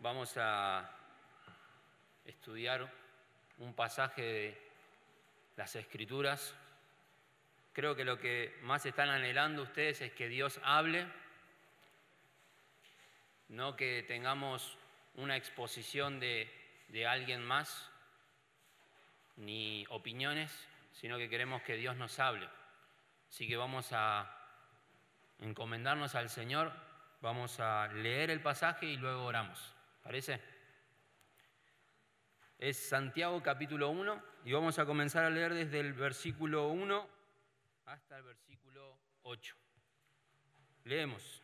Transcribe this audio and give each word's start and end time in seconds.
vamos 0.00 0.34
a 0.38 0.90
estudiar 2.24 2.90
un 3.58 3.74
pasaje 3.74 4.22
de 4.22 4.70
las 5.56 5.76
Escrituras. 5.76 6.54
Creo 7.72 7.94
que 7.94 8.04
lo 8.04 8.18
que 8.18 8.58
más 8.62 8.84
están 8.86 9.10
anhelando 9.10 9.62
ustedes 9.62 10.00
es 10.00 10.12
que 10.12 10.28
Dios 10.28 10.58
hable, 10.64 11.06
no 13.48 13.76
que 13.76 14.02
tengamos 14.02 14.78
una 15.16 15.36
exposición 15.36 16.18
de, 16.18 16.50
de 16.88 17.06
alguien 17.06 17.44
más, 17.44 17.90
ni 19.36 19.86
opiniones, 19.90 20.50
sino 20.92 21.18
que 21.18 21.28
queremos 21.28 21.62
que 21.62 21.76
Dios 21.76 21.96
nos 21.96 22.18
hable. 22.18 22.48
Así 23.28 23.46
que 23.46 23.56
vamos 23.56 23.92
a 23.92 24.34
encomendarnos 25.38 26.14
al 26.14 26.30
Señor, 26.30 26.72
vamos 27.20 27.60
a 27.60 27.88
leer 27.88 28.30
el 28.30 28.40
pasaje 28.40 28.86
y 28.86 28.96
luego 28.96 29.24
oramos. 29.24 29.74
¿Parece? 30.02 30.40
Es 32.58 32.76
Santiago 32.76 33.42
capítulo 33.42 33.90
1 33.90 34.22
y 34.44 34.52
vamos 34.52 34.78
a 34.78 34.86
comenzar 34.86 35.24
a 35.24 35.30
leer 35.30 35.54
desde 35.54 35.80
el 35.80 35.92
versículo 35.92 36.68
1 36.68 37.08
hasta 37.86 38.18
el 38.18 38.24
versículo 38.24 38.98
8. 39.22 39.56
Leemos. 40.84 41.42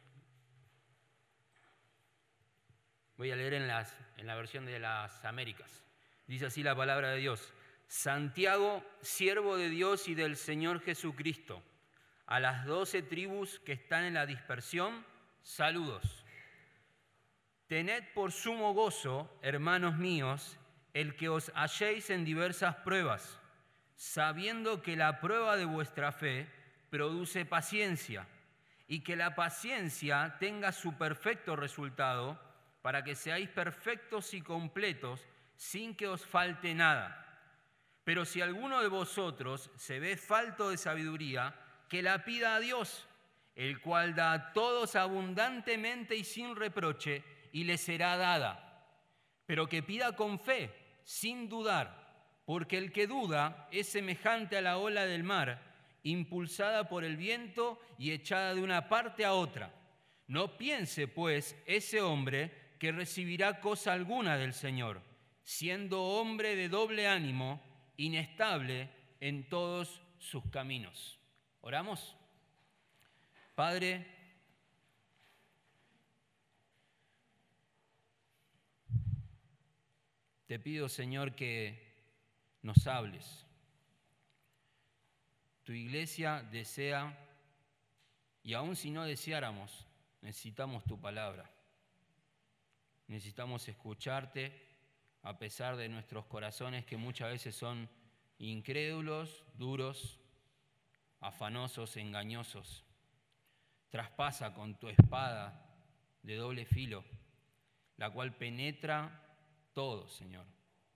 Voy 3.17 3.31
a 3.31 3.37
leer 3.37 3.55
en, 3.55 3.67
las, 3.67 3.97
en 4.17 4.27
la 4.27 4.35
versión 4.35 4.67
de 4.67 4.79
las 4.79 5.25
Américas. 5.25 5.83
Dice 6.27 6.47
así 6.47 6.63
la 6.63 6.75
palabra 6.75 7.11
de 7.11 7.19
Dios. 7.19 7.55
Santiago, 7.87 8.85
siervo 9.01 9.57
de 9.57 9.71
Dios 9.71 10.09
y 10.09 10.15
del 10.15 10.37
Señor 10.37 10.81
Jesucristo, 10.81 11.63
a 12.27 12.41
las 12.41 12.67
doce 12.67 13.01
tribus 13.03 13.61
que 13.61 13.73
están 13.73 14.05
en 14.05 14.15
la 14.15 14.27
dispersión, 14.27 15.07
saludos. 15.43 16.26
Tened 17.69 18.05
por 18.15 18.31
sumo 18.31 18.75
gozo, 18.75 19.29
hermanos 19.43 19.97
míos, 19.97 20.57
el 20.95 21.17
que 21.17 21.29
os 21.29 21.51
halléis 21.57 22.11
en 22.11 22.25
diversas 22.25 22.77
pruebas, 22.77 23.41
sabiendo 23.97 24.83
que 24.83 24.95
la 24.95 25.21
prueba 25.21 25.57
de 25.57 25.65
vuestra 25.65 26.13
fe 26.13 26.49
produce 26.91 27.45
paciencia, 27.45 28.29
y 28.87 29.01
que 29.01 29.17
la 29.17 29.35
paciencia 29.35 30.37
tenga 30.39 30.71
su 30.71 30.97
perfecto 30.97 31.57
resultado, 31.57 32.41
para 32.83 33.03
que 33.03 33.17
seáis 33.17 33.49
perfectos 33.49 34.33
y 34.33 34.43
completos, 34.43 35.27
sin 35.57 35.97
que 35.97 36.07
os 36.07 36.25
falte 36.25 36.73
nada. 36.73 37.41
Pero 38.05 38.25
si 38.25 38.41
alguno 38.41 38.81
de 38.81 38.87
vosotros 38.87 39.73
se 39.77 39.99
ve 39.99 40.17
falto 40.17 40.71
de 40.71 40.77
sabiduría, 40.77 41.53
que 41.89 42.01
la 42.01 42.25
pida 42.25 42.55
a 42.55 42.61
Dios, 42.61 43.09
el 43.57 43.81
cual 43.81 44.15
da 44.15 44.33
a 44.33 44.53
todos 44.53 44.95
abundantemente 44.95 46.15
y 46.15 46.23
sin 46.23 46.55
reproche, 46.55 47.25
y 47.53 47.65
le 47.65 47.79
será 47.79 48.17
dada. 48.17 48.87
Pero 49.47 49.69
que 49.69 49.83
pida 49.83 50.17
con 50.17 50.39
fe, 50.39 50.71
sin 51.05 51.49
dudar, 51.49 52.43
porque 52.45 52.79
el 52.79 52.93
que 52.93 53.07
duda 53.07 53.69
es 53.71 53.89
semejante 53.89 54.57
a 54.57 54.63
la 54.63 54.79
ola 54.79 55.07
del 55.07 55.25
mar, 55.25 55.63
impulsada 56.03 56.89
por 56.89 57.05
el 57.05 57.17
viento 57.17 57.81
y 57.99 58.13
echada 58.13 58.55
de 58.55 58.63
una 58.63 58.89
parte 58.89 59.25
a 59.25 59.35
otra. 59.35 59.73
No 60.27 60.57
piense, 60.57 61.09
pues, 61.09 61.57
ese 61.67 62.01
hombre 62.01 62.75
que 62.79 62.93
recibirá 62.93 63.61
cosa 63.61 63.93
alguna 63.93 64.37
del 64.37 64.53
Señor, 64.53 65.03
siendo 65.43 66.03
hombre 66.03 66.57
de 66.57 66.69
doble 66.69 67.07
ánimo, 67.07 67.63
inestable 67.97 68.91
en 69.21 69.49
todos 69.49 70.03
sus 70.19 70.45
caminos. 70.51 71.19
¿Oramos? 71.61 72.17
Padre, 73.55 74.07
te 80.47 80.59
pido 80.61 80.89
Señor 80.89 81.35
que 81.35 81.83
nos 82.63 82.87
hables. 82.87 83.45
Tu 85.65 85.73
iglesia 85.73 86.47
desea, 86.51 87.19
y 88.45 88.55
aun 88.55 88.77
si 88.77 88.91
no 88.91 89.05
deseáramos, 89.05 89.87
necesitamos 90.23 90.85
tu 90.85 91.01
palabra. 91.01 91.51
Necesitamos 93.09 93.69
escucharte 93.69 94.65
a 95.23 95.39
pesar 95.39 95.77
de 95.77 95.89
nuestros 95.89 96.27
corazones 96.27 96.85
que 96.85 96.97
muchas 96.97 97.31
veces 97.31 97.57
son 97.57 97.89
incrédulos, 98.39 99.45
duros, 99.55 100.21
afanosos, 101.21 101.97
engañosos. 101.97 102.85
Traspasa 103.89 104.55
con 104.55 104.79
tu 104.79 104.89
espada 104.89 105.75
de 106.23 106.37
doble 106.37 106.65
filo, 106.65 107.05
la 107.97 108.11
cual 108.11 108.37
penetra 108.37 109.26
todo, 109.77 110.09
Señor, 110.09 110.47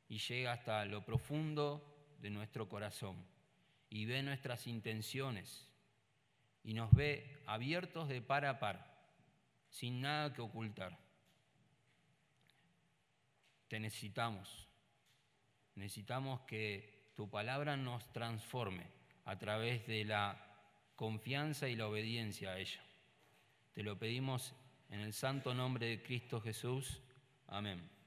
y 0.09 0.17
llega 0.17 0.55
hasta 0.55 0.87
lo 0.87 1.05
profundo 1.05 2.17
de 2.19 2.31
nuestro 2.31 2.67
corazón 2.67 3.23
y 3.91 4.07
ve 4.07 4.23
nuestras 4.23 4.67
intenciones 4.67 5.71
y 6.65 6.73
nos 6.73 6.91
ve 6.93 7.43
abiertos 7.45 8.09
de 8.09 8.23
par 8.23 8.47
a 8.47 8.59
par, 8.59 8.91
sin 9.69 10.01
nada 10.01 10.33
que 10.33 10.41
ocultar. 10.41 10.99
Te 13.69 13.79
necesitamos. 13.79 14.67
Necesitamos 15.75 16.41
que 16.47 17.13
tu 17.15 17.29
palabra 17.29 17.77
nos 17.77 18.11
transforme 18.15 18.87
a 19.27 19.39
través 19.39 19.87
de 19.87 20.07
la 20.07 20.43
confianza 20.97 21.69
y 21.69 21.77
la 21.77 21.87
obediencia 21.87 22.53
a 22.53 22.59
ella. 22.59 22.83
Te 23.75 23.83
lo 23.83 23.99
pedimos 23.99 24.55
en 24.89 25.01
el 25.01 25.13
santo 25.13 25.53
nombre 25.53 25.87
de 25.87 26.03
Cristo 26.03 26.41
Jesús. 26.41 27.03
Amén. 27.47 28.00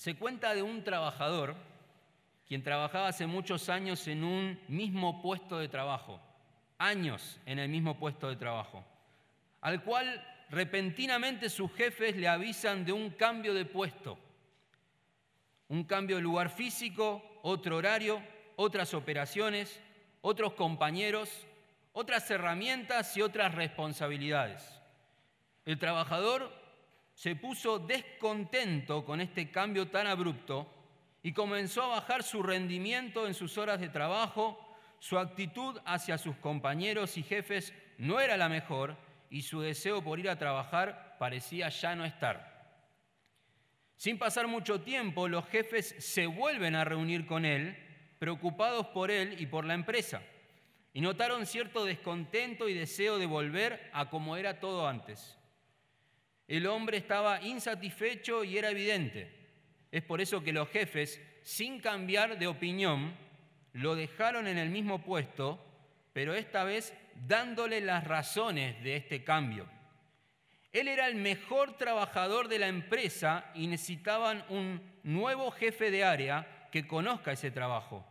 Se 0.00 0.14
cuenta 0.14 0.54
de 0.54 0.62
un 0.62 0.82
trabajador 0.82 1.54
quien 2.48 2.62
trabajaba 2.62 3.08
hace 3.08 3.26
muchos 3.26 3.68
años 3.68 4.08
en 4.08 4.24
un 4.24 4.58
mismo 4.66 5.20
puesto 5.20 5.58
de 5.58 5.68
trabajo, 5.68 6.18
años 6.78 7.38
en 7.44 7.58
el 7.58 7.68
mismo 7.68 7.98
puesto 7.98 8.30
de 8.30 8.36
trabajo, 8.36 8.82
al 9.60 9.84
cual 9.84 10.26
repentinamente 10.48 11.50
sus 11.50 11.70
jefes 11.74 12.16
le 12.16 12.28
avisan 12.28 12.86
de 12.86 12.94
un 12.94 13.10
cambio 13.10 13.52
de 13.52 13.66
puesto, 13.66 14.18
un 15.68 15.84
cambio 15.84 16.16
de 16.16 16.22
lugar 16.22 16.48
físico, 16.48 17.22
otro 17.42 17.76
horario, 17.76 18.22
otras 18.56 18.94
operaciones, 18.94 19.82
otros 20.22 20.54
compañeros, 20.54 21.46
otras 21.92 22.30
herramientas 22.30 23.18
y 23.18 23.20
otras 23.20 23.54
responsabilidades. 23.54 24.80
El 25.66 25.78
trabajador 25.78 26.58
se 27.20 27.36
puso 27.36 27.78
descontento 27.78 29.04
con 29.04 29.20
este 29.20 29.50
cambio 29.50 29.88
tan 29.88 30.06
abrupto 30.06 30.66
y 31.22 31.34
comenzó 31.34 31.82
a 31.82 32.00
bajar 32.00 32.22
su 32.22 32.42
rendimiento 32.42 33.26
en 33.26 33.34
sus 33.34 33.58
horas 33.58 33.78
de 33.78 33.90
trabajo, 33.90 34.58
su 35.00 35.18
actitud 35.18 35.78
hacia 35.84 36.16
sus 36.16 36.34
compañeros 36.36 37.18
y 37.18 37.22
jefes 37.22 37.74
no 37.98 38.20
era 38.20 38.38
la 38.38 38.48
mejor 38.48 38.96
y 39.28 39.42
su 39.42 39.60
deseo 39.60 40.02
por 40.02 40.18
ir 40.18 40.30
a 40.30 40.38
trabajar 40.38 41.16
parecía 41.18 41.68
ya 41.68 41.94
no 41.94 42.06
estar. 42.06 42.88
Sin 43.96 44.18
pasar 44.18 44.46
mucho 44.46 44.80
tiempo, 44.80 45.28
los 45.28 45.44
jefes 45.48 45.94
se 45.98 46.24
vuelven 46.26 46.74
a 46.74 46.86
reunir 46.86 47.26
con 47.26 47.44
él, 47.44 47.76
preocupados 48.18 48.86
por 48.86 49.10
él 49.10 49.38
y 49.38 49.44
por 49.44 49.66
la 49.66 49.74
empresa, 49.74 50.22
y 50.94 51.02
notaron 51.02 51.44
cierto 51.44 51.84
descontento 51.84 52.66
y 52.66 52.72
deseo 52.72 53.18
de 53.18 53.26
volver 53.26 53.90
a 53.92 54.08
como 54.08 54.38
era 54.38 54.58
todo 54.58 54.88
antes. 54.88 55.36
El 56.50 56.66
hombre 56.66 56.96
estaba 56.96 57.40
insatisfecho 57.40 58.42
y 58.42 58.58
era 58.58 58.70
evidente. 58.70 59.30
Es 59.92 60.02
por 60.02 60.20
eso 60.20 60.42
que 60.42 60.52
los 60.52 60.68
jefes, 60.68 61.20
sin 61.42 61.78
cambiar 61.78 62.40
de 62.40 62.48
opinión, 62.48 63.14
lo 63.72 63.94
dejaron 63.94 64.48
en 64.48 64.58
el 64.58 64.68
mismo 64.68 65.00
puesto, 65.00 65.64
pero 66.12 66.34
esta 66.34 66.64
vez 66.64 66.92
dándole 67.28 67.80
las 67.80 68.02
razones 68.02 68.82
de 68.82 68.96
este 68.96 69.22
cambio. 69.22 69.68
Él 70.72 70.88
era 70.88 71.06
el 71.06 71.14
mejor 71.14 71.76
trabajador 71.76 72.48
de 72.48 72.58
la 72.58 72.66
empresa 72.66 73.52
y 73.54 73.68
necesitaban 73.68 74.44
un 74.48 74.82
nuevo 75.04 75.52
jefe 75.52 75.92
de 75.92 76.02
área 76.02 76.68
que 76.72 76.88
conozca 76.88 77.30
ese 77.30 77.52
trabajo. 77.52 78.04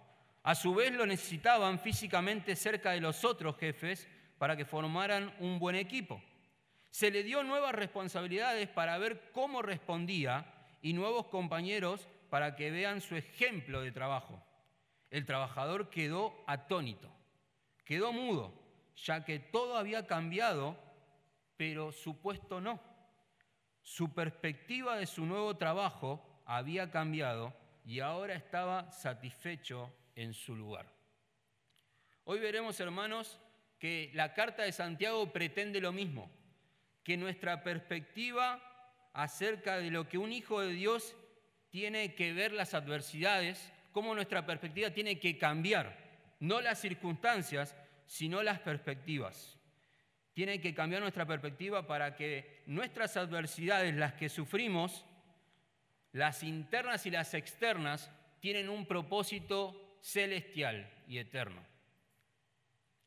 A 0.44 0.56
su 0.56 0.74
vez 0.74 0.94
lo 0.94 1.06
necesitaban 1.06 1.78
físicamente 1.78 2.56
cerca 2.56 2.92
de 2.92 3.02
los 3.02 3.26
otros 3.26 3.58
jefes 3.58 4.08
para 4.38 4.56
que 4.56 4.64
formaran 4.64 5.36
un 5.40 5.60
buen 5.60 5.76
equipo. 5.76 6.24
Se 6.90 7.12
le 7.12 7.24
dio 7.24 7.44
nuevas 7.44 7.74
responsabilidades 7.76 8.68
para 8.68 8.98
ver 8.98 9.32
cómo 9.32 9.62
respondía 9.62 10.46
y 10.82 10.94
nuevos 10.94 11.28
compañeros 11.28 12.08
para 12.30 12.56
que 12.56 12.72
vean 12.72 13.02
su 13.02 13.16
ejemplo 13.16 13.82
de 13.82 13.92
trabajo. 13.92 14.44
El 15.10 15.26
trabajador 15.26 15.90
quedó 15.90 16.44
atónito, 16.48 17.12
quedó 17.84 18.14
mudo, 18.14 18.54
ya 18.96 19.24
que 19.24 19.40
todo 19.40 19.78
había 19.78 20.06
cambiado, 20.06 20.78
pero 21.58 21.92
su 21.92 22.22
puesto 22.22 22.62
no. 22.62 22.80
Su 23.82 24.14
perspectiva 24.14 24.98
de 24.98 25.08
su 25.08 25.26
nuevo 25.26 25.58
trabajo 25.58 26.42
había 26.46 26.92
cambiado 26.92 27.54
y 27.86 28.02
ahora 28.02 28.36
estaba 28.36 28.92
satisfecho 28.92 29.92
en 30.16 30.34
su 30.34 30.56
lugar. 30.56 30.86
Hoy 32.26 32.40
veremos, 32.40 32.80
hermanos, 32.80 33.40
que 33.80 34.12
la 34.14 34.34
carta 34.34 34.64
de 34.64 34.72
Santiago 34.72 35.32
pretende 35.32 35.82
lo 35.82 35.92
mismo, 35.92 36.30
que 37.04 37.18
nuestra 37.18 37.64
perspectiva 37.64 38.62
acerca 39.14 39.78
de 39.78 39.92
lo 39.92 40.08
que 40.08 40.18
un 40.18 40.32
hijo 40.32 40.62
de 40.62 40.74
Dios 40.74 41.16
tiene 41.70 42.16
que 42.16 42.34
ver 42.34 42.52
las 42.52 42.74
adversidades, 42.74 43.72
cómo 43.92 44.16
nuestra 44.16 44.46
perspectiva 44.46 44.92
tiene 44.92 45.20
que 45.20 45.38
cambiar, 45.38 45.98
no 46.40 46.62
las 46.62 46.80
circunstancias, 46.80 47.76
sino 48.06 48.42
las 48.42 48.60
perspectivas. 48.60 49.58
Tiene 50.34 50.62
que 50.62 50.74
cambiar 50.74 51.02
nuestra 51.02 51.26
perspectiva 51.26 51.86
para 51.86 52.16
que 52.16 52.64
nuestras 52.66 53.18
adversidades, 53.18 53.96
las 53.96 54.14
que 54.14 54.30
sufrimos, 54.30 55.06
las 56.12 56.44
internas 56.44 57.06
y 57.06 57.12
las 57.12 57.34
externas, 57.34 58.12
tienen 58.40 58.70
un 58.70 58.86
propósito 58.86 59.98
celestial 60.02 60.90
y 61.08 61.18
eterno. 61.18 61.62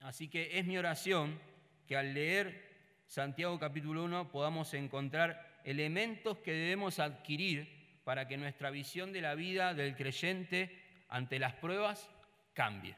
Así 0.01 0.29
que 0.29 0.59
es 0.59 0.67
mi 0.67 0.77
oración 0.79 1.41
que 1.87 1.97
al 1.97 2.13
leer 2.13 2.72
Santiago 3.13 3.59
capítulo 3.59 4.05
1 4.05 4.31
podamos 4.31 4.73
encontrar 4.73 5.61
elementos 5.65 6.39
que 6.39 6.53
debemos 6.53 6.99
adquirir 6.99 8.01
para 8.05 8.27
que 8.27 8.39
nuestra 8.39 8.71
visión 8.71 9.13
de 9.13 9.21
la 9.21 9.35
vida 9.35 9.75
del 9.75 9.95
creyente 9.95 10.83
ante 11.11 11.39
las 11.39 11.53
pruebas 11.53 12.09
cambie. 12.55 12.97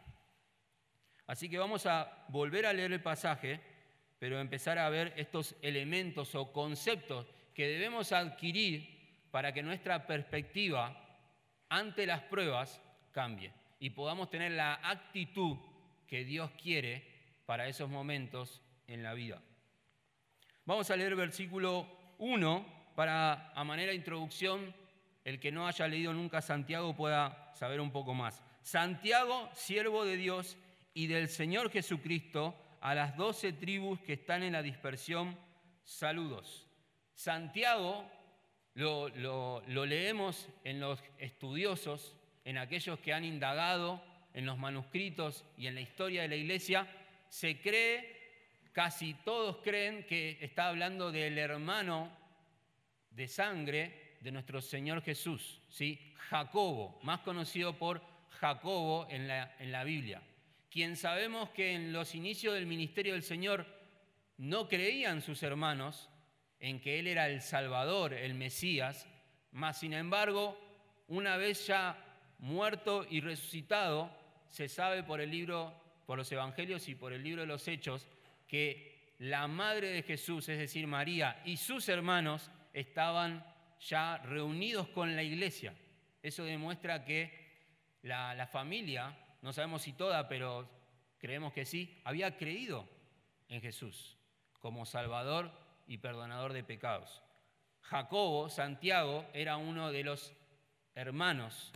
Así 1.26 1.50
que 1.50 1.58
vamos 1.58 1.86
a 1.86 2.26
volver 2.28 2.64
a 2.64 2.72
leer 2.72 2.92
el 2.92 3.02
pasaje, 3.02 3.60
pero 4.20 4.38
empezar 4.38 4.78
a 4.78 4.88
ver 4.88 5.12
estos 5.16 5.56
elementos 5.62 6.36
o 6.36 6.52
conceptos 6.52 7.26
que 7.52 7.66
debemos 7.66 8.12
adquirir 8.12 8.88
para 9.32 9.52
que 9.52 9.64
nuestra 9.64 10.06
perspectiva 10.06 10.96
ante 11.68 12.06
las 12.06 12.20
pruebas 12.20 12.80
cambie 13.10 13.52
y 13.80 13.90
podamos 13.90 14.30
tener 14.30 14.52
la 14.52 14.74
actitud 14.74 15.56
que 16.06 16.24
Dios 16.24 16.52
quiere 16.52 17.02
para 17.46 17.66
esos 17.66 17.90
momentos 17.90 18.62
en 18.86 19.02
la 19.02 19.12
vida. 19.12 19.42
Vamos 20.66 20.90
a 20.90 20.96
leer 20.96 21.14
versículo 21.14 21.86
1 22.16 22.92
para, 22.94 23.52
a 23.52 23.64
manera 23.64 23.90
de 23.90 23.96
introducción, 23.96 24.74
el 25.22 25.38
que 25.38 25.52
no 25.52 25.66
haya 25.66 25.86
leído 25.86 26.14
nunca 26.14 26.40
Santiago 26.40 26.96
pueda 26.96 27.52
saber 27.54 27.82
un 27.82 27.90
poco 27.90 28.14
más. 28.14 28.42
Santiago, 28.62 29.50
siervo 29.52 30.06
de 30.06 30.16
Dios 30.16 30.56
y 30.94 31.06
del 31.06 31.28
Señor 31.28 31.70
Jesucristo, 31.70 32.54
a 32.80 32.94
las 32.94 33.14
doce 33.14 33.52
tribus 33.52 34.00
que 34.00 34.14
están 34.14 34.42
en 34.42 34.54
la 34.54 34.62
dispersión, 34.62 35.36
saludos. 35.82 36.66
Santiago 37.12 38.10
lo, 38.72 39.10
lo 39.10 39.84
leemos 39.84 40.48
en 40.64 40.80
los 40.80 41.04
estudiosos, 41.18 42.16
en 42.46 42.56
aquellos 42.56 42.98
que 43.00 43.12
han 43.12 43.26
indagado 43.26 44.02
en 44.32 44.46
los 44.46 44.56
manuscritos 44.56 45.44
y 45.58 45.66
en 45.66 45.74
la 45.74 45.82
historia 45.82 46.22
de 46.22 46.28
la 46.28 46.36
iglesia, 46.36 46.88
se 47.28 47.60
cree 47.60 48.13
casi 48.74 49.14
todos 49.14 49.58
creen 49.62 50.04
que 50.04 50.36
está 50.40 50.68
hablando 50.68 51.12
del 51.12 51.38
hermano 51.38 52.10
de 53.10 53.28
sangre 53.28 54.16
de 54.20 54.32
nuestro 54.32 54.60
Señor 54.60 55.00
Jesús, 55.00 55.60
¿sí? 55.68 56.12
Jacobo, 56.28 56.98
más 57.04 57.20
conocido 57.20 57.78
por 57.78 58.02
Jacobo 58.40 59.06
en 59.10 59.28
la, 59.28 59.54
en 59.60 59.70
la 59.70 59.84
Biblia, 59.84 60.20
quien 60.68 60.96
sabemos 60.96 61.50
que 61.50 61.74
en 61.74 61.92
los 61.92 62.16
inicios 62.16 62.54
del 62.54 62.66
ministerio 62.66 63.12
del 63.12 63.22
Señor 63.22 63.64
no 64.38 64.68
creían 64.68 65.22
sus 65.22 65.44
hermanos 65.44 66.10
en 66.58 66.80
que 66.80 66.98
Él 66.98 67.06
era 67.06 67.28
el 67.28 67.42
Salvador, 67.42 68.12
el 68.12 68.34
Mesías, 68.34 69.06
mas 69.52 69.78
sin 69.78 69.92
embargo, 69.92 70.58
una 71.06 71.36
vez 71.36 71.68
ya 71.68 71.96
muerto 72.38 73.06
y 73.08 73.20
resucitado, 73.20 74.10
se 74.50 74.68
sabe 74.68 75.04
por 75.04 75.20
el 75.20 75.30
libro, 75.30 75.72
por 76.06 76.18
los 76.18 76.32
evangelios 76.32 76.88
y 76.88 76.96
por 76.96 77.12
el 77.12 77.22
libro 77.22 77.42
de 77.42 77.46
los 77.46 77.68
Hechos, 77.68 78.08
que 78.46 79.14
la 79.18 79.46
madre 79.46 79.88
de 79.88 80.02
Jesús, 80.02 80.48
es 80.48 80.58
decir, 80.58 80.86
María, 80.86 81.40
y 81.44 81.56
sus 81.56 81.88
hermanos 81.88 82.50
estaban 82.72 83.44
ya 83.80 84.18
reunidos 84.18 84.88
con 84.88 85.14
la 85.14 85.22
iglesia. 85.22 85.74
Eso 86.22 86.44
demuestra 86.44 87.04
que 87.04 87.44
la, 88.02 88.46
familia, 88.50 89.16
no 89.42 89.52
sabemos 89.52 89.82
si 89.82 89.92
toda, 89.92 90.28
pero 90.28 90.68
creemos 91.18 91.52
que 91.52 91.64
sí, 91.64 92.00
había 92.04 92.36
creído 92.36 92.88
en 93.48 93.60
Jesús 93.60 94.16
como 94.60 94.86
Salvador 94.86 95.52
y 95.86 95.98
perdonador 95.98 96.52
de 96.52 96.64
pecados. 96.64 97.22
Jacobo, 97.82 98.48
Santiago, 98.48 99.26
era 99.34 99.56
uno 99.56 99.92
de 99.92 100.04
los 100.04 100.32
hermanos 100.94 101.72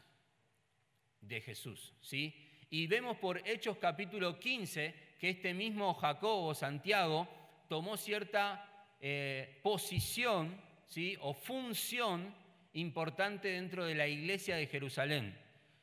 de 1.21 1.41
Jesús, 1.41 1.95
¿sí? 2.01 2.48
Y 2.71 2.87
vemos 2.87 3.17
por 3.17 3.41
Hechos 3.49 3.79
capítulo 3.79 4.39
15 4.39 4.95
que 5.19 5.31
este 5.31 5.55
mismo 5.55 5.95
Jacobo, 5.95 6.55
Santiago, 6.55 7.27
tomó 7.67 7.97
cierta 7.97 8.95
eh, 9.01 9.59
posición 9.63 10.61
o 11.21 11.33
función 11.33 12.35
importante 12.75 13.49
dentro 13.49 13.85
de 13.85 13.95
la 13.95 14.07
iglesia 14.07 14.57
de 14.57 14.67
Jerusalén. 14.67 15.39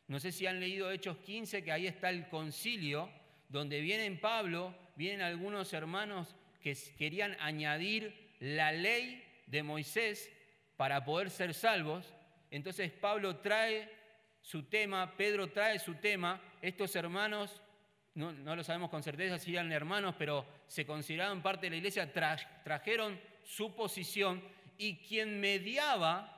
No 0.07 0.19
sé 0.19 0.31
si 0.31 0.45
han 0.45 0.59
leído 0.59 0.91
Hechos 0.91 1.17
15, 1.17 1.63
que 1.63 1.71
ahí 1.71 1.87
está 1.87 2.11
el 2.11 2.27
concilio, 2.29 3.09
donde 3.49 3.81
vienen 3.81 4.19
Pablo, 4.19 4.75
vienen 4.95 5.21
algunos 5.21 5.73
hermanos 5.73 6.35
que 6.61 6.77
querían 6.97 7.35
añadir 7.39 8.35
la 8.39 8.71
ley 8.71 9.23
de 9.47 9.63
Moisés 9.63 10.31
para 10.77 11.03
poder 11.03 11.31
ser 11.31 11.55
salvos. 11.55 12.13
Entonces 12.51 12.91
Pablo 12.91 13.37
trae 13.37 13.89
su 14.45 14.63
tema, 14.63 15.17
Pedro 15.17 15.49
trae 15.49 15.79
su 15.79 15.95
tema, 15.95 16.39
estos 16.67 16.95
hermanos 16.95 17.61
no, 18.15 18.31
lo 18.31 18.63
sabemos 18.63 18.89
con 18.89 19.03
certeza 19.03 19.37
si 19.37 19.53
eran 19.53 19.71
hermanos, 19.73 20.15
pero 20.17 20.45
se 20.67 20.85
consideraban 20.85 21.41
parte 21.41 21.65
de 21.65 21.71
la 21.71 21.75
iglesia, 21.75 22.11
trajeron 22.63 23.19
su 23.43 23.75
posición 23.75 24.41
y 24.77 24.97
quien 24.97 25.39
mediaba 25.41 26.31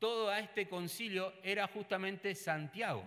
todo 0.00 0.28
a 0.28 0.40
este 0.40 0.68
concilio 0.68 1.34
era 1.44 1.68
justamente 1.68 2.34
Santiago, 2.34 3.04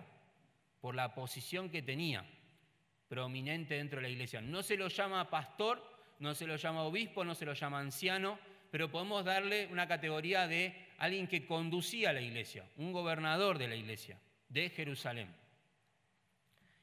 por 0.80 0.94
la 0.94 1.14
posición 1.14 1.68
que 1.68 1.82
tenía 1.82 2.24
prominente 3.08 3.74
dentro 3.74 3.98
de 3.98 4.08
la 4.08 4.12
iglesia. 4.12 4.40
No 4.40 4.62
se 4.62 4.78
lo 4.78 4.88
llama 4.88 5.28
pastor, 5.28 5.82
no 6.18 6.34
se 6.34 6.46
lo 6.46 6.56
llama 6.56 6.84
obispo, 6.84 7.24
no 7.24 7.34
se 7.34 7.44
lo 7.44 7.52
llama 7.52 7.78
anciano, 7.78 8.38
pero 8.70 8.90
podemos 8.90 9.22
darle 9.22 9.66
una 9.70 9.86
categoría 9.86 10.48
de 10.48 10.88
alguien 10.96 11.28
que 11.28 11.46
conducía 11.46 12.14
la 12.14 12.22
iglesia, 12.22 12.64
un 12.78 12.92
gobernador 12.92 13.58
de 13.58 13.68
la 13.68 13.76
iglesia 13.76 14.18
de 14.48 14.70
Jerusalén. 14.70 15.28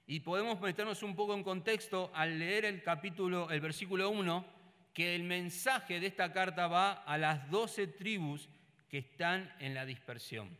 Y 0.07 0.19
podemos 0.19 0.61
meternos 0.61 1.01
un 1.03 1.15
poco 1.15 1.33
en 1.33 1.43
contexto 1.43 2.11
al 2.13 2.37
leer 2.37 2.65
el 2.65 2.83
capítulo, 2.83 3.49
el 3.49 3.59
versículo 3.59 4.09
1, 4.09 4.45
que 4.93 5.15
el 5.15 5.23
mensaje 5.23 5.99
de 5.99 6.07
esta 6.07 6.31
carta 6.31 6.67
va 6.67 6.93
a 6.93 7.17
las 7.17 7.49
doce 7.49 7.87
tribus 7.87 8.47
que 8.87 8.99
están 8.99 9.53
en 9.59 9.73
la 9.73 9.85
dispersión. 9.85 10.55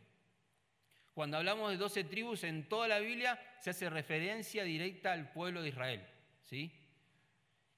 Cuando 1.14 1.38
hablamos 1.38 1.70
de 1.70 1.78
doce 1.78 2.04
tribus 2.04 2.44
en 2.44 2.68
toda 2.68 2.88
la 2.88 2.98
Biblia 2.98 3.40
se 3.60 3.70
hace 3.70 3.88
referencia 3.88 4.64
directa 4.64 5.12
al 5.12 5.32
pueblo 5.32 5.62
de 5.62 5.70
Israel. 5.70 6.06
¿sí? 6.42 6.70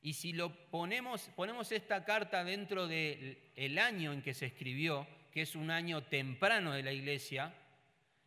Y 0.03 0.15
si 0.15 0.33
lo 0.33 0.53
ponemos, 0.71 1.31
ponemos 1.37 1.71
esta 1.71 2.05
carta 2.05 2.43
dentro 2.43 2.89
del 2.89 3.79
año 3.79 4.13
en 4.13 4.23
que 4.23 4.35
se 4.35 4.47
escribió, 4.47 5.07
que 5.31 5.43
es 5.43 5.55
un 5.55 5.71
año 5.71 6.03
temprano 6.05 6.73
de 6.73 6.83
la 6.83 6.93
iglesia, 6.93 7.55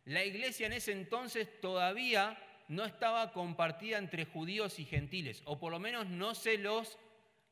la 0.04 0.24
iglesia 0.24 0.66
en 0.66 0.72
ese 0.72 0.92
entonces 0.92 1.60
todavía 1.60 2.38
no 2.68 2.84
estaba 2.84 3.32
compartida 3.32 3.98
entre 3.98 4.24
judíos 4.24 4.78
y 4.78 4.84
gentiles, 4.84 5.42
o 5.44 5.58
por 5.58 5.72
lo 5.72 5.78
menos 5.78 6.08
no 6.08 6.34
se 6.34 6.58
los 6.58 6.98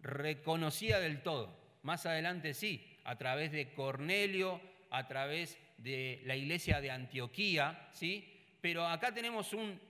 reconocía 0.00 0.98
del 0.98 1.22
todo. 1.22 1.58
Más 1.82 2.06
adelante 2.06 2.54
sí, 2.54 2.86
a 3.04 3.16
través 3.16 3.52
de 3.52 3.72
Cornelio, 3.72 4.60
a 4.90 5.06
través 5.06 5.58
de 5.78 6.20
la 6.24 6.36
iglesia 6.36 6.80
de 6.80 6.90
Antioquía, 6.90 7.88
¿sí? 7.92 8.28
Pero 8.60 8.86
acá 8.86 9.14
tenemos 9.14 9.54
un, 9.54 9.80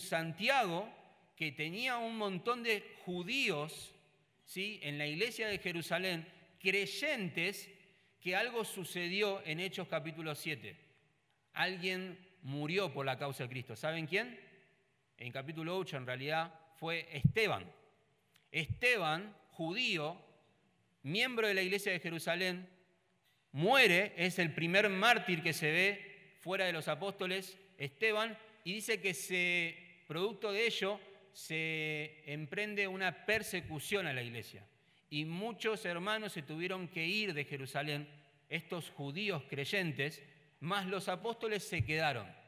Santiago 0.00 0.88
que 1.34 1.52
tenía 1.52 1.96
un 1.96 2.18
montón 2.18 2.62
de 2.62 2.96
judíos, 3.04 3.94
¿sí? 4.44 4.78
En 4.82 4.98
la 4.98 5.06
iglesia 5.06 5.48
de 5.48 5.58
Jerusalén, 5.58 6.26
creyentes 6.60 7.70
que 8.20 8.36
algo 8.36 8.64
sucedió 8.64 9.42
en 9.46 9.60
Hechos 9.60 9.88
capítulo 9.88 10.34
7. 10.34 10.76
Alguien 11.54 12.18
murió 12.42 12.92
por 12.92 13.06
la 13.06 13.18
causa 13.18 13.44
de 13.44 13.48
Cristo. 13.48 13.74
¿Saben 13.74 14.06
quién? 14.06 14.38
En 15.22 15.30
capítulo 15.30 15.78
8 15.78 15.98
en 15.98 16.06
realidad 16.06 16.52
fue 16.74 17.06
Esteban. 17.12 17.64
Esteban, 18.50 19.34
judío, 19.52 20.20
miembro 21.04 21.46
de 21.46 21.54
la 21.54 21.62
iglesia 21.62 21.92
de 21.92 22.00
Jerusalén, 22.00 22.68
muere, 23.52 24.14
es 24.16 24.40
el 24.40 24.52
primer 24.52 24.88
mártir 24.88 25.40
que 25.42 25.52
se 25.52 25.70
ve 25.70 26.34
fuera 26.40 26.64
de 26.64 26.72
los 26.72 26.88
apóstoles, 26.88 27.56
Esteban, 27.78 28.36
y 28.64 28.74
dice 28.74 29.00
que 29.00 29.14
se, 29.14 29.76
producto 30.08 30.50
de 30.50 30.66
ello 30.66 30.98
se 31.32 32.24
emprende 32.26 32.88
una 32.88 33.24
persecución 33.24 34.08
a 34.08 34.12
la 34.12 34.22
iglesia. 34.22 34.66
Y 35.08 35.24
muchos 35.24 35.84
hermanos 35.84 36.32
se 36.32 36.42
tuvieron 36.42 36.88
que 36.88 37.06
ir 37.06 37.32
de 37.32 37.44
Jerusalén, 37.44 38.08
estos 38.48 38.90
judíos 38.90 39.44
creyentes, 39.48 40.20
más 40.58 40.86
los 40.86 41.08
apóstoles 41.08 41.62
se 41.62 41.84
quedaron. 41.84 42.41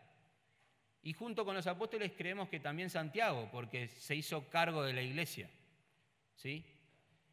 Y 1.04 1.12
junto 1.12 1.44
con 1.44 1.54
los 1.54 1.66
apóstoles 1.66 2.12
creemos 2.16 2.48
que 2.48 2.58
también 2.58 2.90
Santiago, 2.90 3.48
porque 3.52 3.88
se 3.88 4.16
hizo 4.16 4.48
cargo 4.48 4.82
de 4.82 4.94
la 4.94 5.02
iglesia. 5.02 5.48
¿Sí? 6.34 6.64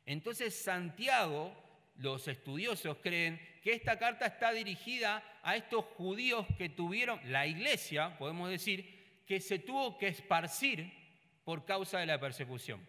Entonces 0.06 0.54
Santiago 0.54 1.56
los 1.96 2.28
estudiosos 2.28 2.98
creen 3.02 3.40
que 3.62 3.74
esta 3.74 3.98
carta 3.98 4.26
está 4.26 4.52
dirigida 4.52 5.24
a 5.44 5.56
estos 5.56 5.86
judíos 5.98 6.46
que 6.58 6.70
tuvieron, 6.70 7.20
la 7.32 7.48
iglesia, 7.48 8.18
podemos 8.18 8.50
decir, 8.50 9.24
que 9.26 9.40
se 9.40 9.60
tuvo 9.60 9.98
que 9.98 10.08
esparcir 10.08 10.92
por 11.44 11.64
causa 11.64 12.00
de 12.00 12.08
la 12.08 12.20
persecución. 12.20 12.86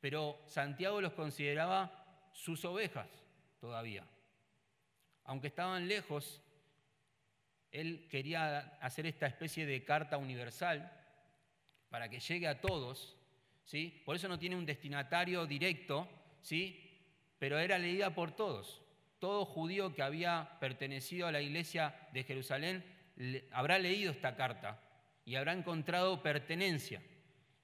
Pero 0.00 0.40
Santiago 0.46 1.00
los 1.00 1.14
consideraba 1.14 2.30
sus 2.32 2.64
ovejas 2.64 3.08
todavía. 3.58 4.06
Aunque 5.24 5.48
estaban 5.48 5.88
lejos, 5.88 6.42
él 7.74 8.06
quería 8.08 8.78
hacer 8.80 9.04
esta 9.04 9.26
especie 9.26 9.66
de 9.66 9.84
carta 9.84 10.16
universal 10.16 10.92
para 11.90 12.08
que 12.08 12.20
llegue 12.20 12.46
a 12.46 12.60
todos, 12.60 13.16
¿sí? 13.64 14.00
Por 14.06 14.14
eso 14.14 14.28
no 14.28 14.38
tiene 14.38 14.54
un 14.54 14.64
destinatario 14.64 15.44
directo, 15.44 16.08
¿sí? 16.40 17.02
Pero 17.40 17.58
era 17.58 17.76
leída 17.76 18.14
por 18.14 18.30
todos. 18.30 18.80
Todo 19.18 19.44
judío 19.44 19.92
que 19.92 20.02
había 20.02 20.56
pertenecido 20.60 21.26
a 21.26 21.32
la 21.32 21.42
iglesia 21.42 21.96
de 22.12 22.22
Jerusalén 22.22 22.84
habrá 23.50 23.80
leído 23.80 24.12
esta 24.12 24.36
carta 24.36 24.80
y 25.24 25.34
habrá 25.34 25.52
encontrado 25.52 26.22
pertenencia. 26.22 27.02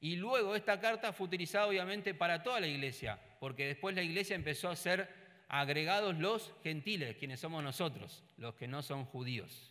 Y 0.01 0.17
luego 0.17 0.57
esta 0.57 0.81
carta 0.81 1.13
fue 1.13 1.29
utilizada 1.29 1.69
obviamente 1.69 2.15
para 2.15 2.43
toda 2.43 2.59
la 2.59 2.67
iglesia, 2.67 3.21
porque 3.39 3.67
después 3.67 3.95
la 3.95 4.03
iglesia 4.03 4.35
empezó 4.35 4.71
a 4.71 4.77
ser 4.77 5.09
agregados 5.47 6.17
los 6.19 6.53
gentiles, 6.65 7.17
quienes 7.17 7.39
somos 7.39 7.63
nosotros, 7.63 8.25
los 8.39 8.57
que 8.57 8.67
no 8.67 8.83
son 8.83 9.05
judíos. 9.05 9.71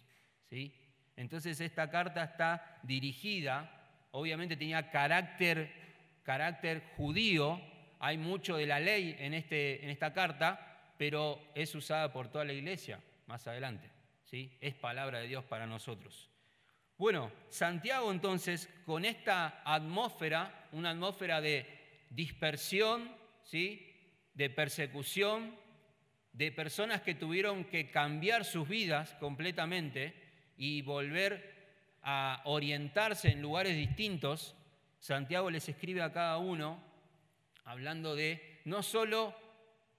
Entonces 1.16 1.60
esta 1.62 1.90
carta 1.90 2.24
está 2.24 2.80
dirigida, 2.84 3.70
obviamente 4.12 4.56
tenía 4.56 4.90
carácter, 4.90 5.72
carácter 6.24 6.84
judío, 6.96 7.62
hay 8.00 8.18
mucho 8.18 8.56
de 8.56 8.66
la 8.66 8.80
ley 8.80 9.16
en, 9.20 9.34
este, 9.34 9.84
en 9.84 9.90
esta 9.90 10.14
carta, 10.14 10.94
pero 10.98 11.42
es 11.56 11.76
usada 11.76 12.12
por 12.12 12.30
toda 12.30 12.46
la 12.46 12.54
iglesia 12.54 13.00
más 13.28 13.48
adelante. 13.48 13.90
¿sí? 14.24 14.58
Es 14.62 14.76
palabra 14.76 15.20
de 15.20 15.28
Dios 15.28 15.44
para 15.44 15.68
nosotros. 15.68 16.30
Bueno, 16.98 17.32
Santiago 17.50 18.12
entonces, 18.12 18.70
con 18.86 19.06
esta 19.06 19.62
atmósfera, 19.64 20.68
una 20.74 20.92
atmósfera 20.92 21.40
de 21.40 21.66
dispersión, 22.10 23.10
¿sí? 23.44 23.86
de 24.34 24.50
persecución, 24.50 25.56
de 26.34 26.52
personas 26.52 27.02
que 27.02 27.16
tuvieron 27.16 27.66
que 27.66 27.92
cambiar 27.92 28.46
sus 28.46 28.68
vidas 28.68 29.14
completamente 29.16 30.29
y 30.60 30.82
volver 30.82 31.56
a 32.04 32.42
orientarse 32.44 33.30
en 33.30 33.42
lugares 33.42 33.78
distintos, 33.78 34.56
Santiago 35.00 35.50
les 35.50 35.70
escribe 35.70 36.02
a 36.02 36.12
cada 36.12 36.38
uno 36.38 36.84
hablando 37.64 38.14
de 38.14 38.60
no 38.66 38.84
solo 38.84 39.34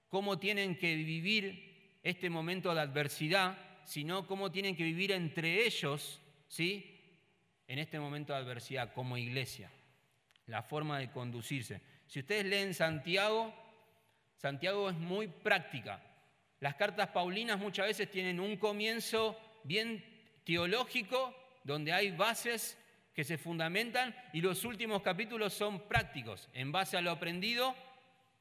cómo 0.07 0.37
tienen 0.37 0.77
que 0.77 0.95
vivir 0.95 1.97
este 2.03 2.29
momento 2.29 2.75
de 2.75 2.81
adversidad, 2.81 3.57
sino 3.85 4.27
cómo 4.27 4.51
tienen 4.51 4.75
que 4.75 4.83
vivir 4.83 5.11
entre 5.11 5.65
ellos, 5.65 6.21
¿sí? 6.47 6.99
En 7.67 7.79
este 7.79 7.99
momento 7.99 8.31
de 8.31 8.39
adversidad 8.39 8.93
como 8.93 9.17
iglesia, 9.17 9.71
la 10.45 10.61
forma 10.61 10.99
de 10.99 11.09
conducirse. 11.09 11.81
Si 12.05 12.19
ustedes 12.19 12.45
leen 12.45 12.75
Santiago, 12.75 13.51
Santiago 14.37 14.91
es 14.91 14.95
muy 14.95 15.27
práctica. 15.27 16.03
Las 16.59 16.75
cartas 16.75 17.07
paulinas 17.07 17.57
muchas 17.57 17.87
veces 17.87 18.11
tienen 18.11 18.39
un 18.39 18.57
comienzo 18.57 19.39
bien 19.63 20.10
teológico, 20.51 21.33
donde 21.63 21.93
hay 21.93 22.11
bases 22.11 22.77
que 23.13 23.23
se 23.23 23.37
fundamentan, 23.37 24.13
y 24.33 24.41
los 24.41 24.65
últimos 24.65 25.01
capítulos 25.01 25.53
son 25.53 25.87
prácticos. 25.87 26.49
En 26.53 26.73
base 26.73 26.97
a 26.97 27.01
lo 27.01 27.11
aprendido, 27.11 27.73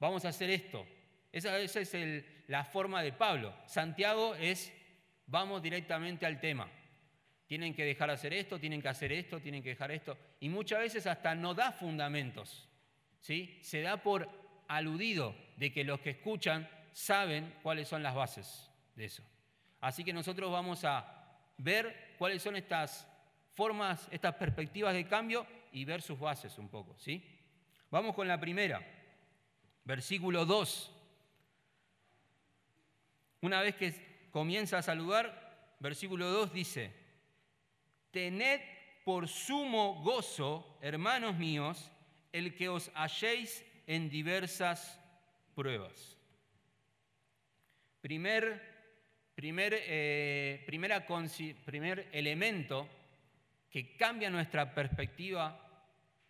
vamos 0.01 0.25
a 0.25 0.31
hacer 0.31 0.51
esto. 0.51 0.85
Esa, 1.31 1.57
es 1.59 2.25
la 2.49 2.65
forma 2.65 3.01
de 3.03 3.13
Pablo. 3.13 3.55
Santiago 3.67 4.35
es, 4.35 4.73
vamos 5.27 5.63
directamente 5.63 6.27
al 6.27 6.41
tema. 6.41 6.69
Tienen 7.47 7.75
que 7.75 7.85
dejar 7.85 8.09
de 8.09 8.15
hacer 8.15 8.33
esto, 8.33 8.59
tienen 8.59 8.83
que 8.83 8.89
hacer 8.89 9.13
esto, 9.13 9.39
tienen 9.41 9.63
que 9.63 9.71
dejar 9.71 9.93
esto. 9.93 10.19
Y 10.41 10.49
muchas 10.49 10.81
veces 10.81 11.07
hasta 11.07 11.37
no 11.37 11.55
da 11.55 11.71
fundamentos. 11.71 12.69
¿sí? 13.21 13.61
Se 13.63 13.83
da 13.83 14.03
por 14.03 14.29
aludido 14.67 15.37
de 15.57 15.73
que 15.73 15.85
los 15.85 16.01
que 16.01 16.11
escuchan 16.11 16.69
saben 16.93 17.55
cuáles 17.63 17.87
son 17.87 18.03
las 18.03 18.17
bases 18.17 18.69
de 18.97 19.05
eso. 19.05 19.23
Así 19.81 20.03
que 20.03 20.13
nosotros 20.13 20.51
vamos 20.51 20.85
a 20.85 21.20
ver 21.63 22.15
cuáles 22.19 22.43
son 22.43 22.57
estas 22.57 23.07
formas, 23.55 24.09
estas 24.11 24.35
perspectivas 24.35 24.95
de 24.95 25.07
cambio 25.07 25.47
y 25.73 25.85
ver 25.85 26.03
sus 26.03 26.19
bases 26.19 26.57
un 26.59 26.69
poco, 26.69 26.97
¿sí? 26.99 27.23
Vamos 27.91 28.15
con 28.15 28.27
la 28.27 28.41
primera, 28.41 28.81
versículo 29.85 30.47
2. 30.47 30.97
Una 33.43 33.61
vez 33.61 33.77
que 33.77 34.29
comienza 34.31 34.79
a 34.79 34.83
saludar, 34.83 35.77
versículo 35.81 36.31
2 36.31 36.53
dice, 36.53 36.93
Tened 38.11 38.61
por 39.05 39.29
sumo 39.29 40.03
gozo, 40.03 40.79
hermanos 40.81 41.37
míos, 41.37 41.91
el 42.33 42.55
que 42.55 42.69
os 42.69 42.91
halléis 42.95 43.65
en 43.87 44.09
diversas 44.09 45.01
pruebas. 45.55 46.17
Primer 48.01 48.70
Primer, 49.41 49.73
eh, 49.75 50.63
primer 51.65 52.09
elemento 52.13 52.87
que 53.71 53.97
cambia 53.97 54.29
nuestra 54.29 54.75
perspectiva 54.75 55.59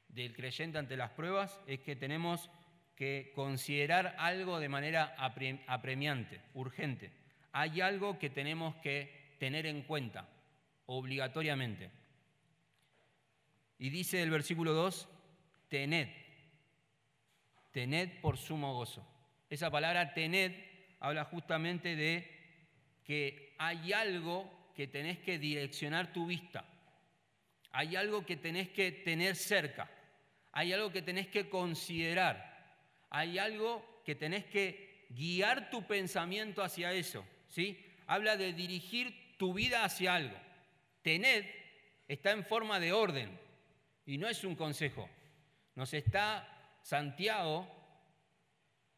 del 0.07 0.33
creyente 0.33 0.79
ante 0.79 0.97
las 0.97 1.11
pruebas 1.11 1.61
es 1.67 1.81
que 1.81 1.97
tenemos 1.97 2.49
que 2.95 3.33
considerar 3.35 4.15
algo 4.17 4.61
de 4.61 4.69
manera 4.69 5.17
apremiante, 5.19 6.41
urgente. 6.55 7.11
Hay 7.51 7.81
algo 7.81 8.17
que 8.17 8.31
tenemos 8.31 8.77
que 8.77 9.35
tener 9.41 9.67
en 9.67 9.83
cuenta, 9.83 10.29
obligatoriamente. 10.87 11.91
Y 13.81 13.91
dice 13.91 14.23
el 14.23 14.31
versículo 14.31 14.73
2, 14.73 15.09
tened, 15.69 16.11
tened 17.73 18.21
por 18.21 18.37
sumo 18.37 18.73
gozo. 18.75 19.05
Esa 19.49 19.69
palabra 19.69 20.15
tened 20.15 20.53
habla 21.01 21.25
justamente 21.25 21.97
de 21.97 22.39
que 23.05 23.55
hay 23.59 23.93
algo 23.93 24.71
que 24.75 24.87
tenés 24.87 25.19
que 25.19 25.39
direccionar 25.39 26.13
tu 26.13 26.27
vista, 26.27 26.65
hay 27.73 27.97
algo 27.97 28.25
que 28.25 28.37
tenés 28.37 28.69
que 28.71 28.93
tener 28.93 29.37
cerca, 29.37 29.91
hay 30.53 30.73
algo 30.73 30.91
que 30.91 31.03
tenés 31.03 31.29
que 31.29 31.49
considerar, 31.49 32.51
hay 33.11 33.39
algo 33.39 34.03
que 34.05 34.15
tenés 34.15 34.45
que 34.47 35.07
guiar 35.11 35.71
tu 35.71 35.87
pensamiento 35.87 36.63
hacia 36.63 36.93
eso, 36.93 37.25
¿sí? 37.49 37.85
Habla 38.07 38.37
de 38.37 38.53
dirigir 38.53 39.37
tu 39.37 39.55
vida 39.55 39.85
hacia 39.85 40.15
algo. 40.15 40.37
Tened 41.03 41.47
está 42.09 42.33
en 42.33 42.45
forma 42.45 42.81
de 42.81 42.93
orden 42.93 43.39
y 44.05 44.19
no 44.19 44.29
es 44.29 44.45
un 44.45 44.57
consejo. 44.57 45.09
Nos 45.75 45.95
está 45.95 46.79
Santiago, 46.83 47.69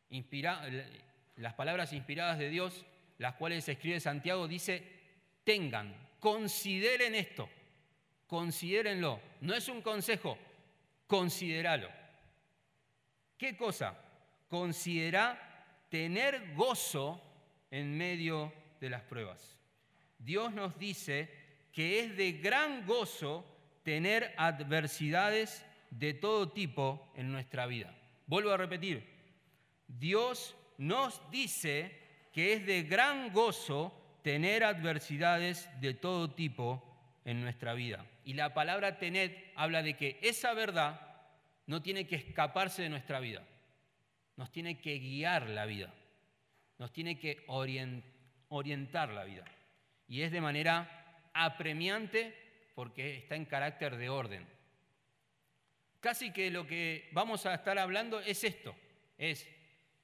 inspira, 0.08 0.66
las 1.36 1.54
palabras 1.54 1.92
inspiradas 1.92 2.38
de 2.38 2.48
Dios, 2.48 2.84
las 3.22 3.36
cuales 3.36 3.68
escribe 3.68 4.00
Santiago, 4.00 4.48
dice, 4.48 4.82
tengan, 5.44 5.94
consideren 6.18 7.14
esto, 7.14 7.48
considérenlo. 8.26 9.20
No 9.42 9.54
es 9.54 9.68
un 9.68 9.80
consejo, 9.80 10.36
considéralo. 11.06 11.88
¿Qué 13.38 13.56
cosa? 13.56 13.96
Considera 14.48 15.86
tener 15.88 16.52
gozo 16.56 17.22
en 17.70 17.96
medio 17.96 18.52
de 18.80 18.90
las 18.90 19.02
pruebas. 19.02 19.56
Dios 20.18 20.52
nos 20.52 20.76
dice 20.76 21.30
que 21.70 22.00
es 22.00 22.16
de 22.16 22.32
gran 22.32 22.84
gozo 22.86 23.46
tener 23.84 24.34
adversidades 24.36 25.64
de 25.90 26.12
todo 26.12 26.50
tipo 26.50 27.12
en 27.14 27.30
nuestra 27.30 27.66
vida. 27.66 27.96
Vuelvo 28.26 28.50
a 28.50 28.56
repetir, 28.56 29.08
Dios 29.86 30.56
nos 30.76 31.22
dice 31.30 32.01
que 32.32 32.54
es 32.54 32.66
de 32.66 32.82
gran 32.82 33.32
gozo 33.32 33.92
tener 34.22 34.64
adversidades 34.64 35.68
de 35.80 35.94
todo 35.94 36.30
tipo 36.30 36.82
en 37.24 37.42
nuestra 37.42 37.74
vida. 37.74 38.06
Y 38.24 38.34
la 38.34 38.54
palabra 38.54 38.98
tener 38.98 39.52
habla 39.56 39.82
de 39.82 39.96
que 39.96 40.18
esa 40.22 40.54
verdad 40.54 41.00
no 41.66 41.82
tiene 41.82 42.06
que 42.06 42.16
escaparse 42.16 42.82
de 42.82 42.88
nuestra 42.88 43.20
vida, 43.20 43.42
nos 44.36 44.50
tiene 44.50 44.80
que 44.80 44.98
guiar 44.98 45.48
la 45.50 45.66
vida, 45.66 45.92
nos 46.78 46.92
tiene 46.92 47.18
que 47.18 47.44
orientar 47.46 49.10
la 49.10 49.24
vida. 49.24 49.44
Y 50.08 50.22
es 50.22 50.32
de 50.32 50.40
manera 50.40 51.30
apremiante 51.34 52.34
porque 52.74 53.16
está 53.16 53.36
en 53.36 53.44
carácter 53.44 53.96
de 53.96 54.08
orden. 54.08 54.46
Casi 56.00 56.32
que 56.32 56.50
lo 56.50 56.66
que 56.66 57.08
vamos 57.12 57.46
a 57.46 57.54
estar 57.54 57.78
hablando 57.78 58.20
es 58.20 58.42
esto, 58.42 58.74
es 59.18 59.48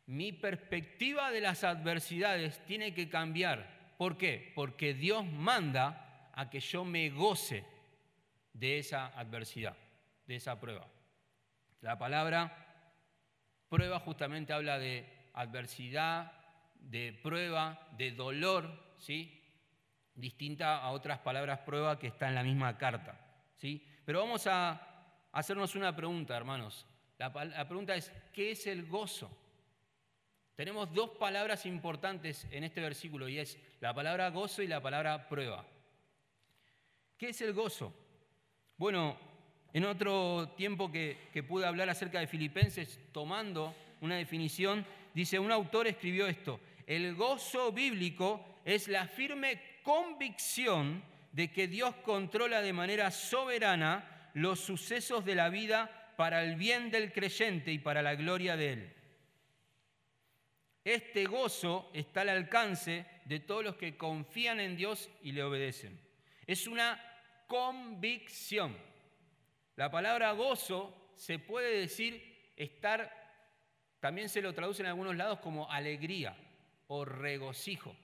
mi 0.09 0.33
perspectiva 0.33 1.31
de 1.31 1.43
las 1.43 1.65
adversidades 1.65 2.65
tiene 2.65 2.95
que 2.95 3.11
cambiar. 3.11 3.95
¿Por 3.99 4.17
qué? 4.17 4.53
Porque 4.55 4.95
Dios 4.95 5.27
manda 5.27 6.31
a 6.33 6.49
que 6.49 6.61
yo 6.61 6.83
me 6.83 7.11
goce 7.11 7.63
de 8.55 8.79
esa 8.79 9.09
adversidad, 9.09 9.77
de 10.27 10.37
esa 10.37 10.59
prueba. 10.59 10.89
La 11.83 11.99
palabra 11.99 12.57
prueba 13.69 14.01
justamente 14.01 14.55
habla 14.55 14.79
de 14.79 15.07
adversidad, 15.35 16.33
de 16.81 17.13
prueba, 17.23 17.87
de 17.99 18.13
dolor, 18.13 18.95
¿sí? 18.97 19.45
distinta 20.15 20.79
a 20.79 20.91
otras 20.93 21.19
palabras 21.19 21.61
prueba 21.61 21.99
que 21.99 22.07
está 22.07 22.29
en 22.29 22.35
la 22.35 22.43
misma 22.43 22.79
carta. 22.79 23.21
¿sí? 23.59 23.87
Pero 24.07 24.21
vamos 24.21 24.47
a 24.47 24.81
hacernos 25.33 25.75
una 25.75 25.95
pregunta, 25.95 26.35
hermanos. 26.35 26.87
La, 27.19 27.29
la 27.29 27.69
pregunta 27.69 27.95
es, 27.95 28.11
¿qué 28.33 28.53
es 28.53 28.67
el 28.67 28.87
gozo? 28.87 29.48
Tenemos 30.59 30.93
dos 30.93 31.11
palabras 31.11 31.67
importantes 31.67 32.45
en 32.51 32.65
este 32.65 32.81
versículo 32.81 33.29
y 33.29 33.39
es 33.39 33.57
la 33.79 33.95
palabra 33.95 34.31
gozo 34.31 34.61
y 34.61 34.67
la 34.67 34.83
palabra 34.83 35.29
prueba. 35.29 35.65
¿Qué 37.17 37.29
es 37.29 37.41
el 37.43 37.53
gozo? 37.53 37.95
Bueno, 38.77 39.17
en 39.73 39.85
otro 39.85 40.55
tiempo 40.57 40.91
que, 40.91 41.29
que 41.33 41.45
pude 41.45 41.65
hablar 41.65 41.89
acerca 41.89 42.19
de 42.19 42.27
Filipenses, 42.27 42.99
tomando 43.13 43.73
una 44.01 44.17
definición, 44.17 44.85
dice, 45.15 45.39
un 45.39 45.53
autor 45.53 45.87
escribió 45.87 46.27
esto, 46.27 46.59
el 46.89 47.15
gozo 47.15 47.71
bíblico 47.71 48.45
es 48.65 48.89
la 48.89 49.07
firme 49.07 49.63
convicción 49.85 51.05
de 51.31 51.53
que 51.53 51.69
Dios 51.69 51.95
controla 52.05 52.63
de 52.63 52.73
manera 52.73 53.13
soberana 53.13 54.31
los 54.35 54.59
sucesos 54.59 55.25
de 55.25 55.37
la 55.37 55.51
vida 55.51 56.13
para 56.17 56.43
el 56.43 56.57
bien 56.57 56.91
del 56.91 57.13
creyente 57.13 57.71
y 57.71 57.79
para 57.79 58.03
la 58.03 58.17
gloria 58.17 58.57
de 58.57 58.73
Él. 58.73 58.98
Este 60.89 61.27
gozo 61.27 61.91
está 61.93 62.23
al 62.23 62.31
alcance 62.31 63.05
de 63.27 63.41
todos 63.41 63.63
los 63.63 63.77
que 63.77 63.99
confían 63.99 64.59
en 64.59 64.75
Dios 64.75 65.11
y 65.23 65.33
le 65.33 65.43
obedecen. 65.43 66.01
Es 66.47 66.67
una 66.67 66.99
convicción. 67.47 68.75
La 69.77 69.91
palabra 69.91 70.33
gozo 70.33 71.11
se 71.15 71.39
puede 71.39 71.79
decir 71.79 72.53
estar, 72.57 73.13
también 74.01 74.31
se 74.31 74.41
lo 74.41 74.55
traduce 74.55 74.81
en 74.81 74.89
algunos 74.89 75.15
lados 75.15 75.41
como 75.41 75.71
alegría 75.71 76.35
o 76.87 77.05
regocijo. 77.05 77.95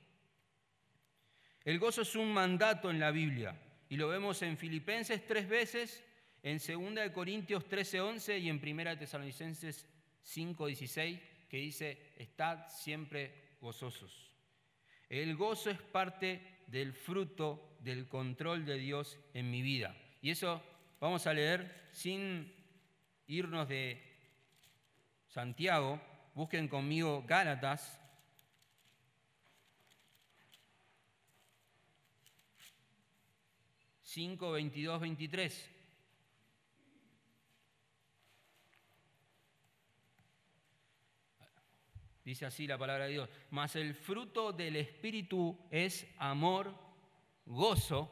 El 1.64 1.78
gozo 1.78 2.02
es 2.02 2.14
un 2.14 2.34
mandato 2.34 2.90
en 2.90 3.00
la 3.00 3.12
Biblia 3.12 3.58
y 3.88 3.96
lo 3.96 4.08
vemos 4.08 4.42
en 4.42 4.58
Filipenses 4.58 5.26
tres 5.26 5.48
veces, 5.48 6.04
en 6.42 6.58
2 6.58 7.12
Corintios 7.14 7.66
13:11 7.66 8.38
y 8.40 8.50
en 8.50 8.60
1 8.60 8.98
Tesalonicenses 8.98 9.88
5:16, 10.22 11.33
que 11.54 11.60
dice, 11.60 12.14
estad 12.16 12.68
siempre 12.68 13.58
gozosos. 13.60 14.34
El 15.08 15.36
gozo 15.36 15.70
es 15.70 15.80
parte 15.80 16.64
del 16.66 16.92
fruto 16.92 17.76
del 17.78 18.08
control 18.08 18.66
de 18.66 18.76
Dios 18.76 19.20
en 19.34 19.52
mi 19.52 19.62
vida. 19.62 19.96
Y 20.20 20.30
eso 20.30 20.60
vamos 20.98 21.28
a 21.28 21.32
leer 21.32 21.90
sin 21.92 22.52
irnos 23.28 23.68
de 23.68 24.02
Santiago. 25.28 26.00
Busquen 26.34 26.66
conmigo 26.66 27.22
Gálatas 27.24 28.00
5, 34.02 34.50
22, 34.50 35.00
23. 35.00 35.73
Dice 42.24 42.46
así 42.46 42.66
la 42.66 42.78
palabra 42.78 43.04
de 43.04 43.12
Dios. 43.12 43.28
Mas 43.50 43.76
el 43.76 43.94
fruto 43.94 44.52
del 44.52 44.76
Espíritu 44.76 45.58
es 45.70 46.06
amor, 46.18 46.74
gozo, 47.44 48.10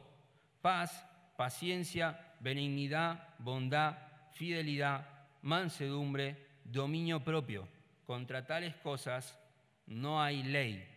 paz, 0.61 1.07
paciencia, 1.35 2.35
benignidad, 2.39 3.35
bondad, 3.39 3.97
fidelidad, 4.33 5.07
mansedumbre, 5.41 6.37
dominio 6.63 7.23
propio. 7.23 7.67
Contra 8.05 8.45
tales 8.45 8.75
cosas 8.75 9.39
no 9.87 10.21
hay 10.21 10.43
ley. 10.43 10.87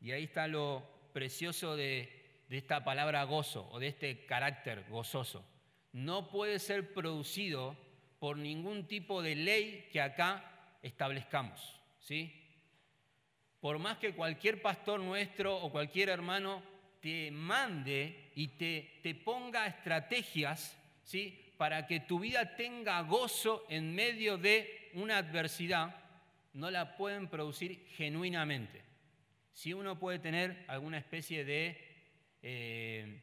Y 0.00 0.12
ahí 0.12 0.24
está 0.24 0.46
lo 0.46 0.88
precioso 1.12 1.74
de 1.74 2.18
de 2.48 2.56
esta 2.56 2.82
palabra 2.82 3.24
gozo 3.24 3.68
o 3.70 3.78
de 3.78 3.88
este 3.88 4.24
carácter 4.24 4.84
gozoso. 4.88 5.44
No 5.92 6.28
puede 6.28 6.58
ser 6.58 6.92
producido 6.94 7.76
por 8.18 8.36
ningún 8.36 8.86
tipo 8.86 9.22
de 9.22 9.34
ley 9.34 9.88
que 9.92 10.00
acá 10.00 10.78
establezcamos. 10.82 11.77
¿Sí? 12.08 12.32
Por 13.60 13.78
más 13.78 13.98
que 13.98 14.14
cualquier 14.14 14.62
pastor 14.62 14.98
nuestro 14.98 15.54
o 15.58 15.70
cualquier 15.70 16.08
hermano 16.08 16.62
te 17.02 17.30
mande 17.30 18.30
y 18.34 18.48
te, 18.48 19.00
te 19.02 19.14
ponga 19.14 19.66
estrategias 19.66 20.74
¿sí? 21.02 21.52
para 21.58 21.86
que 21.86 22.00
tu 22.00 22.18
vida 22.18 22.56
tenga 22.56 23.02
gozo 23.02 23.66
en 23.68 23.94
medio 23.94 24.38
de 24.38 24.90
una 24.94 25.18
adversidad, 25.18 25.94
no 26.54 26.70
la 26.70 26.96
pueden 26.96 27.28
producir 27.28 27.86
genuinamente. 27.90 28.80
Si 29.52 29.74
uno 29.74 29.98
puede 29.98 30.18
tener 30.18 30.64
alguna 30.68 30.96
especie 30.96 31.44
de 31.44 31.76
eh, 32.40 33.20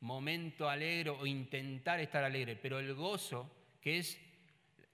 momento 0.00 0.68
alegre 0.68 1.10
o 1.10 1.26
intentar 1.26 1.98
estar 1.98 2.22
alegre, 2.22 2.54
pero 2.54 2.78
el 2.78 2.94
gozo, 2.94 3.50
que 3.80 3.98
es, 3.98 4.20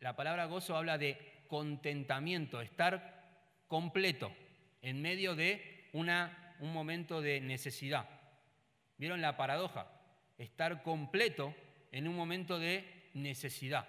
la 0.00 0.16
palabra 0.16 0.46
gozo 0.46 0.74
habla 0.74 0.96
de 0.96 1.18
contentamiento, 1.48 2.62
estar 2.62 3.15
completo 3.68 4.32
en 4.82 5.00
medio 5.02 5.34
de 5.34 5.88
una, 5.92 6.54
un 6.60 6.72
momento 6.72 7.20
de 7.20 7.40
necesidad. 7.40 8.08
¿Vieron 8.98 9.20
la 9.20 9.36
paradoja? 9.36 9.90
Estar 10.38 10.82
completo 10.82 11.54
en 11.92 12.08
un 12.08 12.16
momento 12.16 12.58
de 12.58 13.10
necesidad. 13.14 13.86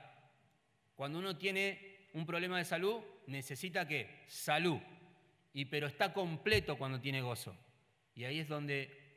Cuando 0.96 1.20
uno 1.20 1.38
tiene 1.38 2.08
un 2.14 2.26
problema 2.26 2.58
de 2.58 2.66
salud, 2.66 3.02
necesita 3.28 3.88
qué? 3.88 4.24
Salud. 4.28 4.80
Y 5.54 5.66
pero 5.66 5.88
está 5.88 6.14
completo 6.14 6.78
cuando 6.78 7.00
tiene 7.00 7.22
gozo. 7.22 7.56
Y 8.16 8.24
ahí 8.24 8.40
es 8.40 8.48
donde 8.48 9.08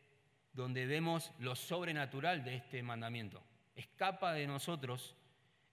donde 0.53 0.87
vemos 0.87 1.33
lo 1.39 1.55
sobrenatural 1.55 2.45
de 2.45 2.57
este 2.57 2.83
mandamiento. 2.83 3.43
Escapa 3.75 4.33
de 4.33 4.47
nosotros 4.47 5.15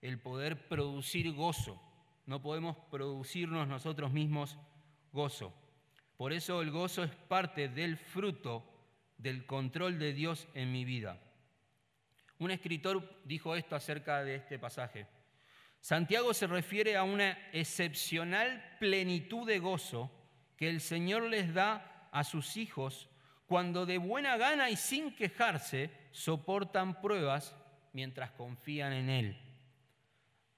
el 0.01 0.19
poder 0.19 0.67
producir 0.67 1.33
gozo. 1.33 1.81
No 2.25 2.41
podemos 2.41 2.77
producirnos 2.91 3.67
nosotros 3.67 4.11
mismos 4.11 4.57
gozo. 5.11 5.53
Por 6.17 6.33
eso 6.33 6.61
el 6.61 6.71
gozo 6.71 7.03
es 7.03 7.15
parte 7.15 7.69
del 7.69 7.97
fruto 7.97 8.63
del 9.17 9.45
control 9.45 9.99
de 9.99 10.13
Dios 10.13 10.47
en 10.53 10.71
mi 10.71 10.85
vida. 10.85 11.19
Un 12.39 12.51
escritor 12.51 13.21
dijo 13.25 13.55
esto 13.55 13.75
acerca 13.75 14.23
de 14.23 14.35
este 14.35 14.59
pasaje. 14.59 15.07
Santiago 15.79 16.33
se 16.33 16.47
refiere 16.47 16.95
a 16.97 17.03
una 17.03 17.31
excepcional 17.51 18.77
plenitud 18.79 19.47
de 19.47 19.59
gozo 19.59 20.11
que 20.55 20.69
el 20.69 20.81
Señor 20.81 21.23
les 21.23 21.53
da 21.53 22.09
a 22.11 22.23
sus 22.23 22.57
hijos 22.57 23.09
cuando 23.45 23.85
de 23.85 23.97
buena 23.97 24.37
gana 24.37 24.69
y 24.69 24.75
sin 24.75 25.15
quejarse 25.15 25.89
soportan 26.11 26.99
pruebas 27.01 27.55
mientras 27.93 28.31
confían 28.31 28.93
en 28.93 29.09
Él. 29.09 29.41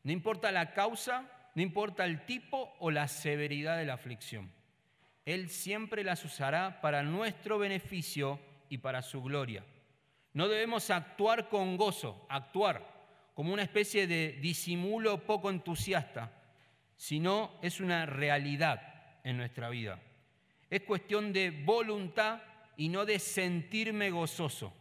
No 0.04 0.12
importa 0.12 0.52
la 0.52 0.74
causa, 0.74 1.30
no 1.56 1.62
importa 1.62 2.06
el 2.06 2.26
tipo 2.26 2.76
o 2.80 2.92
la 2.92 3.08
severidad 3.08 3.78
de 3.78 3.86
la 3.86 3.96
aflicción. 3.96 4.52
Él 5.26 5.50
siempre 5.50 6.04
las 6.04 6.24
usará 6.26 6.82
para 6.82 7.04
nuestro 7.04 7.60
beneficio 7.60 8.40
y 8.70 8.80
para 8.80 9.02
su 9.02 9.22
gloria. 9.22 9.64
No 10.34 10.48
debemos 10.48 10.90
actuar 10.90 11.50
con 11.50 11.78
gozo, 11.78 12.26
actuar 12.30 13.00
como 13.34 13.54
una 13.54 13.64
especie 13.64 14.06
de 14.06 14.34
disimulo 14.42 15.26
poco 15.26 15.50
entusiasta, 15.50 16.32
sino 16.96 17.58
es 17.62 17.80
una 17.80 18.06
realidad 18.06 18.82
en 19.24 19.38
nuestra 19.38 19.70
vida. 19.70 20.00
Es 20.70 20.82
cuestión 20.82 21.34
de 21.34 21.52
voluntad 21.52 22.42
y 22.78 22.90
no 22.90 23.06
de 23.06 23.20
sentirme 23.20 24.10
gozoso. 24.10 24.74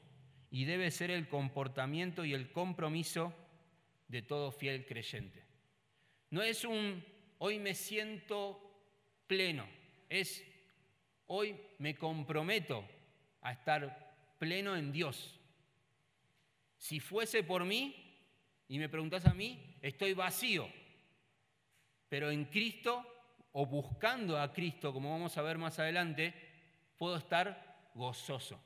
Y 0.50 0.64
debe 0.64 0.90
ser 0.90 1.11
el 1.11 1.28
comportamiento 1.28 2.24
y 2.24 2.35
el 2.35 2.50
compromiso 2.52 3.35
de 4.09 4.22
todo 4.22 4.50
fiel 4.50 4.87
creyente. 4.87 5.47
No 6.30 6.42
es 6.42 6.64
un 6.64 7.04
hoy 7.38 7.58
me 7.58 7.74
siento 7.74 8.60
pleno, 9.26 9.66
es 10.08 10.44
hoy 11.26 11.56
me 11.78 11.94
comprometo 11.94 12.84
a 13.42 13.52
estar 13.52 14.34
pleno 14.38 14.76
en 14.76 14.92
Dios. 14.92 15.38
Si 16.76 17.00
fuese 17.00 17.42
por 17.42 17.64
mí, 17.64 18.08
y 18.68 18.78
me 18.78 18.88
preguntas 18.88 19.24
a 19.26 19.34
mí, 19.34 19.76
estoy 19.80 20.12
vacío, 20.12 20.68
pero 22.08 22.30
en 22.30 22.44
Cristo 22.46 23.04
o 23.52 23.66
buscando 23.66 24.38
a 24.38 24.52
Cristo, 24.52 24.92
como 24.92 25.10
vamos 25.10 25.36
a 25.36 25.42
ver 25.42 25.58
más 25.58 25.78
adelante, 25.78 26.34
puedo 26.96 27.16
estar 27.16 27.90
gozoso. 27.94 28.60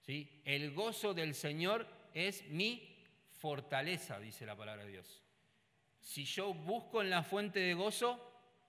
¿sí? 0.00 0.42
El 0.44 0.72
gozo 0.72 1.12
del 1.12 1.34
Señor 1.34 1.86
es 2.14 2.48
mi 2.48 3.04
fortaleza, 3.32 4.18
dice 4.18 4.46
la 4.46 4.56
palabra 4.56 4.84
de 4.84 4.92
Dios. 4.92 5.22
Si 6.00 6.24
yo 6.24 6.54
busco 6.54 7.02
en 7.02 7.10
la 7.10 7.22
fuente 7.22 7.60
de 7.60 7.74
gozo, 7.74 8.18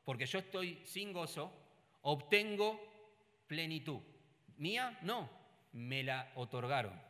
porque 0.04 0.26
yo 0.26 0.40
estoy 0.40 0.80
sin 0.86 1.14
gozo, 1.14 1.52
obtengo 2.02 2.80
plenitud. 3.48 4.00
¿Mía? 4.58 5.00
No, 5.02 5.30
me 5.74 6.04
la 6.04 6.32
otorgaron, 6.36 7.02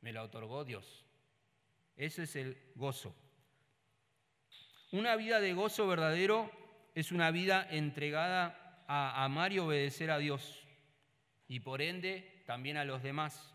me 0.00 0.12
la 0.12 0.22
otorgó 0.22 0.64
Dios. 0.64 1.04
Ese 1.96 2.24
es 2.24 2.36
el 2.36 2.72
gozo. 2.74 3.14
Una 4.90 5.16
vida 5.16 5.40
de 5.40 5.54
gozo 5.54 5.86
verdadero 5.86 6.50
es 6.94 7.12
una 7.12 7.30
vida 7.30 7.66
entregada 7.70 8.84
a 8.86 9.24
amar 9.24 9.52
y 9.52 9.58
obedecer 9.58 10.10
a 10.10 10.18
Dios 10.18 10.66
y 11.48 11.60
por 11.60 11.82
ende 11.82 12.42
también 12.46 12.76
a 12.76 12.84
los 12.84 13.02
demás. 13.02 13.54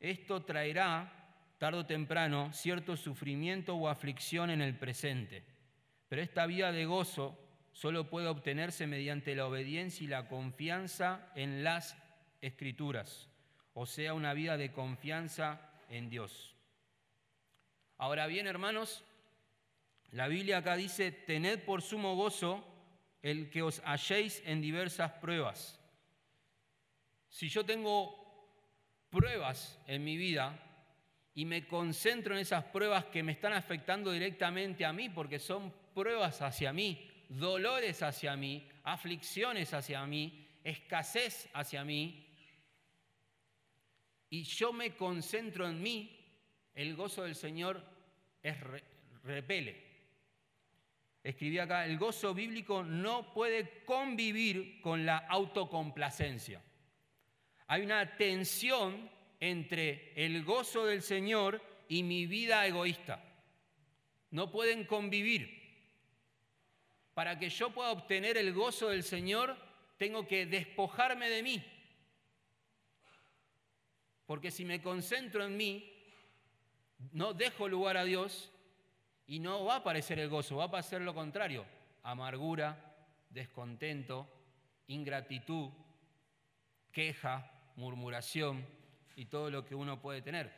Esto 0.00 0.44
traerá, 0.44 1.15
tarde 1.58 1.78
o 1.78 1.86
temprano, 1.86 2.52
cierto 2.52 2.96
sufrimiento 2.96 3.74
o 3.76 3.88
aflicción 3.88 4.50
en 4.50 4.60
el 4.60 4.76
presente, 4.76 5.44
pero 6.08 6.22
esta 6.22 6.46
vida 6.46 6.72
de 6.72 6.84
gozo 6.84 7.38
solo 7.72 8.08
puede 8.08 8.28
obtenerse 8.28 8.86
mediante 8.86 9.34
la 9.34 9.46
obediencia 9.46 10.04
y 10.04 10.08
la 10.08 10.28
confianza 10.28 11.30
en 11.34 11.64
las 11.64 11.96
escrituras, 12.40 13.28
o 13.74 13.86
sea, 13.86 14.14
una 14.14 14.34
vida 14.34 14.56
de 14.56 14.72
confianza 14.72 15.60
en 15.88 16.10
Dios. 16.10 16.54
Ahora 17.98 18.26
bien, 18.26 18.46
hermanos, 18.46 19.04
la 20.12 20.28
Biblia 20.28 20.58
acá 20.58 20.76
dice, 20.76 21.10
tened 21.10 21.64
por 21.64 21.82
sumo 21.82 22.14
gozo 22.14 22.64
el 23.22 23.50
que 23.50 23.62
os 23.62 23.80
halléis 23.84 24.42
en 24.44 24.60
diversas 24.60 25.12
pruebas. 25.12 25.80
Si 27.28 27.48
yo 27.48 27.64
tengo 27.64 28.14
pruebas 29.10 29.78
en 29.86 30.04
mi 30.04 30.16
vida 30.16 30.65
y 31.36 31.44
me 31.44 31.66
concentro 31.66 32.34
en 32.34 32.40
esas 32.40 32.64
pruebas 32.64 33.04
que 33.04 33.22
me 33.22 33.32
están 33.32 33.52
afectando 33.52 34.10
directamente 34.10 34.86
a 34.86 34.92
mí, 34.92 35.10
porque 35.10 35.38
son 35.38 35.72
pruebas 35.94 36.40
hacia 36.40 36.72
mí, 36.72 37.08
dolores 37.28 38.02
hacia 38.02 38.34
mí, 38.36 38.66
aflicciones 38.84 39.74
hacia 39.74 40.04
mí, 40.06 40.48
escasez 40.64 41.48
hacia 41.52 41.84
mí, 41.84 42.26
y 44.30 44.44
yo 44.44 44.72
me 44.72 44.96
concentro 44.96 45.68
en 45.68 45.82
mí, 45.82 46.10
el 46.74 46.96
gozo 46.96 47.24
del 47.24 47.34
Señor 47.34 47.84
es 48.42 48.56
repele. 49.22 49.84
Escribí 51.22 51.58
acá, 51.58 51.84
el 51.84 51.98
gozo 51.98 52.32
bíblico 52.32 52.82
no 52.82 53.34
puede 53.34 53.84
convivir 53.84 54.80
con 54.80 55.04
la 55.04 55.18
autocomplacencia. 55.18 56.62
Hay 57.66 57.82
una 57.82 58.16
tensión 58.16 59.10
entre 59.40 60.12
el 60.16 60.44
gozo 60.44 60.86
del 60.86 61.02
Señor 61.02 61.60
y 61.88 62.02
mi 62.02 62.26
vida 62.26 62.66
egoísta. 62.66 63.22
No 64.30 64.50
pueden 64.50 64.84
convivir. 64.84 65.64
Para 67.14 67.38
que 67.38 67.48
yo 67.48 67.70
pueda 67.70 67.92
obtener 67.92 68.36
el 68.36 68.52
gozo 68.52 68.88
del 68.88 69.02
Señor, 69.02 69.56
tengo 69.96 70.26
que 70.26 70.46
despojarme 70.46 71.30
de 71.30 71.42
mí. 71.42 71.64
Porque 74.26 74.50
si 74.50 74.64
me 74.64 74.82
concentro 74.82 75.44
en 75.44 75.56
mí, 75.56 75.92
no 77.12 77.32
dejo 77.32 77.68
lugar 77.68 77.96
a 77.96 78.04
Dios 78.04 78.50
y 79.26 79.38
no 79.38 79.64
va 79.64 79.74
a 79.74 79.78
aparecer 79.78 80.18
el 80.18 80.28
gozo, 80.28 80.56
va 80.56 80.64
a 80.64 80.66
aparecer 80.66 81.00
lo 81.02 81.14
contrario, 81.14 81.64
amargura, 82.02 82.96
descontento, 83.30 84.28
ingratitud, 84.88 85.70
queja, 86.92 87.50
murmuración 87.76 88.66
y 89.16 89.24
todo 89.26 89.50
lo 89.50 89.64
que 89.64 89.74
uno 89.74 90.00
puede 90.00 90.22
tener. 90.22 90.52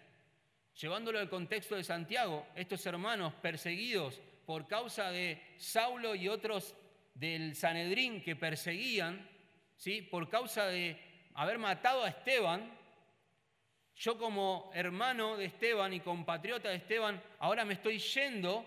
Llevándolo 0.80 1.18
al 1.18 1.30
contexto 1.30 1.76
de 1.76 1.84
Santiago, 1.84 2.46
estos 2.54 2.84
hermanos 2.86 3.32
perseguidos 3.34 4.20
por 4.44 4.66
causa 4.66 5.10
de 5.10 5.42
Saulo 5.56 6.14
y 6.14 6.28
otros 6.28 6.74
del 7.14 7.56
Sanedrín 7.56 8.22
que 8.22 8.36
perseguían, 8.36 9.28
¿sí? 9.76 10.02
por 10.02 10.28
causa 10.28 10.66
de 10.66 11.00
haber 11.34 11.58
matado 11.58 12.04
a 12.04 12.08
Esteban, 12.08 12.76
yo 13.96 14.16
como 14.16 14.70
hermano 14.74 15.36
de 15.36 15.46
Esteban 15.46 15.92
y 15.92 16.00
compatriota 16.00 16.68
de 16.68 16.76
Esteban, 16.76 17.20
ahora 17.40 17.64
me 17.64 17.74
estoy 17.74 17.98
yendo, 17.98 18.64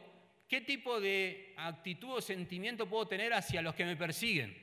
¿qué 0.47 0.59
tipo 0.59 0.99
de 0.99 1.53
actitud 1.57 2.15
o 2.15 2.21
sentimiento 2.21 2.87
puedo 2.87 3.07
tener 3.07 3.33
hacia 3.33 3.61
los 3.61 3.73
que 3.73 3.85
me 3.85 3.95
persiguen? 3.95 4.57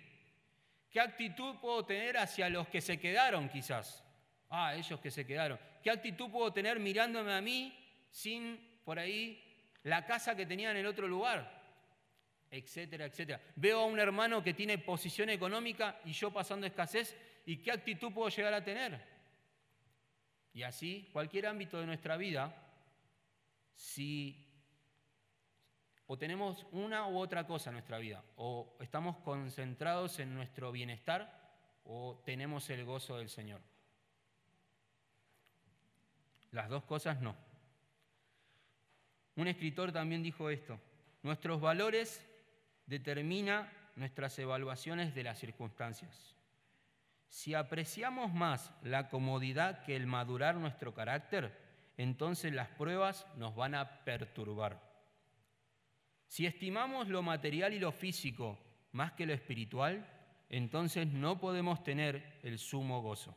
¿Qué 0.90 1.00
actitud 1.00 1.56
puedo 1.56 1.84
tener 1.86 2.18
hacia 2.18 2.50
los 2.50 2.68
que 2.68 2.82
se 2.82 2.98
quedaron 2.98 3.48
quizás? 3.48 4.04
Ah, 4.50 4.74
ellos 4.74 5.00
que 5.00 5.10
se 5.10 5.26
quedaron. 5.26 5.58
¿Qué 5.82 5.90
actitud 5.90 6.30
puedo 6.30 6.52
tener 6.52 6.78
mirándome 6.80 7.32
a 7.32 7.40
mí 7.40 7.74
sin 8.10 8.80
por 8.84 8.98
ahí 8.98 9.42
la 9.82 10.06
casa 10.06 10.34
que 10.34 10.46
tenía 10.46 10.70
en 10.70 10.78
el 10.78 10.86
otro 10.86 11.06
lugar? 11.06 11.58
Etcétera, 12.50 13.04
etcétera. 13.04 13.40
Veo 13.56 13.80
a 13.80 13.86
un 13.86 13.98
hermano 13.98 14.42
que 14.42 14.54
tiene 14.54 14.78
posición 14.78 15.28
económica 15.28 16.00
y 16.04 16.12
yo 16.12 16.32
pasando 16.32 16.66
escasez, 16.66 17.14
¿y 17.44 17.58
qué 17.58 17.72
actitud 17.72 18.12
puedo 18.12 18.30
llegar 18.30 18.54
a 18.54 18.64
tener? 18.64 18.98
Y 20.54 20.62
así, 20.62 21.10
cualquier 21.12 21.46
ámbito 21.46 21.78
de 21.78 21.86
nuestra 21.86 22.16
vida, 22.16 22.54
si 23.74 24.44
o 26.06 26.16
tenemos 26.16 26.66
una 26.72 27.06
u 27.06 27.18
otra 27.18 27.46
cosa 27.46 27.68
en 27.68 27.74
nuestra 27.74 27.98
vida, 27.98 28.24
o 28.36 28.78
estamos 28.80 29.18
concentrados 29.18 30.18
en 30.20 30.34
nuestro 30.34 30.72
bienestar, 30.72 31.38
o 31.84 32.22
tenemos 32.24 32.70
el 32.70 32.86
gozo 32.86 33.18
del 33.18 33.28
Señor. 33.28 33.60
Las 36.52 36.68
dos 36.68 36.84
cosas 36.84 37.20
no. 37.20 37.36
Un 39.36 39.48
escritor 39.48 39.92
también 39.92 40.22
dijo 40.22 40.50
esto, 40.50 40.80
nuestros 41.22 41.60
valores 41.60 42.24
determinan 42.86 43.68
nuestras 43.96 44.38
evaluaciones 44.38 45.14
de 45.14 45.22
las 45.22 45.38
circunstancias. 45.38 46.34
Si 47.28 47.54
apreciamos 47.54 48.32
más 48.32 48.72
la 48.82 49.08
comodidad 49.08 49.84
que 49.84 49.94
el 49.94 50.06
madurar 50.06 50.56
nuestro 50.56 50.94
carácter, 50.94 51.56
entonces 51.96 52.52
las 52.52 52.68
pruebas 52.68 53.26
nos 53.36 53.54
van 53.54 53.74
a 53.74 54.04
perturbar. 54.04 54.80
Si 56.26 56.46
estimamos 56.46 57.08
lo 57.08 57.22
material 57.22 57.74
y 57.74 57.78
lo 57.78 57.92
físico 57.92 58.58
más 58.92 59.12
que 59.12 59.26
lo 59.26 59.34
espiritual, 59.34 60.06
entonces 60.48 61.06
no 61.06 61.38
podemos 61.38 61.82
tener 61.84 62.40
el 62.42 62.58
sumo 62.58 63.02
gozo. 63.02 63.36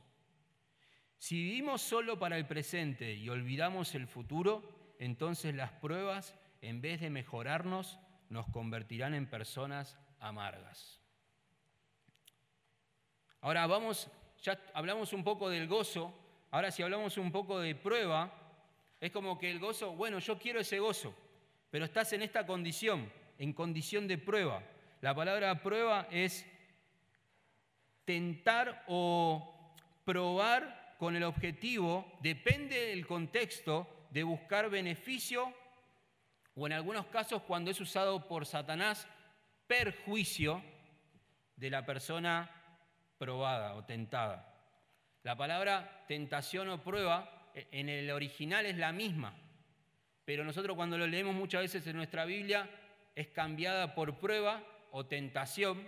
Si 1.22 1.36
vivimos 1.36 1.84
solo 1.84 2.18
para 2.18 2.36
el 2.36 2.48
presente 2.48 3.14
y 3.14 3.30
olvidamos 3.30 3.94
el 3.94 4.08
futuro, 4.08 4.96
entonces 4.98 5.54
las 5.54 5.72
pruebas, 5.72 6.34
en 6.64 6.82
vez 6.82 7.00
de 7.00 7.12
mejorarnos, 7.12 8.00
nos 8.30 8.48
convertirán 8.48 9.14
en 9.14 9.30
personas 9.30 10.00
amargas. 10.20 11.00
Ahora 13.40 13.68
vamos, 13.68 14.10
ya 14.42 14.60
hablamos 14.74 15.14
un 15.14 15.24
poco 15.24 15.48
del 15.48 15.68
gozo, 15.68 16.12
ahora 16.50 16.72
si 16.72 16.82
hablamos 16.82 17.20
un 17.20 17.32
poco 17.32 17.60
de 17.60 17.76
prueba, 17.76 18.34
es 19.00 19.12
como 19.12 19.38
que 19.38 19.52
el 19.52 19.60
gozo, 19.60 19.92
bueno, 19.92 20.18
yo 20.18 20.40
quiero 20.40 20.60
ese 20.60 20.80
gozo, 20.80 21.14
pero 21.70 21.86
estás 21.86 22.14
en 22.14 22.24
esta 22.24 22.48
condición, 22.48 23.14
en 23.38 23.54
condición 23.54 24.08
de 24.08 24.18
prueba. 24.18 24.64
La 25.02 25.14
palabra 25.14 25.62
prueba 25.62 26.08
es 26.10 26.48
tentar 28.06 28.84
o 28.88 29.76
probar 30.04 30.81
con 31.02 31.16
el 31.16 31.24
objetivo, 31.24 32.06
depende 32.22 32.90
del 32.90 33.08
contexto, 33.08 34.06
de 34.12 34.22
buscar 34.22 34.70
beneficio 34.70 35.52
o 36.54 36.68
en 36.68 36.74
algunos 36.74 37.08
casos 37.08 37.42
cuando 37.42 37.72
es 37.72 37.82
usado 37.82 38.28
por 38.28 38.46
Satanás, 38.46 39.08
perjuicio 39.66 40.62
de 41.56 41.72
la 41.72 41.84
persona 41.88 42.52
probada 43.18 43.74
o 43.74 43.84
tentada. 43.84 44.54
La 45.24 45.36
palabra 45.36 46.06
tentación 46.08 46.70
o 46.70 46.84
prueba 46.84 47.50
e, 47.56 47.68
en 47.72 47.90
el 47.90 48.12
original 48.12 48.68
es 48.68 48.78
la 48.78 48.92
misma, 48.92 49.34
pero 50.24 50.44
nosotros 50.44 50.76
cuando 50.76 51.00
lo 51.00 51.08
leemos 51.08 51.34
muchas 51.34 51.64
veces 51.64 51.88
en 51.88 51.96
nuestra 51.96 52.26
Biblia 52.26 52.70
es 53.16 53.30
cambiada 53.30 53.96
por 53.96 54.20
prueba 54.20 54.62
o 54.92 55.08
tentación. 55.08 55.82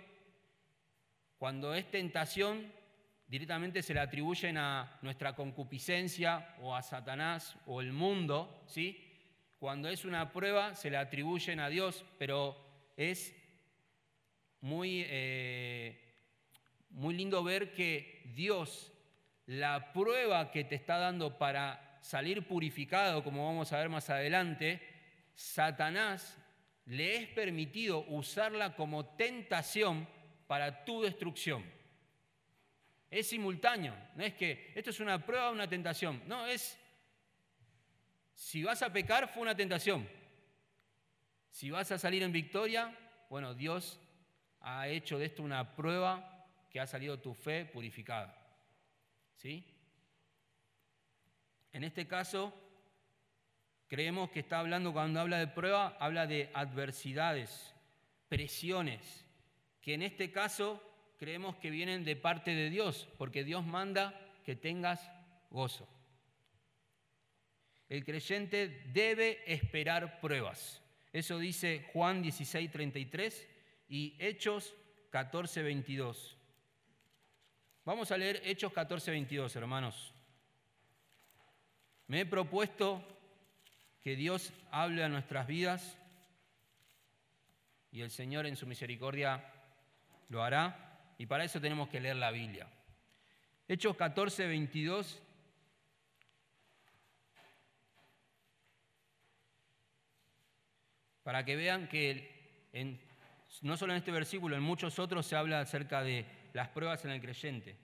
Cuando 1.38 1.72
es 1.72 1.88
tentación, 1.88 2.72
directamente 3.26 3.82
se 3.82 3.94
le 3.94 4.00
atribuyen 4.00 4.58
a 4.58 4.98
nuestra 5.02 5.34
concupiscencia 5.34 6.56
o 6.60 6.74
a 6.74 6.82
Satanás 6.82 7.56
o 7.66 7.80
el 7.80 7.92
mundo, 7.92 8.62
¿sí? 8.66 9.00
Cuando 9.58 9.88
es 9.88 10.04
una 10.04 10.32
prueba, 10.32 10.74
se 10.74 10.90
le 10.90 10.96
atribuyen 10.96 11.60
a 11.60 11.68
Dios, 11.68 12.04
pero 12.18 12.56
es 12.96 13.34
muy 14.60 15.04
eh, 15.06 16.04
muy 16.94 17.14
lindo 17.14 17.42
ver 17.42 17.74
que 17.74 18.22
Dios, 18.34 18.92
la 19.46 19.92
prueba 19.92 20.50
que 20.50 20.64
te 20.64 20.76
está 20.76 20.96
dando 20.98 21.38
para 21.38 21.98
salir 22.00 22.46
purificado, 22.46 23.24
como 23.24 23.46
vamos 23.46 23.72
a 23.72 23.78
ver 23.78 23.88
más 23.88 24.10
adelante, 24.10 24.80
Satanás 25.34 26.38
le 26.86 27.16
es 27.16 27.28
permitido 27.28 28.04
usarla 28.08 28.76
como 28.76 29.06
tentación 29.16 30.06
para 30.46 30.84
tu 30.84 31.02
destrucción. 31.02 31.64
Es 33.14 33.28
simultáneo, 33.28 33.94
no 34.16 34.24
es 34.24 34.34
que 34.34 34.72
esto 34.74 34.90
es 34.90 34.98
una 34.98 35.24
prueba 35.24 35.50
o 35.50 35.52
una 35.52 35.68
tentación, 35.68 36.20
no, 36.26 36.48
es, 36.48 36.76
si 38.34 38.64
vas 38.64 38.82
a 38.82 38.92
pecar 38.92 39.28
fue 39.28 39.42
una 39.42 39.54
tentación, 39.54 40.08
si 41.48 41.70
vas 41.70 41.92
a 41.92 41.98
salir 41.98 42.24
en 42.24 42.32
victoria, 42.32 42.92
bueno, 43.30 43.54
Dios 43.54 44.00
ha 44.62 44.88
hecho 44.88 45.16
de 45.16 45.26
esto 45.26 45.44
una 45.44 45.76
prueba 45.76 46.44
que 46.68 46.80
ha 46.80 46.88
salido 46.88 47.20
tu 47.20 47.34
fe 47.34 47.64
purificada. 47.64 48.36
¿Sí? 49.36 49.64
En 51.70 51.84
este 51.84 52.08
caso, 52.08 52.52
creemos 53.86 54.28
que 54.30 54.40
está 54.40 54.58
hablando, 54.58 54.92
cuando 54.92 55.20
habla 55.20 55.38
de 55.38 55.46
prueba, 55.46 55.96
habla 56.00 56.26
de 56.26 56.50
adversidades, 56.52 57.76
presiones, 58.28 59.24
que 59.80 59.94
en 59.94 60.02
este 60.02 60.32
caso 60.32 60.82
creemos 61.24 61.56
que 61.56 61.70
vienen 61.70 62.04
de 62.04 62.16
parte 62.16 62.54
de 62.54 62.68
Dios, 62.68 63.08
porque 63.16 63.44
Dios 63.44 63.64
manda 63.64 64.12
que 64.44 64.56
tengas 64.56 65.10
gozo. 65.48 65.88
El 67.88 68.04
creyente 68.04 68.68
debe 68.92 69.40
esperar 69.50 70.20
pruebas. 70.20 70.82
Eso 71.14 71.38
dice 71.38 71.88
Juan 71.94 72.20
16, 72.20 72.70
33 72.70 73.48
y 73.88 74.14
Hechos 74.18 74.74
14, 75.08 75.62
22. 75.62 76.36
Vamos 77.86 78.12
a 78.12 78.18
leer 78.18 78.42
Hechos 78.44 78.70
14, 78.74 79.10
22, 79.10 79.56
hermanos. 79.56 80.12
Me 82.06 82.20
he 82.20 82.26
propuesto 82.26 83.02
que 84.02 84.14
Dios 84.14 84.52
hable 84.70 85.02
a 85.02 85.08
nuestras 85.08 85.46
vidas 85.46 85.96
y 87.90 88.02
el 88.02 88.10
Señor 88.10 88.44
en 88.44 88.56
su 88.56 88.66
misericordia 88.66 89.42
lo 90.28 90.42
hará 90.42 90.90
y 91.18 91.26
para 91.26 91.44
eso 91.44 91.60
tenemos 91.60 91.88
que 91.88 92.00
leer 92.00 92.16
la 92.16 92.30
Biblia. 92.30 92.68
Hechos 93.66 93.96
14, 93.96 94.46
22 94.46 95.22
para 101.22 101.44
que 101.44 101.56
vean 101.56 101.88
que 101.88 103.00
no 103.62 103.76
solo 103.76 103.92
en 103.92 103.98
este 103.98 104.12
versículo, 104.12 104.56
en 104.56 104.62
muchos 104.62 104.98
otros 104.98 105.26
se 105.26 105.36
habla 105.36 105.60
acerca 105.60 106.02
de 106.02 106.26
las 106.52 106.68
pruebas 106.68 107.04
en 107.04 107.12
el 107.12 107.20
creyente. 107.20 107.76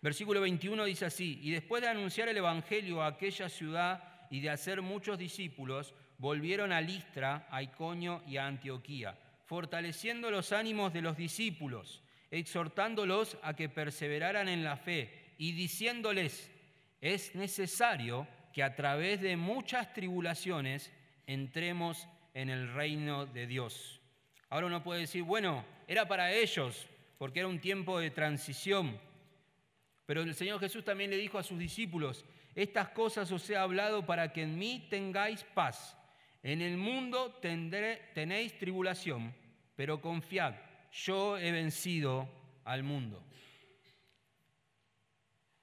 Versículo 0.00 0.40
21 0.40 0.84
dice 0.84 1.06
así, 1.06 1.38
y 1.42 1.50
después 1.50 1.82
de 1.82 1.88
anunciar 1.88 2.28
el 2.28 2.36
Evangelio 2.36 3.02
a 3.02 3.08
aquella 3.08 3.48
ciudad 3.48 4.26
y 4.30 4.40
de 4.40 4.50
hacer 4.50 4.82
muchos 4.82 5.18
discípulos, 5.18 5.94
volvieron 6.18 6.72
a 6.72 6.80
Listra, 6.80 7.46
a 7.50 7.62
Iconio 7.62 8.22
y 8.26 8.36
a 8.36 8.46
Antioquía, 8.46 9.16
fortaleciendo 9.48 10.30
los 10.30 10.52
ánimos 10.52 10.92
de 10.92 11.00
los 11.00 11.16
discípulos, 11.16 12.02
exhortándolos 12.30 13.38
a 13.42 13.56
que 13.56 13.70
perseveraran 13.70 14.46
en 14.46 14.62
la 14.62 14.76
fe 14.76 15.32
y 15.38 15.52
diciéndoles, 15.52 16.50
es 17.00 17.34
necesario 17.34 18.28
que 18.52 18.62
a 18.62 18.76
través 18.76 19.22
de 19.22 19.38
muchas 19.38 19.94
tribulaciones 19.94 20.92
entremos 21.26 22.06
en 22.34 22.50
el 22.50 22.74
reino 22.74 23.24
de 23.24 23.46
Dios. 23.46 24.02
Ahora 24.50 24.66
uno 24.66 24.82
puede 24.82 25.00
decir, 25.00 25.22
bueno, 25.22 25.64
era 25.86 26.06
para 26.06 26.30
ellos, 26.30 26.86
porque 27.16 27.38
era 27.38 27.48
un 27.48 27.58
tiempo 27.58 27.98
de 27.98 28.10
transición. 28.10 29.00
Pero 30.04 30.20
el 30.20 30.34
Señor 30.34 30.60
Jesús 30.60 30.84
también 30.84 31.08
le 31.08 31.16
dijo 31.16 31.38
a 31.38 31.42
sus 31.42 31.58
discípulos, 31.58 32.26
estas 32.54 32.90
cosas 32.90 33.32
os 33.32 33.48
he 33.48 33.56
hablado 33.56 34.04
para 34.04 34.30
que 34.30 34.42
en 34.42 34.58
mí 34.58 34.86
tengáis 34.90 35.42
paz. 35.54 35.96
En 36.48 36.62
el 36.62 36.78
mundo 36.78 37.38
tenéis 37.42 38.56
tribulación, 38.56 39.34
pero 39.76 40.00
confiad, 40.00 40.54
yo 40.90 41.36
he 41.36 41.52
vencido 41.52 42.26
al 42.64 42.82
mundo. 42.82 43.22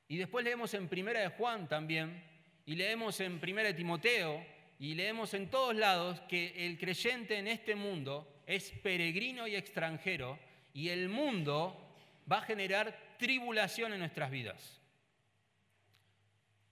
Y 0.08 0.18
después 0.18 0.46
leemos 0.46 0.76
en 0.76 0.88
Primera 0.88 1.22
de 1.22 1.30
Juan 1.30 1.68
también, 1.68 2.24
y 2.68 2.76
leemos 2.76 3.20
en 3.20 3.40
Primera 3.40 3.70
de 3.70 3.74
Timoteo, 3.74 4.46
y 4.78 4.94
leemos 4.94 5.34
en 5.34 5.50
todos 5.50 5.76
lados 5.76 6.22
que 6.30 6.68
el 6.68 6.78
creyente 6.78 7.40
en 7.40 7.48
este 7.48 7.74
mundo 7.74 8.44
es 8.46 8.70
peregrino 8.84 9.48
y 9.48 9.56
extranjero 9.56 10.38
y 10.72 10.90
el 10.90 11.10
mundo 11.10 11.96
va 12.32 12.38
a 12.38 12.42
generar 12.42 13.16
tribulación 13.18 13.92
en 13.94 14.00
nuestras 14.02 14.30
vidas. 14.30 14.80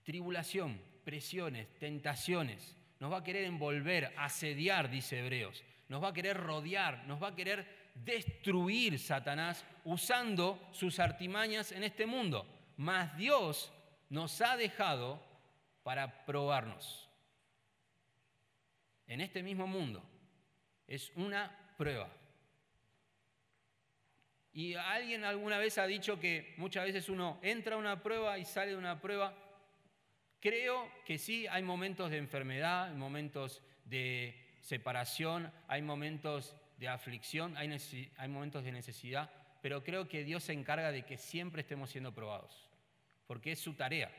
Tribulación, 0.04 0.80
presiones, 1.02 1.66
tentaciones. 1.80 2.76
Nos 3.00 3.12
va 3.12 3.18
a 3.18 3.24
querer 3.24 3.44
envolver, 3.44 4.12
asediar, 4.16 4.90
dice 4.90 5.18
Hebreos. 5.18 5.62
Nos 5.88 6.02
va 6.02 6.08
a 6.08 6.12
querer 6.12 6.36
rodear, 6.36 7.06
nos 7.06 7.22
va 7.22 7.28
a 7.28 7.34
querer 7.36 7.66
destruir 7.94 8.98
Satanás 8.98 9.64
usando 9.84 10.68
sus 10.72 10.98
artimañas 10.98 11.72
en 11.72 11.84
este 11.84 12.06
mundo. 12.06 12.46
Mas 12.76 13.16
Dios 13.16 13.72
nos 14.08 14.40
ha 14.40 14.56
dejado 14.56 15.22
para 15.82 16.24
probarnos 16.24 17.08
en 19.06 19.20
este 19.20 19.42
mismo 19.42 19.66
mundo 19.66 20.02
es 20.86 21.10
una 21.16 21.50
prueba. 21.76 22.08
Y 24.52 24.74
alguien 24.74 25.24
alguna 25.24 25.58
vez 25.58 25.78
ha 25.78 25.86
dicho 25.86 26.20
que 26.20 26.54
muchas 26.58 26.84
veces 26.84 27.08
uno 27.08 27.40
entra 27.42 27.74
a 27.74 27.78
una 27.78 28.02
prueba 28.02 28.38
y 28.38 28.44
sale 28.44 28.72
de 28.72 28.76
una 28.76 29.00
prueba. 29.00 29.34
Creo 30.44 30.90
que 31.06 31.16
sí, 31.16 31.46
hay 31.46 31.62
momentos 31.62 32.10
de 32.10 32.18
enfermedad, 32.18 32.90
hay 32.90 32.94
momentos 32.96 33.62
de 33.86 34.38
separación, 34.60 35.50
hay 35.68 35.80
momentos 35.80 36.54
de 36.76 36.86
aflicción, 36.86 37.56
hay, 37.56 37.74
hay 38.18 38.28
momentos 38.28 38.62
de 38.62 38.70
necesidad, 38.70 39.30
pero 39.62 39.82
creo 39.82 40.06
que 40.06 40.22
Dios 40.22 40.44
se 40.44 40.52
encarga 40.52 40.92
de 40.92 41.06
que 41.06 41.16
siempre 41.16 41.62
estemos 41.62 41.88
siendo 41.88 42.12
probados, 42.12 42.68
porque 43.26 43.52
es 43.52 43.58
su 43.58 43.72
tarea. 43.72 44.12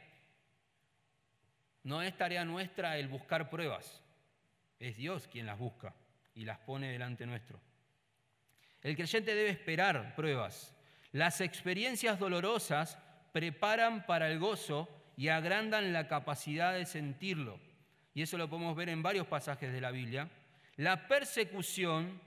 No 1.83 2.01
es 2.01 2.17
tarea 2.17 2.43
nuestra 2.43 2.97
el 2.97 3.07
buscar 3.07 3.47
pruebas, 3.47 4.01
es 4.79 4.97
Dios 4.97 5.27
quien 5.27 5.45
las 5.45 5.59
busca 5.59 5.93
y 6.33 6.43
las 6.43 6.57
pone 6.57 6.91
delante 6.91 7.27
nuestro. 7.27 7.61
El 8.81 8.95
creyente 8.95 9.35
debe 9.35 9.51
esperar 9.51 10.15
pruebas. 10.15 10.75
Las 11.11 11.39
experiencias 11.39 12.17
dolorosas 12.17 12.97
preparan 13.31 14.07
para 14.07 14.27
el 14.31 14.39
gozo 14.39 14.89
y 15.17 15.30
agrandan 15.30 15.93
la 15.93 16.08
capacidad 16.08 16.73
de 16.73 16.86
sentirlo. 16.86 17.60
Y 18.13 18.21
eso 18.21 18.38
lo 18.38 18.49
podemos 18.49 18.75
ver 18.75 18.89
en 18.89 19.04
varios 19.04 19.28
pasajes 19.28 19.71
de 19.71 19.82
la 19.82 19.91
Biblia. 19.91 20.30
La 20.78 21.08
persecución 21.08 22.19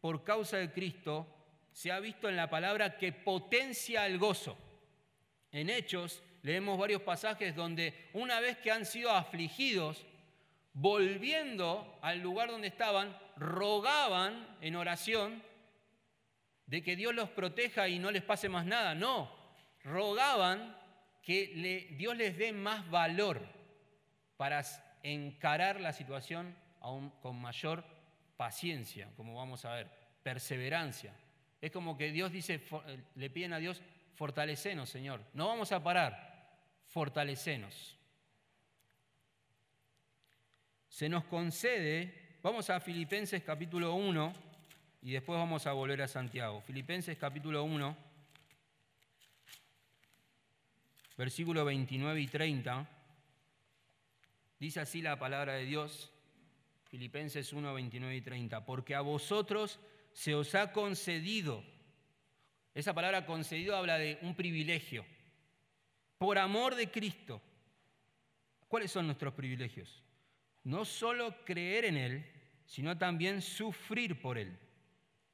por 0.00 0.24
causa 0.24 0.56
de 0.56 0.72
Cristo 0.72 1.26
se 1.72 1.92
ha 1.92 2.00
visto 2.00 2.28
en 2.28 2.36
la 2.36 2.50
palabra 2.50 2.96
que 2.96 3.12
potencia 3.12 4.06
el 4.06 4.18
gozo. 4.18 4.56
En 5.52 5.70
Hechos 5.70 6.22
leemos 6.42 6.78
varios 6.78 7.02
pasajes 7.02 7.54
donde 7.54 8.10
una 8.12 8.40
vez 8.40 8.58
que 8.58 8.70
han 8.70 8.86
sido 8.86 9.10
afligidos, 9.10 10.04
volviendo 10.72 11.98
al 12.02 12.20
lugar 12.20 12.50
donde 12.50 12.68
estaban, 12.68 13.16
rogaban 13.36 14.56
en 14.60 14.76
oración 14.76 15.42
de 16.66 16.82
que 16.82 16.96
Dios 16.96 17.14
los 17.14 17.30
proteja 17.30 17.88
y 17.88 17.98
no 17.98 18.10
les 18.10 18.22
pase 18.22 18.48
más 18.48 18.66
nada. 18.66 18.94
No, 18.94 19.32
rogaban 19.82 20.77
que 21.28 21.94
Dios 21.98 22.16
les 22.16 22.38
dé 22.38 22.54
más 22.54 22.88
valor 22.90 23.46
para 24.38 24.64
encarar 25.02 25.78
la 25.78 25.92
situación 25.92 26.56
aún 26.80 27.10
con 27.20 27.38
mayor 27.38 27.84
paciencia, 28.38 29.10
como 29.14 29.34
vamos 29.34 29.66
a 29.66 29.74
ver, 29.74 29.90
perseverancia. 30.22 31.12
Es 31.60 31.70
como 31.70 31.98
que 31.98 32.12
Dios 32.12 32.32
dice, 32.32 32.62
le 33.14 33.28
piden 33.28 33.52
a 33.52 33.58
Dios, 33.58 33.82
fortalecenos, 34.14 34.88
Señor. 34.88 35.20
No 35.34 35.48
vamos 35.48 35.72
a 35.72 35.82
parar, 35.82 36.56
fortalecenos 36.86 37.98
se 40.98 41.08
nos 41.08 41.22
concede, 41.26 42.12
vamos 42.42 42.70
a 42.70 42.80
Filipenses 42.80 43.44
capítulo 43.44 43.94
1 43.94 44.32
y 45.02 45.12
después 45.12 45.38
vamos 45.38 45.64
a 45.68 45.72
volver 45.72 46.02
a 46.02 46.08
Santiago. 46.08 46.60
Filipenses 46.60 47.16
capítulo 47.16 47.62
1, 47.62 47.96
versículo 51.18 51.66
29 51.66 52.18
y 52.18 52.26
30, 52.26 52.88
dice 54.58 54.80
así 54.80 55.02
la 55.02 55.18
palabra 55.18 55.52
de 55.52 55.66
Dios, 55.66 56.10
Filipenses 56.84 57.52
1, 57.52 57.74
29 57.74 58.16
y 58.16 58.20
30, 58.22 58.64
porque 58.64 58.94
a 58.94 59.02
vosotros 59.02 59.78
se 60.12 60.34
os 60.34 60.54
ha 60.54 60.72
concedido, 60.72 61.62
esa 62.72 62.94
palabra 62.94 63.26
concedido 63.26 63.76
habla 63.76 63.98
de 63.98 64.18
un 64.22 64.34
privilegio, 64.34 65.04
por 66.16 66.38
amor 66.38 66.74
de 66.74 66.90
Cristo. 66.90 67.42
¿Cuáles 68.66 68.90
son 68.90 69.06
nuestros 69.06 69.34
privilegios? 69.34 70.02
no 70.68 70.84
solo 70.84 71.34
creer 71.46 71.86
en 71.86 71.96
Él, 71.96 72.26
sino 72.66 72.98
también 72.98 73.40
sufrir 73.40 74.20
por 74.20 74.36
Él, 74.36 74.58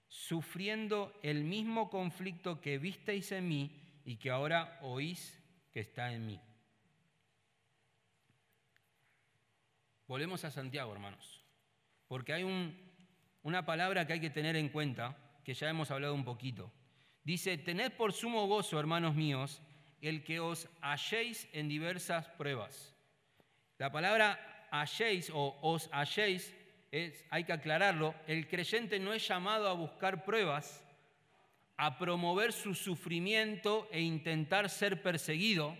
sufriendo 0.07 1.13
el 1.25 1.43
mismo 1.43 1.91
conflicto 1.91 2.61
que 2.61 2.79
visteis 2.79 3.33
en 3.33 3.49
mí 3.49 3.71
y 4.05 4.17
que 4.17 4.31
ahora 4.31 4.79
oís 4.83 5.43
que 5.75 5.81
está 5.81 6.13
en 6.13 6.25
mí. 6.25 6.41
Volvemos 10.07 10.45
a 10.45 10.53
Santiago, 10.53 10.93
hermanos, 10.93 11.45
porque 12.07 12.33
hay 12.33 12.45
una 13.43 13.67
palabra 13.67 14.07
que 14.07 14.13
hay 14.13 14.21
que 14.21 14.31
tener 14.31 14.55
en 14.55 14.69
cuenta, 14.69 15.19
que 15.43 15.53
ya 15.53 15.69
hemos 15.69 15.91
hablado 15.91 16.15
un 16.15 16.25
poquito. 16.25 16.73
Dice, 17.25 17.59
tened 17.59 17.91
por 17.95 18.13
sumo 18.13 18.47
gozo, 18.47 18.79
hermanos 18.79 19.17
míos, 19.17 19.61
el 20.01 20.23
que 20.23 20.39
os 20.39 20.69
halléis 20.81 21.49
en 21.53 21.69
diversas 21.69 22.29
pruebas. 22.29 22.95
La 23.79 23.91
palabra 23.91 24.69
halléis 24.71 25.29
o 25.35 25.59
os 25.61 25.89
halléis, 25.91 26.55
es, 26.93 27.25
hay 27.31 27.43
que 27.43 27.53
aclararlo, 27.53 28.15
el 28.29 28.47
creyente 28.47 29.01
no 29.01 29.13
es 29.13 29.27
llamado 29.27 29.69
a 29.69 29.73
buscar 29.73 30.25
pruebas, 30.25 30.84
a 31.77 31.99
promover 31.99 32.53
su 32.53 32.75
sufrimiento 32.75 33.89
e 33.91 34.01
intentar 34.01 34.71
ser 34.71 35.03
perseguido. 35.03 35.77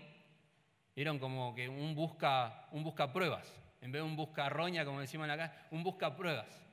Vieron 0.95 1.19
como 1.19 1.53
que 1.55 1.67
un 1.69 1.95
busca, 1.95 2.67
un 2.71 2.83
busca 2.83 3.11
pruebas, 3.11 3.51
en 3.81 3.91
vez 3.91 4.01
de 4.01 4.07
un 4.07 4.15
busca 4.15 4.49
roña, 4.49 4.85
como 4.85 5.01
decimos 5.01 5.25
en 5.25 5.29
la 5.29 5.37
casa, 5.37 5.67
un 5.71 5.83
busca 5.83 6.15
pruebas. 6.15 6.65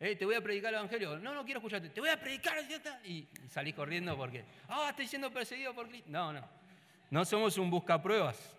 Eh, 0.00 0.16
te 0.16 0.24
voy 0.24 0.34
a 0.34 0.40
predicar 0.40 0.70
el 0.70 0.80
Evangelio. 0.80 1.16
No, 1.20 1.32
no 1.32 1.44
quiero 1.44 1.60
escucharte. 1.60 1.90
Te 1.90 2.00
voy 2.00 2.10
a 2.10 2.18
predicar. 2.18 2.56
Y, 3.04 3.12
y 3.12 3.28
salís 3.48 3.72
corriendo 3.72 4.16
porque, 4.16 4.44
ah, 4.68 4.88
estoy 4.90 5.06
siendo 5.06 5.30
perseguido 5.30 5.72
por 5.74 5.88
Cristo. 5.88 6.10
No, 6.10 6.32
no. 6.32 6.44
No 7.08 7.24
somos 7.24 7.56
un 7.56 7.70
buscapruebas. 7.70 8.56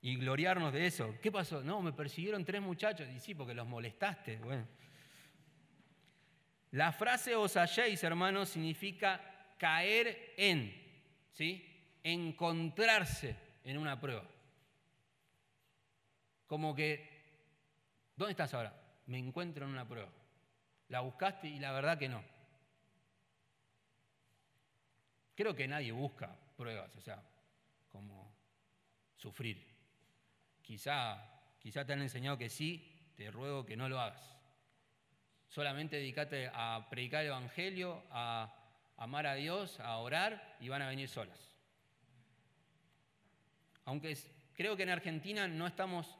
Y 0.00 0.16
gloriarnos 0.16 0.72
de 0.72 0.86
eso. 0.86 1.14
¿Qué 1.20 1.30
pasó? 1.30 1.62
No, 1.62 1.82
me 1.82 1.92
persiguieron 1.92 2.42
tres 2.42 2.62
muchachos. 2.62 3.06
Y 3.14 3.20
sí, 3.20 3.34
porque 3.34 3.52
los 3.52 3.66
molestaste. 3.66 4.36
Bueno. 4.36 4.66
La 6.72 6.92
frase 6.92 7.34
os 7.34 7.56
halléis, 7.56 8.02
hermanos, 8.04 8.50
significa 8.50 9.20
caer 9.58 10.34
en, 10.36 10.72
¿sí? 11.32 11.64
Encontrarse 12.02 13.36
en 13.64 13.78
una 13.78 13.98
prueba. 13.98 14.24
Como 16.46 16.74
que, 16.74 18.12
¿dónde 18.16 18.32
estás 18.32 18.52
ahora? 18.54 18.74
Me 19.06 19.18
encuentro 19.18 19.64
en 19.64 19.72
una 19.72 19.88
prueba. 19.88 20.10
La 20.88 21.00
buscaste 21.00 21.48
y 21.48 21.58
la 21.58 21.72
verdad 21.72 21.98
que 21.98 22.08
no. 22.08 22.22
Creo 25.34 25.54
que 25.54 25.68
nadie 25.68 25.92
busca 25.92 26.36
pruebas, 26.56 26.94
o 26.96 27.00
sea, 27.00 27.22
como 27.88 28.34
sufrir. 29.16 29.66
Quizá, 30.62 31.18
quizá 31.58 31.84
te 31.84 31.92
han 31.92 32.02
enseñado 32.02 32.36
que 32.36 32.50
sí, 32.50 33.12
te 33.16 33.30
ruego 33.30 33.64
que 33.64 33.76
no 33.76 33.88
lo 33.88 34.00
hagas. 34.00 34.37
Solamente 35.48 35.96
dedícate 35.96 36.50
a 36.52 36.86
predicar 36.90 37.22
el 37.22 37.28
Evangelio, 37.28 38.02
a 38.10 38.54
amar 38.96 39.26
a 39.26 39.34
Dios, 39.34 39.80
a 39.80 39.96
orar 39.96 40.56
y 40.60 40.68
van 40.68 40.82
a 40.82 40.88
venir 40.88 41.08
solas. 41.08 41.38
Aunque 43.84 44.16
creo 44.54 44.76
que 44.76 44.82
en 44.82 44.90
Argentina 44.90 45.48
no 45.48 45.66
estamos 45.66 46.18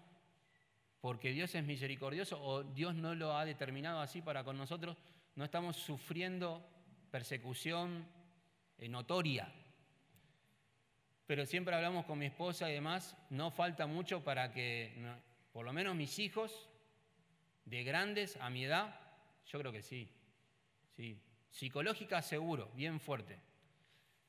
porque 1.00 1.32
Dios 1.32 1.54
es 1.54 1.64
misericordioso 1.64 2.42
o 2.42 2.64
Dios 2.64 2.94
no 2.94 3.14
lo 3.14 3.36
ha 3.36 3.44
determinado 3.44 4.00
así 4.00 4.22
para 4.22 4.42
con 4.42 4.56
nosotros, 4.56 4.96
no 5.36 5.44
estamos 5.44 5.76
sufriendo 5.76 6.66
persecución 7.10 8.06
notoria. 8.88 9.52
Pero 11.26 11.44
siempre 11.44 11.74
hablamos 11.74 12.06
con 12.06 12.18
mi 12.18 12.26
esposa 12.26 12.70
y 12.70 12.74
demás, 12.74 13.16
no 13.30 13.50
falta 13.50 13.86
mucho 13.86 14.24
para 14.24 14.52
que, 14.52 14.94
por 15.52 15.64
lo 15.64 15.72
menos 15.72 15.94
mis 15.94 16.18
hijos, 16.18 16.68
de 17.64 17.84
grandes 17.84 18.36
a 18.40 18.48
mi 18.48 18.64
edad, 18.64 19.07
yo 19.48 19.58
creo 19.58 19.72
que 19.72 19.82
sí. 19.82 20.08
sí. 20.94 21.20
Psicológica 21.50 22.22
seguro, 22.22 22.70
bien 22.74 23.00
fuerte. 23.00 23.38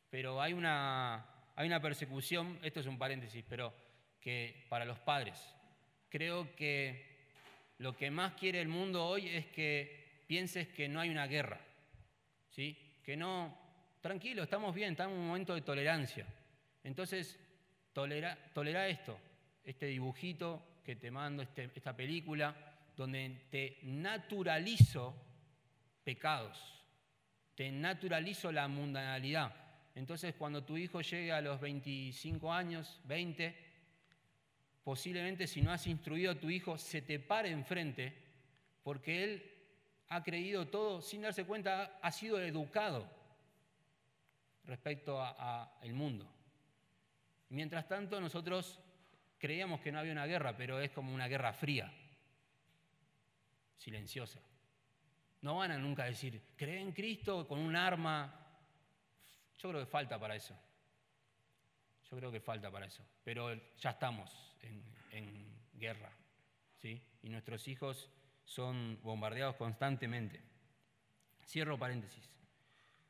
Pero 0.09 0.41
hay 0.41 0.53
una, 0.53 1.25
hay 1.55 1.67
una 1.67 1.81
persecución, 1.81 2.57
esto 2.63 2.79
es 2.79 2.87
un 2.87 2.97
paréntesis, 2.97 3.43
pero 3.47 3.73
que 4.19 4.65
para 4.69 4.85
los 4.85 4.99
padres. 4.99 5.37
Creo 6.09 6.55
que 6.55 7.27
lo 7.77 7.95
que 7.95 8.09
más 8.09 8.33
quiere 8.33 8.61
el 8.61 8.67
mundo 8.67 9.05
hoy 9.05 9.27
es 9.27 9.45
que 9.47 10.23
pienses 10.27 10.67
que 10.69 10.87
no 10.87 10.99
hay 10.99 11.09
una 11.09 11.27
guerra. 11.27 11.59
¿sí? 12.49 12.77
Que 13.03 13.15
no, 13.15 13.57
tranquilo, 14.01 14.43
estamos 14.43 14.73
bien, 14.73 14.91
estamos 14.91 15.15
en 15.15 15.21
un 15.21 15.27
momento 15.27 15.53
de 15.53 15.61
tolerancia. 15.61 16.25
Entonces, 16.83 17.39
tolera, 17.93 18.37
tolera 18.53 18.87
esto, 18.87 19.19
este 19.63 19.87
dibujito 19.87 20.79
que 20.83 20.95
te 20.95 21.11
mando, 21.11 21.43
este, 21.43 21.69
esta 21.75 21.95
película, 21.95 22.68
donde 22.99 23.47
te 23.49 23.79
naturalizo 23.83 25.15
pecados, 26.03 26.83
te 27.55 27.71
naturalizo 27.71 28.51
la 28.51 28.67
mundanalidad. 28.67 29.55
Entonces, 29.95 30.35
cuando 30.35 30.65
tu 30.65 30.75
hijo 30.75 30.99
llegue 30.99 31.31
a 31.31 31.39
los 31.39 31.61
25 31.61 32.51
años, 32.51 32.99
20, 33.05 33.55
posiblemente 34.83 35.47
si 35.47 35.61
no 35.61 35.71
has 35.71 35.87
instruido 35.87 36.33
a 36.33 36.39
tu 36.41 36.49
hijo, 36.49 36.77
se 36.77 37.01
te 37.01 37.21
pare 37.21 37.51
enfrente, 37.51 38.13
porque 38.83 39.23
él 39.23 39.49
ha 40.09 40.21
creído 40.21 40.67
todo 40.67 41.01
sin 41.01 41.21
darse 41.21 41.45
cuenta, 41.45 41.99
ha 42.01 42.11
sido 42.11 42.37
educado 42.41 43.09
respecto 44.65 45.23
al 45.23 45.93
mundo. 45.93 46.29
Mientras 47.47 47.87
tanto, 47.87 48.19
nosotros 48.19 48.77
creíamos 49.37 49.79
que 49.79 49.93
no 49.93 49.99
había 49.99 50.11
una 50.11 50.25
guerra, 50.25 50.57
pero 50.57 50.81
es 50.81 50.91
como 50.91 51.15
una 51.15 51.29
guerra 51.29 51.53
fría 51.53 51.93
silenciosa. 53.79 54.39
No 55.41 55.57
van 55.57 55.71
a 55.71 55.77
nunca 55.77 56.03
decir, 56.03 56.41
cree 56.55 56.81
en 56.81 56.91
Cristo 56.91 57.47
con 57.47 57.59
un 57.59 57.75
arma. 57.75 58.35
Yo 59.57 59.69
creo 59.69 59.81
que 59.81 59.89
falta 59.89 60.19
para 60.19 60.35
eso. 60.35 60.55
Yo 62.11 62.17
creo 62.17 62.31
que 62.31 62.41
falta 62.41 62.69
para 62.69 62.85
eso. 62.85 63.03
Pero 63.23 63.53
ya 63.77 63.91
estamos 63.91 64.55
en, 64.61 65.49
guerra. 65.73 66.11
¿sí? 66.81 67.01
Y 67.23 67.29
nuestros 67.29 67.65
hijos 67.69 68.09
son 68.43 68.99
bombardeados 69.01 69.55
constantemente. 69.55 70.41
Cierro 71.45 71.79
paréntesis. 71.79 72.29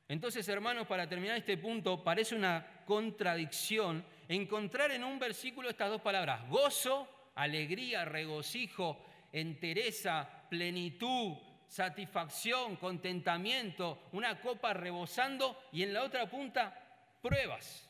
Entonces, 0.07 0.47
hermanos, 0.47 0.85
para 0.85 1.09
terminar 1.09 1.37
este 1.37 1.57
punto, 1.57 2.03
parece 2.03 2.35
una 2.35 2.83
contradicción 2.85 4.05
encontrar 4.27 4.91
en 4.91 5.03
un 5.03 5.17
versículo 5.17 5.69
estas 5.69 5.89
dos 5.89 6.01
palabras, 6.01 6.47
gozo, 6.47 7.31
alegría, 7.35 8.05
regocijo, 8.05 9.03
entereza, 9.31 10.47
plenitud, 10.49 11.37
satisfacción, 11.67 12.75
contentamiento, 12.77 14.09
una 14.11 14.39
copa 14.41 14.73
rebosando 14.73 15.63
y 15.71 15.83
en 15.83 15.93
la 15.93 16.03
otra 16.03 16.29
punta 16.29 17.17
pruebas, 17.21 17.87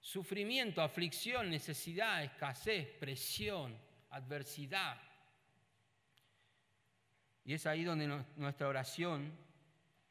sufrimiento, 0.00 0.82
aflicción, 0.82 1.50
necesidad, 1.50 2.22
escasez, 2.22 2.86
presión, 2.98 3.76
adversidad. 4.10 5.00
Y 7.44 7.54
es 7.54 7.66
ahí 7.66 7.84
donde 7.84 8.06
nuestra 8.36 8.68
oración 8.68 9.32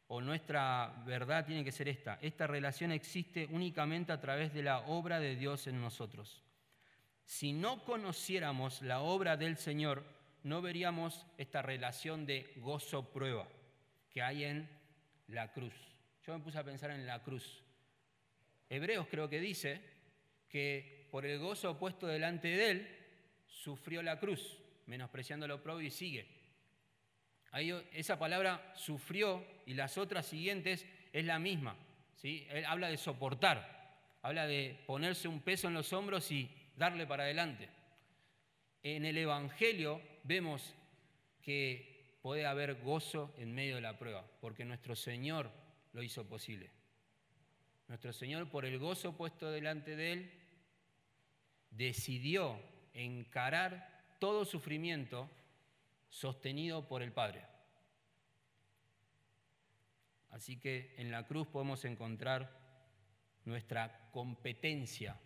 o 0.08 0.22
nuestra 0.22 1.04
verdad 1.06 1.45
tiene 1.45 1.63
que 1.63 1.72
ser 1.72 1.88
esta. 1.88 2.17
Esta 2.22 2.48
relación 2.48 2.91
existe 2.91 3.48
únicamente 3.52 4.12
a 4.12 4.19
través 4.19 4.52
de 4.54 4.63
la 4.63 4.80
obra 4.80 5.19
de 5.19 5.36
Dios 5.36 5.67
en 5.67 5.80
nosotros. 5.80 6.43
Si 7.29 7.53
no 7.53 7.83
conociéramos 7.83 8.81
la 8.81 9.01
obra 9.01 9.37
del 9.37 9.55
Señor, 9.55 10.03
no 10.41 10.63
veríamos 10.63 11.27
esta 11.37 11.61
relación 11.61 12.25
de 12.25 12.53
gozo-prueba 12.55 13.47
que 14.09 14.23
hay 14.23 14.45
en 14.45 14.67
la 15.27 15.53
cruz. 15.53 15.75
Yo 16.25 16.35
me 16.35 16.43
puse 16.43 16.57
a 16.57 16.63
pensar 16.63 16.89
en 16.89 17.05
la 17.05 17.21
cruz. 17.21 17.63
Hebreos 18.67 19.05
creo 19.11 19.29
que 19.29 19.39
dice 19.39 19.79
que 20.49 21.07
por 21.11 21.23
el 21.23 21.37
gozo 21.37 21.77
puesto 21.77 22.07
delante 22.07 22.47
de 22.47 22.71
él, 22.71 22.97
sufrió 23.45 24.01
la 24.01 24.19
cruz, 24.19 24.57
menospreciando 24.87 25.47
lo 25.47 25.61
propio 25.61 25.85
y 25.85 25.91
sigue. 25.91 26.27
Ahí 27.51 27.71
esa 27.93 28.17
palabra 28.17 28.73
sufrió 28.75 29.45
y 29.67 29.75
las 29.75 29.99
otras 29.99 30.25
siguientes 30.25 30.83
es 31.13 31.25
la 31.25 31.37
misma. 31.37 31.75
¿sí? 32.15 32.47
Él 32.49 32.65
habla 32.65 32.89
de 32.89 32.97
soportar, 32.97 33.99
habla 34.23 34.47
de 34.47 34.83
ponerse 34.87 35.27
un 35.27 35.41
peso 35.41 35.67
en 35.67 35.75
los 35.75 35.93
hombros 35.93 36.31
y 36.31 36.49
darle 36.79 37.05
para 37.05 37.23
adelante. 37.23 37.69
En 38.81 39.05
el 39.05 39.17
Evangelio 39.17 40.01
vemos 40.23 40.73
que 41.41 42.17
puede 42.21 42.45
haber 42.45 42.81
gozo 42.81 43.33
en 43.37 43.53
medio 43.53 43.75
de 43.75 43.81
la 43.81 43.99
prueba, 43.99 44.25
porque 44.41 44.65
nuestro 44.65 44.95
Señor 44.95 45.51
lo 45.93 46.01
hizo 46.01 46.27
posible. 46.27 46.71
Nuestro 47.87 48.13
Señor, 48.13 48.49
por 48.49 48.65
el 48.65 48.79
gozo 48.79 49.15
puesto 49.15 49.51
delante 49.51 49.95
de 49.95 50.13
Él, 50.13 50.31
decidió 51.71 52.59
encarar 52.93 54.15
todo 54.19 54.45
sufrimiento 54.45 55.29
sostenido 56.09 56.88
por 56.88 57.01
el 57.01 57.11
Padre. 57.11 57.45
Así 60.30 60.57
que 60.59 60.95
en 60.97 61.11
la 61.11 61.25
cruz 61.27 61.47
podemos 61.47 61.84
encontrar 61.86 62.57
nuestra 63.45 64.09
competencia, 64.11 65.19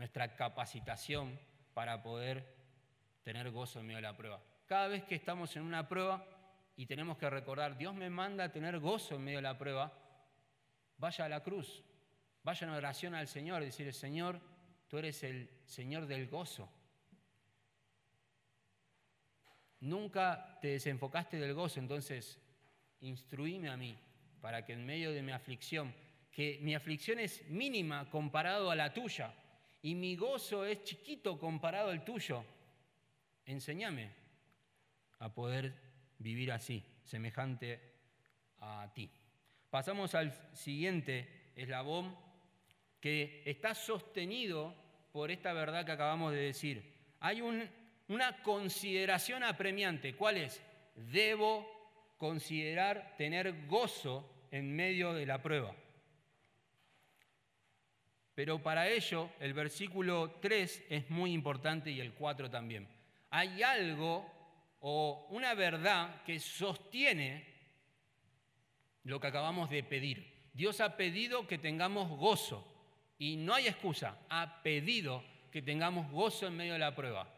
nuestra 0.00 0.34
capacitación 0.34 1.38
para 1.74 2.02
poder 2.02 2.56
tener 3.22 3.50
gozo 3.50 3.80
en 3.80 3.86
medio 3.86 3.98
de 3.98 4.02
la 4.02 4.16
prueba. 4.16 4.42
Cada 4.64 4.88
vez 4.88 5.04
que 5.04 5.14
estamos 5.14 5.54
en 5.56 5.62
una 5.62 5.86
prueba 5.86 6.26
y 6.74 6.86
tenemos 6.86 7.18
que 7.18 7.28
recordar, 7.28 7.76
Dios 7.76 7.94
me 7.94 8.08
manda 8.08 8.44
a 8.44 8.50
tener 8.50 8.78
gozo 8.78 9.16
en 9.16 9.24
medio 9.24 9.38
de 9.38 9.42
la 9.42 9.58
prueba, 9.58 9.92
vaya 10.96 11.26
a 11.26 11.28
la 11.28 11.42
cruz, 11.42 11.84
vaya 12.42 12.66
en 12.66 12.72
oración 12.72 13.14
al 13.14 13.28
Señor, 13.28 13.62
decirle, 13.62 13.92
Señor, 13.92 14.40
tú 14.88 14.96
eres 14.96 15.22
el 15.22 15.50
Señor 15.66 16.06
del 16.06 16.28
gozo. 16.28 16.72
Nunca 19.80 20.58
te 20.62 20.68
desenfocaste 20.68 21.38
del 21.38 21.52
gozo, 21.52 21.78
entonces 21.78 22.40
instruíme 23.00 23.68
a 23.68 23.76
mí 23.76 23.98
para 24.40 24.64
que 24.64 24.72
en 24.72 24.86
medio 24.86 25.12
de 25.12 25.20
mi 25.20 25.32
aflicción, 25.32 25.94
que 26.32 26.58
mi 26.62 26.74
aflicción 26.74 27.18
es 27.18 27.46
mínima 27.50 28.08
comparado 28.08 28.70
a 28.70 28.74
la 28.74 28.94
tuya 28.94 29.34
y 29.82 29.94
mi 29.94 30.16
gozo 30.16 30.64
es 30.64 30.82
chiquito 30.84 31.38
comparado 31.38 31.90
al 31.90 32.04
tuyo, 32.04 32.44
enséñame 33.46 34.10
a 35.18 35.32
poder 35.32 35.74
vivir 36.18 36.52
así, 36.52 36.84
semejante 37.04 37.80
a 38.58 38.90
ti. 38.94 39.10
Pasamos 39.70 40.14
al 40.14 40.32
siguiente 40.54 41.52
eslabón 41.56 42.16
que 43.00 43.42
está 43.46 43.74
sostenido 43.74 44.74
por 45.12 45.30
esta 45.30 45.52
verdad 45.52 45.86
que 45.86 45.92
acabamos 45.92 46.32
de 46.32 46.40
decir. 46.40 46.94
Hay 47.20 47.40
una 47.40 48.42
consideración 48.42 49.42
apremiante. 49.42 50.14
¿Cuál 50.14 50.38
es? 50.38 50.62
Debo 50.94 51.66
considerar 52.18 53.14
tener 53.16 53.66
gozo 53.66 54.46
en 54.50 54.74
medio 54.74 55.14
de 55.14 55.26
la 55.26 55.40
prueba. 55.40 55.74
Pero 58.40 58.58
para 58.58 58.88
ello 58.88 59.28
el 59.38 59.52
versículo 59.52 60.38
3 60.40 60.86
es 60.88 61.10
muy 61.10 61.34
importante 61.34 61.90
y 61.90 62.00
el 62.00 62.14
4 62.14 62.48
también. 62.48 62.88
Hay 63.28 63.62
algo 63.62 64.32
o 64.80 65.26
una 65.28 65.52
verdad 65.52 66.22
que 66.22 66.40
sostiene 66.40 67.44
lo 69.04 69.20
que 69.20 69.26
acabamos 69.26 69.68
de 69.68 69.82
pedir. 69.82 70.48
Dios 70.54 70.80
ha 70.80 70.96
pedido 70.96 71.46
que 71.46 71.58
tengamos 71.58 72.08
gozo 72.18 72.66
y 73.18 73.36
no 73.36 73.52
hay 73.52 73.66
excusa, 73.66 74.16
ha 74.30 74.62
pedido 74.62 75.22
que 75.52 75.60
tengamos 75.60 76.10
gozo 76.10 76.46
en 76.46 76.56
medio 76.56 76.72
de 76.72 76.78
la 76.78 76.96
prueba. 76.96 77.28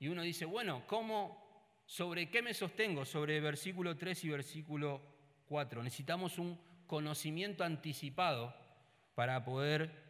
Y 0.00 0.08
uno 0.08 0.22
dice, 0.22 0.46
bueno, 0.46 0.82
¿cómo, 0.88 1.80
sobre 1.86 2.28
qué 2.28 2.42
me 2.42 2.54
sostengo? 2.54 3.04
Sobre 3.04 3.38
versículo 3.38 3.96
3 3.96 4.24
y 4.24 4.28
versículo 4.30 5.00
4. 5.46 5.80
Necesitamos 5.84 6.38
un 6.38 6.58
conocimiento 6.88 7.62
anticipado 7.62 8.52
para 9.14 9.44
poder 9.44 10.09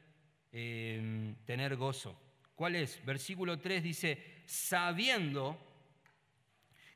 eh, 0.53 1.35
tener 1.45 1.77
gozo. 1.77 2.19
¿Cuál 2.55 2.77
es? 2.77 3.05
Versículo 3.05 3.59
3 3.59 3.83
dice, 3.83 4.43
sabiendo 4.47 5.59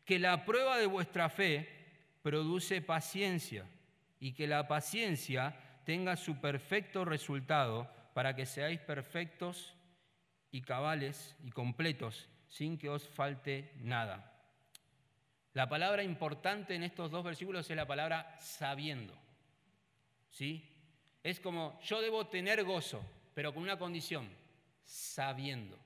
que 0.05 0.19
la 0.19 0.45
prueba 0.45 0.77
de 0.79 0.87
vuestra 0.87 1.29
fe 1.29 1.69
produce 2.23 2.83
paciencia 2.83 3.67
y 4.21 4.33
que 4.33 4.47
la 4.47 4.69
paciencia 4.69 5.57
tenga 5.85 6.17
su 6.17 6.41
perfecto 6.41 7.05
resultado 7.05 7.91
para 8.15 8.35
que 8.35 8.47
seáis 8.47 8.81
perfectos 8.81 9.75
y 10.51 10.63
cabales 10.63 11.37
y 11.43 11.51
completos 11.51 12.29
sin 12.49 12.79
que 12.79 12.89
os 12.89 13.09
falte 13.09 13.73
nada. 13.81 14.33
La 15.55 15.69
palabra 15.69 16.03
importante 16.03 16.75
en 16.75 16.83
estos 16.83 17.11
dos 17.11 17.25
versículos 17.25 17.69
es 17.69 17.77
la 17.77 17.87
palabra 17.87 18.37
sabiendo. 18.41 19.15
¿Sí? 20.31 20.69
Es 21.23 21.41
como 21.41 21.81
yo 21.83 22.01
debo 22.01 22.27
tener 22.27 22.65
gozo, 22.65 23.05
pero 23.35 23.53
con 23.53 23.63
una 23.63 23.79
condición, 23.79 24.29
sabiendo. 24.85 25.79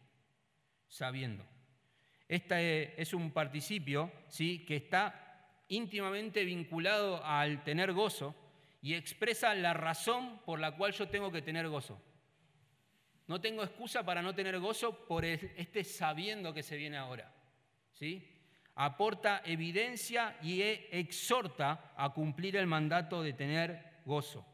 Sabiendo. 0.86 1.44
Este 2.28 3.00
es 3.00 3.14
un 3.14 3.30
participio 3.30 4.12
¿sí? 4.28 4.64
que 4.66 4.76
está 4.76 5.64
íntimamente 5.68 6.44
vinculado 6.44 7.24
al 7.24 7.64
tener 7.64 7.92
gozo 7.92 8.34
y 8.82 8.94
expresa 8.94 9.54
la 9.54 9.74
razón 9.74 10.40
por 10.44 10.60
la 10.60 10.72
cual 10.76 10.92
yo 10.92 11.08
tengo 11.08 11.32
que 11.32 11.42
tener 11.42 11.68
gozo. 11.68 12.00
No 13.26 13.40
tengo 13.40 13.62
excusa 13.62 14.04
para 14.04 14.22
no 14.22 14.34
tener 14.34 14.58
gozo 14.58 15.06
por 15.06 15.24
este 15.24 15.84
sabiendo 15.84 16.54
que 16.54 16.62
se 16.62 16.76
viene 16.76 16.96
ahora. 16.96 17.30
¿sí? 17.92 18.26
Aporta 18.74 19.42
evidencia 19.44 20.38
y 20.42 20.62
e, 20.62 20.88
exhorta 20.92 21.92
a 21.96 22.12
cumplir 22.12 22.56
el 22.56 22.66
mandato 22.66 23.22
de 23.22 23.32
tener 23.32 24.00
gozo. 24.04 24.46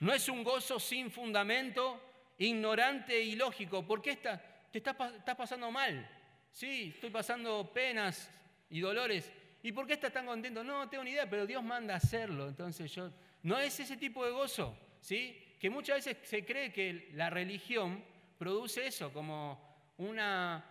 No 0.00 0.12
es 0.12 0.28
un 0.28 0.42
gozo 0.44 0.80
sin 0.80 1.10
fundamento, 1.10 2.00
ignorante 2.46 3.16
e 3.16 3.22
ilógico. 3.22 3.86
¿Por 3.86 4.02
qué 4.02 4.16
te 4.16 4.78
estás 4.78 5.36
pasando 5.36 5.70
mal? 5.70 6.08
Sí, 6.50 6.92
estoy 6.94 7.10
pasando 7.10 7.72
penas 7.72 8.30
y 8.70 8.80
dolores. 8.80 9.30
¿Y 9.62 9.72
por 9.72 9.86
qué 9.86 9.94
estás 9.94 10.12
tan 10.12 10.26
contento? 10.26 10.64
No, 10.64 10.78
no 10.78 10.88
tengo 10.88 11.04
ni 11.04 11.10
idea, 11.10 11.28
pero 11.28 11.46
Dios 11.46 11.62
manda 11.62 11.94
a 11.94 11.98
hacerlo. 11.98 12.48
Entonces 12.48 12.92
yo, 12.92 13.10
no 13.42 13.58
es 13.58 13.78
ese 13.78 13.96
tipo 13.96 14.24
de 14.24 14.32
gozo, 14.32 14.76
¿sí? 15.00 15.56
Que 15.58 15.70
muchas 15.70 16.04
veces 16.04 16.28
se 16.28 16.44
cree 16.44 16.72
que 16.72 17.10
la 17.14 17.30
religión 17.30 18.04
produce 18.38 18.86
eso, 18.86 19.12
como 19.12 19.92
una, 19.98 20.64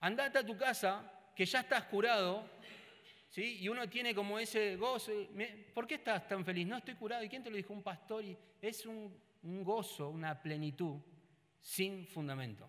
andate 0.00 0.38
a 0.38 0.46
tu 0.46 0.56
casa, 0.56 1.10
que 1.34 1.44
ya 1.44 1.60
estás 1.60 1.84
curado, 1.84 2.48
¿sí? 3.30 3.58
Y 3.60 3.68
uno 3.68 3.88
tiene 3.88 4.14
como 4.14 4.38
ese 4.38 4.76
gozo. 4.76 5.10
¿Por 5.74 5.86
qué 5.86 5.96
estás 5.96 6.28
tan 6.28 6.44
feliz? 6.44 6.66
No 6.66 6.76
estoy 6.76 6.94
curado. 6.94 7.24
¿Y 7.24 7.28
quién 7.28 7.42
te 7.42 7.50
lo 7.50 7.56
dijo? 7.56 7.72
Un 7.72 7.82
pastor. 7.82 8.24
Es 8.62 8.86
un 9.44 9.62
gozo, 9.62 10.08
una 10.08 10.40
plenitud 10.42 11.00
sin 11.60 12.06
fundamento. 12.06 12.68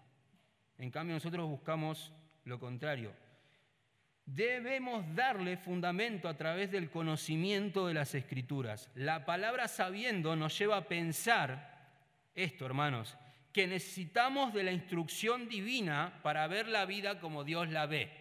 En 0.78 0.92
cambio, 0.92 1.16
nosotros 1.16 1.50
buscamos 1.50 2.14
lo 2.44 2.60
contrario. 2.60 3.14
Debemos 4.26 5.04
darle 5.14 5.58
fundamento 5.58 6.28
a 6.28 6.36
través 6.36 6.72
del 6.72 6.90
conocimiento 6.90 7.88
de 7.88 7.94
las 7.94 8.16
escrituras. 8.16 8.90
La 8.96 9.26
palabra 9.26 9.68
sabiendo 9.68 10.36
nos 10.36 10.58
lleva 10.58 10.78
a 10.78 10.88
pensar 10.88 11.76
esto, 12.34 12.66
hermanos, 12.66 13.18
que 13.54 13.68
necesitamos 13.68 14.54
de 14.54 14.64
la 14.64 14.72
instrucción 14.72 15.48
divina 15.48 16.20
para 16.24 16.48
ver 16.48 16.68
la 16.68 16.86
vida 16.86 17.20
como 17.20 17.44
Dios 17.44 17.70
la 17.70 17.86
ve. 17.86 18.12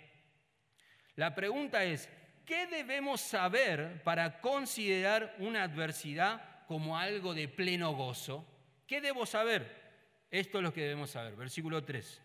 La 1.17 1.35
pregunta 1.35 1.85
es, 1.85 2.09
¿qué 2.45 2.67
debemos 2.67 3.21
saber 3.21 4.03
para 4.05 4.41
considerar 4.41 5.35
una 5.39 5.63
adversidad 5.63 6.54
como 6.67 6.99
algo 6.99 7.35
de 7.35 7.49
pleno 7.49 7.93
gozo? 7.95 8.47
¿Qué 8.87 9.01
debo 9.01 9.27
saber? 9.27 9.83
Esto 10.31 10.59
es 10.59 10.65
lo 10.65 10.73
que 10.73 10.83
debemos 10.83 11.11
saber. 11.11 11.37
Versículo 11.37 11.85
3. 11.85 12.21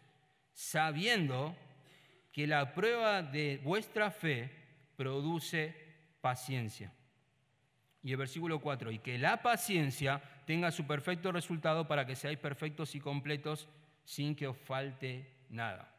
Sabiendo 0.54 1.56
que 2.32 2.48
la 2.48 2.74
prueba 2.74 3.22
de 3.22 3.60
vuestra 3.64 4.12
fe 4.12 4.50
produce 4.96 5.76
paciencia. 6.22 6.94
Y 8.02 8.12
el 8.12 8.18
versículo 8.18 8.60
4, 8.60 8.92
y 8.92 9.00
que 9.00 9.18
la 9.18 9.42
paciencia 9.42 10.22
tenga 10.46 10.72
su 10.72 10.88
perfecto 10.88 11.32
resultado 11.32 11.88
para 11.88 12.06
que 12.06 12.16
seáis 12.16 12.38
perfectos 12.38 12.96
y 12.96 13.00
completos 13.00 13.68
sin 14.06 14.36
que 14.36 14.48
os 14.48 14.58
falte 14.58 15.46
nada. 15.50 15.94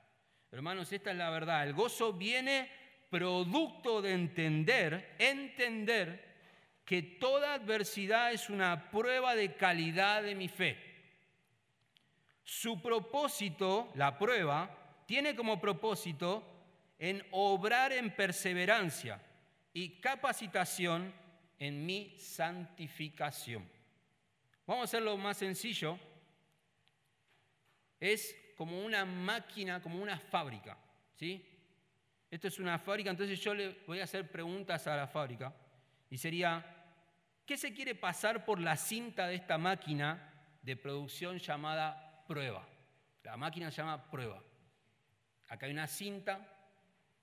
Hermanos, 0.50 0.92
esta 0.92 1.10
es 1.10 1.16
la 1.16 1.30
verdad. 1.30 1.66
El 1.66 1.74
gozo 1.74 2.12
viene 2.12 2.68
producto 3.10 4.00
de 4.00 4.12
entender, 4.12 5.14
entender 5.18 6.29
que 6.84 7.02
toda 7.02 7.54
adversidad 7.54 8.32
es 8.32 8.50
una 8.50 8.90
prueba 8.90 9.34
de 9.34 9.54
calidad 9.54 10.22
de 10.22 10.34
mi 10.34 10.48
fe. 10.48 10.76
Su 12.42 12.82
propósito, 12.82 13.92
la 13.94 14.18
prueba, 14.18 15.04
tiene 15.06 15.36
como 15.36 15.60
propósito 15.60 16.44
en 16.98 17.24
obrar 17.30 17.92
en 17.92 18.14
perseverancia 18.14 19.20
y 19.72 20.00
capacitación 20.00 21.12
en 21.58 21.86
mi 21.86 22.16
santificación. 22.18 23.68
Vamos 24.66 24.82
a 24.82 24.84
hacerlo 24.84 25.16
más 25.16 25.36
sencillo. 25.36 25.98
Es 27.98 28.36
como 28.56 28.84
una 28.84 29.04
máquina, 29.04 29.80
como 29.80 30.02
una 30.02 30.18
fábrica. 30.18 30.76
¿sí? 31.14 31.44
Esto 32.30 32.48
es 32.48 32.58
una 32.58 32.78
fábrica, 32.78 33.10
entonces 33.10 33.40
yo 33.40 33.54
le 33.54 33.78
voy 33.86 34.00
a 34.00 34.04
hacer 34.04 34.30
preguntas 34.30 34.86
a 34.86 34.96
la 34.96 35.06
fábrica. 35.06 35.52
Y 36.10 36.18
sería, 36.18 36.66
¿qué 37.46 37.56
se 37.56 37.72
quiere 37.72 37.94
pasar 37.94 38.44
por 38.44 38.60
la 38.60 38.76
cinta 38.76 39.28
de 39.28 39.36
esta 39.36 39.56
máquina 39.56 40.58
de 40.62 40.76
producción 40.76 41.38
llamada 41.38 42.24
prueba? 42.26 42.68
La 43.22 43.36
máquina 43.36 43.70
se 43.70 43.78
llama 43.78 44.10
prueba. 44.10 44.42
Acá 45.48 45.66
hay 45.66 45.72
una 45.72 45.86
cinta 45.86 46.46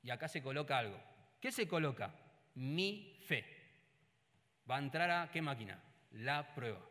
y 0.02 0.10
acá 0.10 0.28
se 0.28 0.42
coloca 0.42 0.78
algo. 0.78 0.98
¿Qué 1.40 1.52
se 1.52 1.68
coloca? 1.68 2.14
Mi 2.56 3.20
fe. 3.26 3.46
Va 4.70 4.78
a 4.78 4.80
entrar 4.80 5.12
a 5.12 5.30
qué 5.32 5.42
máquina? 5.42 5.82
La 6.12 6.54
prueba. 6.56 6.82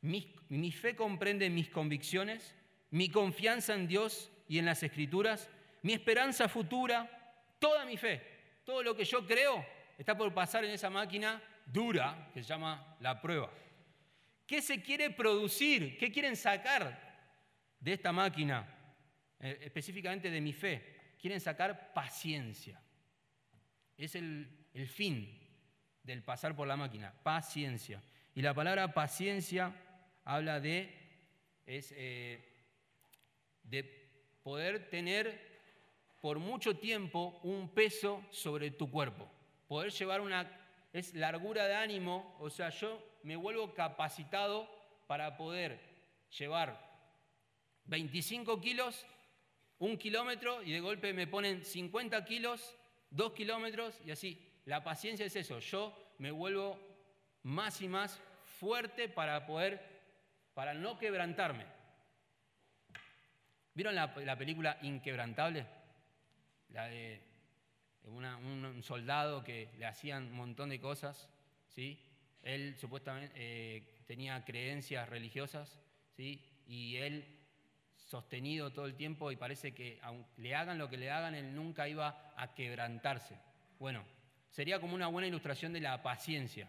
Mi, 0.00 0.70
fe 0.70 0.94
comprende 0.94 1.48
mis 1.48 1.70
convicciones, 1.70 2.54
mi 2.90 3.08
confianza 3.08 3.74
en 3.74 3.88
Dios 3.88 4.30
y 4.48 4.58
en 4.58 4.66
las 4.66 4.82
escrituras, 4.82 5.48
mi 5.82 5.92
esperanza 5.94 6.48
futura, 6.48 7.42
toda 7.58 7.86
mi 7.86 7.96
fe, 7.96 8.22
todo 8.64 8.82
lo 8.82 8.94
que 8.94 9.04
yo 9.04 9.26
creo 9.26 9.64
está 9.98 10.16
por 10.16 10.32
pasar 10.32 10.64
en 10.64 10.70
esa 10.70 10.90
máquina 10.90 11.42
dura 11.66 12.30
que 12.32 12.42
se 12.42 12.48
llama 12.48 12.96
la 13.00 13.20
prueba. 13.20 13.50
¿Qué 14.46 14.60
se 14.60 14.82
quiere 14.82 15.10
producir? 15.10 15.96
¿Qué 15.98 16.12
quieren 16.12 16.36
sacar 16.36 17.00
de 17.80 17.92
esta 17.92 18.12
máquina? 18.12 18.68
Eh, 19.40 19.58
específicamente 19.62 20.30
de 20.30 20.40
mi 20.40 20.52
fe, 20.52 21.14
quieren 21.20 21.40
sacar 21.40 21.92
paciencia. 21.92 22.80
Es 23.96 24.14
el, 24.14 24.48
fin 24.88 25.40
del 26.02 26.22
pasar 26.22 26.54
por 26.54 26.66
la 26.66 26.76
máquina, 26.76 27.12
paciencia. 27.22 28.02
Y 28.34 28.42
la 28.42 28.52
palabra 28.52 28.92
paciencia 28.92 29.74
habla 30.24 30.60
de, 30.60 30.92
eh, 31.66 32.52
de 33.62 33.84
poder 34.42 34.90
tener 34.90 35.54
por 36.20 36.38
mucho 36.38 36.76
tiempo 36.76 37.38
un 37.42 37.68
peso 37.68 38.24
sobre 38.30 38.70
tu 38.70 38.90
cuerpo. 38.90 39.30
Poder 39.68 39.92
llevar 39.92 40.20
una, 40.20 40.50
es 40.92 41.14
largura 41.14 41.66
de 41.66 41.74
ánimo, 41.74 42.36
o 42.38 42.50
sea, 42.50 42.68
yo 42.70 43.02
me 43.22 43.36
vuelvo 43.36 43.74
capacitado 43.74 44.68
para 45.06 45.36
poder 45.36 45.80
llevar 46.38 46.78
25 47.86 48.60
kilos 48.60 49.06
un 49.78 49.98
kilómetro 49.98 50.62
y 50.62 50.72
de 50.72 50.80
golpe 50.80 51.12
me 51.12 51.26
ponen 51.26 51.64
50 51.64 52.24
kilos, 52.24 52.76
dos 53.10 53.32
kilómetros 53.32 54.00
y 54.04 54.10
así. 54.10 54.40
La 54.64 54.82
paciencia 54.82 55.26
es 55.26 55.36
eso, 55.36 55.58
yo 55.58 56.14
me 56.18 56.30
vuelvo 56.30 56.78
más 57.42 57.80
y 57.82 57.88
más 57.88 58.18
fuerte 58.58 59.08
para 59.08 59.46
poder, 59.46 59.80
para 60.54 60.72
no 60.72 60.98
quebrantarme. 60.98 61.66
¿Vieron 63.74 63.94
la, 63.94 64.14
película 64.38 64.78
Inquebrantable? 64.82 65.66
la 66.70 66.86
de 66.86 67.20
un 68.06 68.82
soldado 68.82 69.42
que 69.42 69.70
le 69.78 69.86
hacían 69.86 70.24
un 70.24 70.36
montón 70.36 70.70
de 70.70 70.80
cosas, 70.80 71.28
¿sí? 71.68 71.98
Él 72.42 72.76
supuestamente 72.78 73.32
eh, 73.36 74.02
tenía 74.06 74.44
creencias 74.44 75.08
religiosas, 75.08 75.80
¿sí? 76.16 76.44
Y 76.66 76.96
él 76.96 77.24
sostenido 77.96 78.70
todo 78.70 78.86
el 78.86 78.94
tiempo 78.94 79.32
y 79.32 79.36
parece 79.36 79.74
que 79.74 79.98
aunque 80.02 80.42
le 80.42 80.54
hagan 80.54 80.78
lo 80.78 80.90
que 80.90 80.98
le 80.98 81.10
hagan, 81.10 81.34
él 81.34 81.54
nunca 81.54 81.88
iba 81.88 82.32
a 82.36 82.54
quebrantarse. 82.54 83.38
Bueno, 83.78 84.04
sería 84.50 84.80
como 84.80 84.94
una 84.94 85.08
buena 85.08 85.28
ilustración 85.28 85.72
de 85.72 85.80
la 85.80 86.02
paciencia. 86.02 86.68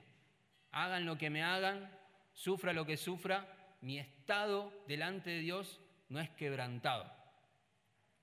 Hagan 0.71 1.05
lo 1.05 1.17
que 1.17 1.29
me 1.29 1.43
hagan, 1.43 1.91
sufra 2.33 2.73
lo 2.73 2.85
que 2.85 2.97
sufra, 2.97 3.47
mi 3.81 3.99
estado 3.99 4.73
delante 4.87 5.29
de 5.29 5.39
Dios 5.39 5.79
no 6.09 6.19
es 6.19 6.29
quebrantado, 6.31 7.11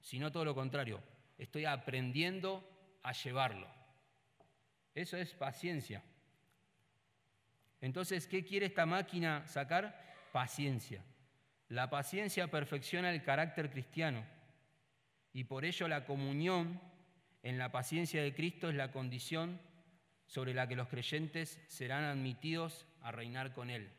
sino 0.00 0.32
todo 0.32 0.44
lo 0.44 0.54
contrario, 0.54 1.00
estoy 1.38 1.64
aprendiendo 1.64 2.71
a 3.02 3.12
llevarlo. 3.12 3.68
Eso 4.94 5.16
es 5.16 5.32
paciencia. 5.34 6.02
Entonces, 7.80 8.26
¿qué 8.26 8.44
quiere 8.44 8.66
esta 8.66 8.86
máquina 8.86 9.46
sacar? 9.46 10.14
Paciencia. 10.32 11.02
La 11.68 11.90
paciencia 11.90 12.48
perfecciona 12.48 13.10
el 13.10 13.22
carácter 13.22 13.70
cristiano 13.70 14.24
y 15.32 15.44
por 15.44 15.64
ello 15.64 15.88
la 15.88 16.04
comunión 16.04 16.80
en 17.42 17.58
la 17.58 17.72
paciencia 17.72 18.22
de 18.22 18.34
Cristo 18.34 18.68
es 18.68 18.74
la 18.76 18.92
condición 18.92 19.58
sobre 20.26 20.54
la 20.54 20.68
que 20.68 20.76
los 20.76 20.88
creyentes 20.88 21.60
serán 21.68 22.04
admitidos 22.04 22.86
a 23.00 23.10
reinar 23.10 23.52
con 23.52 23.70
Él. 23.70 23.90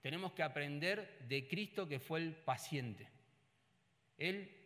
Tenemos 0.00 0.32
que 0.32 0.42
aprender 0.42 1.18
de 1.28 1.48
Cristo 1.48 1.88
que 1.88 2.00
fue 2.00 2.20
el 2.20 2.34
paciente. 2.34 3.08
Él, 4.18 4.61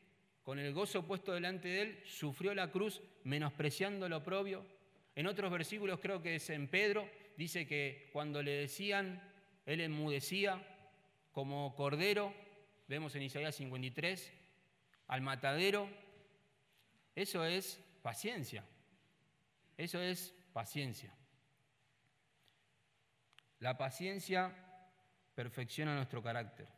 con 0.46 0.60
el 0.60 0.72
gozo 0.72 1.04
puesto 1.04 1.32
delante 1.32 1.66
de 1.66 1.82
Él, 1.82 2.02
sufrió 2.04 2.54
la 2.54 2.70
cruz 2.70 3.02
menospreciando 3.24 4.08
lo 4.08 4.22
propio. 4.22 4.64
En 5.16 5.26
otros 5.26 5.50
versículos, 5.50 5.98
creo 5.98 6.22
que 6.22 6.36
es 6.36 6.48
en 6.50 6.68
Pedro, 6.68 7.10
dice 7.36 7.66
que 7.66 8.08
cuando 8.12 8.40
le 8.44 8.52
decían, 8.52 9.20
Él 9.66 9.80
enmudecía 9.80 10.64
como 11.32 11.74
cordero, 11.74 12.32
vemos 12.86 13.12
en 13.16 13.22
Isaías 13.22 13.56
53, 13.56 14.32
al 15.08 15.20
matadero. 15.20 15.90
Eso 17.16 17.44
es 17.44 17.82
paciencia. 18.02 18.64
Eso 19.76 20.00
es 20.00 20.32
paciencia. 20.52 21.12
La 23.58 23.76
paciencia 23.76 24.54
perfecciona 25.34 25.96
nuestro 25.96 26.22
carácter. 26.22 26.75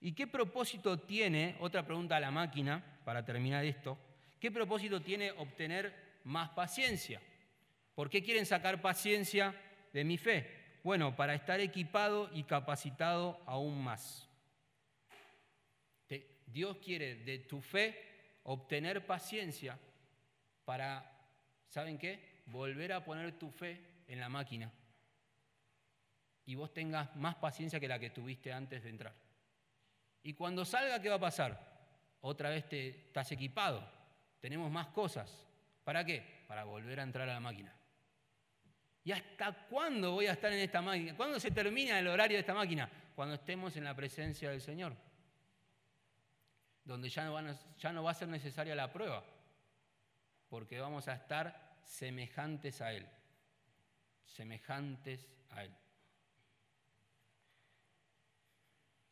¿Y 0.00 0.12
qué 0.12 0.26
propósito 0.26 0.98
tiene, 0.98 1.56
otra 1.60 1.84
pregunta 1.84 2.16
a 2.16 2.20
la 2.20 2.30
máquina, 2.30 3.00
para 3.04 3.24
terminar 3.24 3.64
esto, 3.64 3.98
qué 4.38 4.50
propósito 4.50 5.00
tiene 5.00 5.30
obtener 5.32 5.94
más 6.24 6.50
paciencia? 6.50 7.20
¿Por 7.94 8.10
qué 8.10 8.22
quieren 8.22 8.46
sacar 8.46 8.82
paciencia 8.82 9.54
de 9.92 10.04
mi 10.04 10.18
fe? 10.18 10.78
Bueno, 10.84 11.16
para 11.16 11.34
estar 11.34 11.60
equipado 11.60 12.30
y 12.32 12.44
capacitado 12.44 13.40
aún 13.46 13.82
más. 13.82 14.28
Dios 16.46 16.78
quiere 16.78 17.16
de 17.16 17.40
tu 17.40 17.60
fe 17.60 18.40
obtener 18.44 19.04
paciencia 19.04 19.78
para, 20.64 21.04
¿saben 21.68 21.98
qué? 21.98 22.42
Volver 22.46 22.92
a 22.92 23.04
poner 23.04 23.38
tu 23.38 23.50
fe 23.50 23.80
en 24.06 24.20
la 24.20 24.28
máquina 24.28 24.72
y 26.44 26.54
vos 26.54 26.72
tengas 26.72 27.14
más 27.16 27.34
paciencia 27.34 27.80
que 27.80 27.88
la 27.88 27.98
que 27.98 28.10
tuviste 28.10 28.52
antes 28.52 28.84
de 28.84 28.90
entrar. 28.90 29.25
Y 30.26 30.34
cuando 30.34 30.64
salga, 30.64 31.00
¿qué 31.00 31.08
va 31.08 31.14
a 31.14 31.20
pasar? 31.20 31.56
Otra 32.20 32.50
vez 32.50 32.68
te 32.68 32.88
estás 32.88 33.30
equipado, 33.30 33.88
tenemos 34.40 34.68
más 34.72 34.88
cosas. 34.88 35.46
¿Para 35.84 36.04
qué? 36.04 36.44
Para 36.48 36.64
volver 36.64 36.98
a 36.98 37.04
entrar 37.04 37.28
a 37.28 37.34
la 37.34 37.40
máquina. 37.40 37.72
¿Y 39.04 39.12
hasta 39.12 39.52
cuándo 39.68 40.10
voy 40.10 40.26
a 40.26 40.32
estar 40.32 40.52
en 40.52 40.58
esta 40.58 40.82
máquina? 40.82 41.16
¿Cuándo 41.16 41.38
se 41.38 41.52
termina 41.52 42.00
el 42.00 42.08
horario 42.08 42.36
de 42.36 42.40
esta 42.40 42.54
máquina? 42.54 42.90
Cuando 43.14 43.36
estemos 43.36 43.76
en 43.76 43.84
la 43.84 43.94
presencia 43.94 44.50
del 44.50 44.60
Señor 44.60 44.96
donde 46.84 47.08
ya 47.08 47.24
no, 47.24 47.58
ya 47.78 47.92
no 47.92 48.02
va 48.02 48.10
a 48.10 48.14
ser 48.14 48.26
necesaria 48.26 48.74
la 48.74 48.92
prueba, 48.92 49.22
porque 50.48 50.80
vamos 50.80 51.06
a 51.06 51.14
estar 51.14 51.78
semejantes 51.84 52.80
a 52.80 52.92
Él, 52.92 53.06
semejantes 54.24 55.28
a 55.50 55.62
Él. 55.62 55.72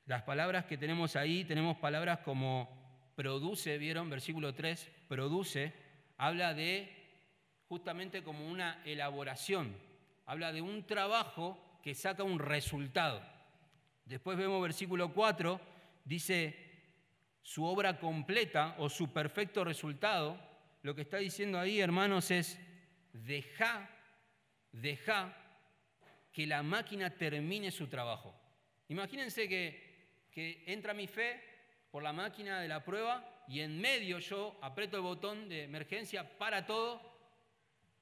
Las 0.06 0.22
palabras 0.22 0.66
que 0.66 0.76
tenemos 0.76 1.16
ahí, 1.16 1.44
tenemos 1.44 1.78
palabras 1.78 2.18
como 2.18 2.68
produce, 3.14 3.78
¿vieron? 3.78 4.10
Versículo 4.10 4.54
3, 4.54 4.90
produce, 5.08 5.72
habla 6.18 6.52
de 6.52 6.94
justamente 7.68 8.22
como 8.22 8.46
una 8.46 8.82
elaboración, 8.84 9.74
habla 10.26 10.52
de 10.52 10.60
un 10.60 10.86
trabajo 10.86 11.58
que 11.82 11.94
saca 11.94 12.22
un 12.22 12.38
resultado. 12.38 13.22
Después 14.04 14.36
vemos 14.36 14.60
versículo 14.62 15.12
4, 15.14 15.60
dice, 16.04 16.54
su 17.40 17.64
obra 17.64 17.98
completa 17.98 18.74
o 18.78 18.90
su 18.90 19.10
perfecto 19.12 19.64
resultado, 19.64 20.38
lo 20.82 20.94
que 20.94 21.02
está 21.02 21.16
diciendo 21.16 21.58
ahí, 21.58 21.80
hermanos, 21.80 22.30
es 22.30 22.58
deja, 23.12 23.88
deja 24.70 25.34
que 26.30 26.46
la 26.46 26.62
máquina 26.62 27.10
termine 27.10 27.70
su 27.70 27.86
trabajo. 27.86 28.34
Imagínense 28.88 29.48
que, 29.48 29.93
que 30.34 30.64
entra 30.66 30.92
mi 30.92 31.06
fe 31.06 31.40
por 31.90 32.02
la 32.02 32.12
máquina 32.12 32.60
de 32.60 32.66
la 32.66 32.84
prueba 32.84 33.24
y 33.46 33.60
en 33.60 33.80
medio 33.80 34.18
yo 34.18 34.58
aprieto 34.60 34.96
el 34.96 35.02
botón 35.02 35.48
de 35.48 35.62
emergencia 35.62 36.36
para 36.38 36.66
todo. 36.66 37.00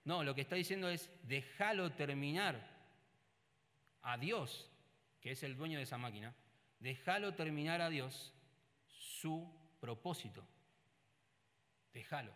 No, 0.04 0.24
lo 0.24 0.34
que 0.34 0.40
está 0.40 0.56
diciendo 0.56 0.88
es 0.88 1.10
déjalo 1.24 1.92
terminar 1.92 2.72
a 4.00 4.16
Dios, 4.16 4.70
que 5.20 5.32
es 5.32 5.42
el 5.42 5.56
dueño 5.56 5.76
de 5.76 5.84
esa 5.84 5.98
máquina. 5.98 6.34
Déjalo 6.80 7.34
terminar 7.34 7.82
a 7.82 7.90
Dios 7.90 8.32
su 8.88 9.46
propósito. 9.78 10.42
Déjalo. 11.92 12.32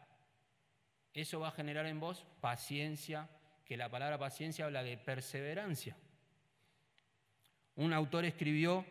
Eso 1.14 1.40
va 1.40 1.48
a 1.48 1.52
generar 1.52 1.86
en 1.86 1.98
vos 1.98 2.26
paciencia, 2.42 3.30
que 3.64 3.78
la 3.78 3.88
palabra 3.88 4.18
paciencia 4.18 4.66
habla 4.66 4.82
de 4.82 4.98
perseverancia. 4.98 5.96
Un 7.76 7.94
autor 7.94 8.26
escribió 8.26 8.84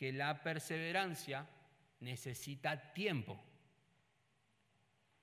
que 0.00 0.10
la 0.12 0.42
perseverancia 0.42 1.46
necesita 2.00 2.94
tiempo. 2.94 3.38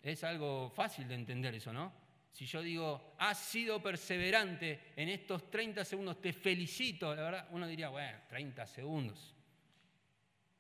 Es 0.03 0.23
algo 0.23 0.69
fácil 0.69 1.07
de 1.07 1.15
entender 1.15 1.55
eso, 1.55 1.73
¿no? 1.73 1.91
Si 2.32 2.45
yo 2.45 2.61
digo, 2.61 3.15
has 3.17 3.39
sido 3.39 3.82
perseverante 3.82 4.93
en 4.95 5.09
estos 5.09 5.49
30 5.49 5.84
segundos, 5.84 6.21
te 6.21 6.32
felicito, 6.32 7.15
la 7.15 7.23
verdad, 7.23 7.47
uno 7.49 7.65
diría, 7.65 7.89
bueno, 7.89 8.19
30 8.30 8.67
segundos. 8.67 9.36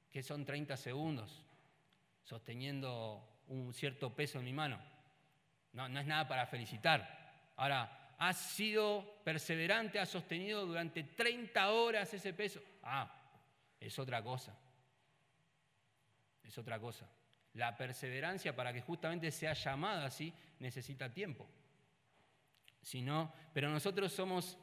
¿Qué 0.09 0.23
son 0.23 0.43
30 0.43 0.75
segundos? 0.75 1.43
sosteniendo 2.27 3.41
un 3.47 3.73
cierto 3.73 4.13
peso 4.13 4.39
en 4.39 4.43
mi 4.43 4.51
mano. 4.51 4.77
No, 5.71 5.87
no 5.87 5.97
es 6.01 6.05
nada 6.05 6.27
para 6.27 6.45
felicitar. 6.45 7.53
Ahora, 7.55 8.15
has 8.17 8.35
sido 8.35 9.21
perseverante, 9.23 9.97
has 9.97 10.09
sostenido 10.09 10.65
durante 10.65 11.03
30 11.03 11.71
horas 11.71 12.13
ese 12.13 12.33
peso. 12.33 12.59
Ah, 12.83 13.16
es 13.79 13.97
otra 13.99 14.23
cosa. 14.23 14.57
Es 16.43 16.57
otra 16.57 16.79
cosa. 16.79 17.09
La 17.53 17.75
perseverancia, 17.75 18.55
para 18.55 18.71
que 18.71 18.81
justamente 18.81 19.31
sea 19.31 19.53
llamada 19.53 20.05
así, 20.05 20.33
necesita 20.59 21.11
tiempo. 21.11 21.47
Si 22.81 23.01
no, 23.01 23.33
pero 23.53 23.69
nosotros 23.69 24.13
somos 24.13 24.57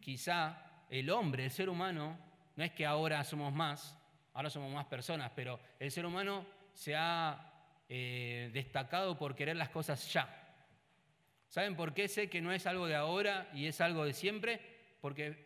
quizá 0.00 0.84
el 0.90 1.10
hombre, 1.10 1.44
el 1.44 1.50
ser 1.50 1.68
humano, 1.68 2.18
no 2.56 2.64
es 2.64 2.72
que 2.72 2.86
ahora 2.86 3.22
somos 3.22 3.52
más, 3.52 3.96
ahora 4.32 4.50
somos 4.50 4.72
más 4.72 4.86
personas, 4.86 5.30
pero 5.34 5.60
el 5.78 5.90
ser 5.90 6.06
humano 6.06 6.46
se 6.72 6.96
ha 6.96 7.52
eh, 7.88 8.50
destacado 8.52 9.16
por 9.16 9.34
querer 9.34 9.56
las 9.56 9.68
cosas 9.68 10.12
ya. 10.12 10.28
¿Saben 11.48 11.76
por 11.76 11.94
qué 11.94 12.08
sé 12.08 12.28
que 12.28 12.40
no 12.40 12.52
es 12.52 12.66
algo 12.66 12.86
de 12.86 12.96
ahora 12.96 13.48
y 13.54 13.66
es 13.66 13.80
algo 13.80 14.04
de 14.04 14.12
siempre? 14.12 14.60
Porque 15.00 15.45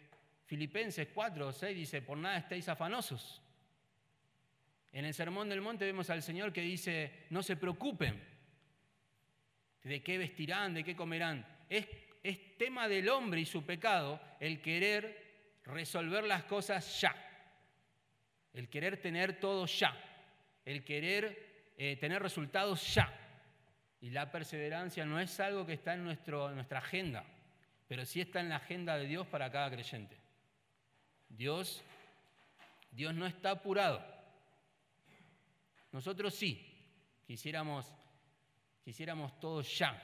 Filipenses 0.51 1.07
4 1.15 1.47
o 1.47 1.53
6 1.53 1.77
dice, 1.77 2.03
por 2.03 2.19
nada 2.19 2.37
estéis 2.39 2.69
afanosos. 2.69 3.41
En 4.91 5.05
el 5.05 5.15
Sermón 5.15 5.49
del 5.49 5.61
Monte 5.61 5.85
vemos 5.85 6.11
al 6.11 6.25
Señor 6.25 6.53
que 6.53 6.61
dice, 6.61 7.27
no 7.31 7.41
se 7.45 7.55
preocupen 7.55 8.21
de 9.85 10.03
qué 10.03 10.19
vestirán, 10.19 10.75
de 10.75 10.83
qué 10.83 10.97
comerán. 10.97 11.47
Es, 11.69 11.87
tema 12.59 12.89
del 12.89 13.09
hombre 13.11 13.43
y 13.43 13.47
su 13.47 13.65
pecado 13.65 14.21
el 14.41 14.61
querer 14.61 15.61
resolver 15.67 16.25
las 16.25 16.43
cosas 16.43 17.01
ya, 17.01 17.15
el 18.53 18.69
querer 18.69 19.01
tener 19.01 19.39
todo 19.39 19.67
ya 19.67 19.97
el 20.65 20.83
querer 20.83 21.73
eh, 21.79 21.97
tener 21.97 22.21
resultados 22.21 22.93
ya. 22.93 23.17
Y 24.01 24.11
la 24.11 24.33
perseverancia 24.33 25.07
no 25.07 25.21
es 25.21 25.39
algo 25.39 25.65
que 25.65 25.75
está 25.75 25.95
en, 25.95 26.03
nuestra 26.03 26.79
agenda, 26.79 27.25
pero 27.87 28.05
sí 28.05 28.21
está 28.21 28.41
en 28.41 28.49
la 28.49 28.57
agenda 28.57 28.99
de 28.99 29.07
Dios 29.07 29.29
para 29.29 29.53
cada 29.53 29.71
creyente. 29.71 30.21
Dios, 31.31 31.83
Dios 32.91 33.15
no 33.15 33.27
está 33.27 33.53
apurado. 33.53 34.05
Nosotros 35.91 36.35
sí, 36.35 36.63
quisiéramos 37.27 37.87
quisiéramos 38.85 39.39
todo 39.39 39.63
ya. 39.63 39.97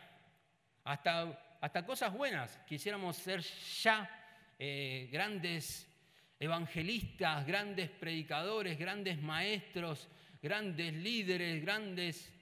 Hasta, 0.84 1.56
hasta 1.60 1.84
cosas 1.84 2.12
buenas, 2.12 2.56
quisiéramos 2.68 3.16
ser 3.16 3.40
ya 3.40 4.08
eh, 4.58 5.08
grandes 5.10 5.88
evangelistas, 6.38 7.44
grandes 7.46 7.90
predicadores, 7.90 8.78
grandes 8.78 9.20
maestros, 9.20 10.08
grandes 10.40 10.92
líderes, 10.94 11.60
grandes, 11.62 12.32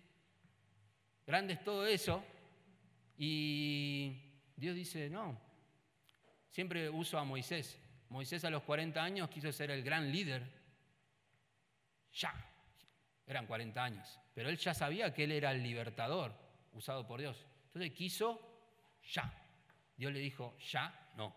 grandes 1.27 1.65
todo 1.65 1.87
eso. 1.87 2.23
Y 3.17 4.13
Dios 4.55 4.77
dice, 4.77 5.09
no, 5.09 5.41
siempre 6.51 6.91
uso 6.91 7.19
a 7.19 7.25
Moisés. 7.25 7.81
Moisés 8.15 8.45
a 8.45 8.51
los 8.51 8.63
40 8.63 9.03
años 9.03 9.29
quiso 9.29 9.51
ser 9.51 9.73
el 9.73 9.83
gran 9.83 10.13
líder. 10.13 10.49
Ya, 12.13 12.33
eran 13.27 13.45
40 13.45 13.83
años. 13.83 14.21
Pero 14.33 14.49
él 14.51 14.57
ya 14.57 14.73
sabía 14.73 15.13
que 15.13 15.25
él 15.25 15.33
era 15.33 15.51
el 15.51 15.65
libertador 15.65 16.33
usado 16.75 17.09
por 17.09 17.19
Dios. 17.19 17.45
Entonces 17.67 17.91
quiso 17.91 18.41
ya. 19.03 19.35
Dios 19.97 20.13
le 20.13 20.21
dijo, 20.21 20.57
ya, 20.59 21.11
no. 21.17 21.35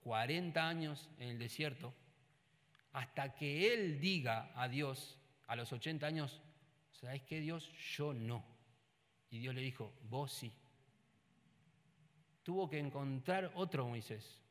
40 0.00 0.68
años 0.68 1.08
en 1.16 1.28
el 1.28 1.38
desierto, 1.38 1.94
hasta 2.92 3.32
que 3.36 3.72
él 3.72 4.00
diga 4.00 4.50
a 4.56 4.66
Dios 4.66 5.16
a 5.46 5.54
los 5.54 5.72
80 5.72 6.04
años, 6.04 6.40
¿sabes 6.90 7.22
qué 7.22 7.38
Dios? 7.38 7.70
Yo 7.96 8.12
no. 8.12 8.44
Y 9.30 9.38
Dios 9.38 9.54
le 9.54 9.60
dijo, 9.60 9.94
vos 10.02 10.32
sí. 10.32 10.52
Tuvo 12.42 12.68
que 12.68 12.80
encontrar 12.80 13.52
otro 13.54 13.86
Moisés, 13.86 14.43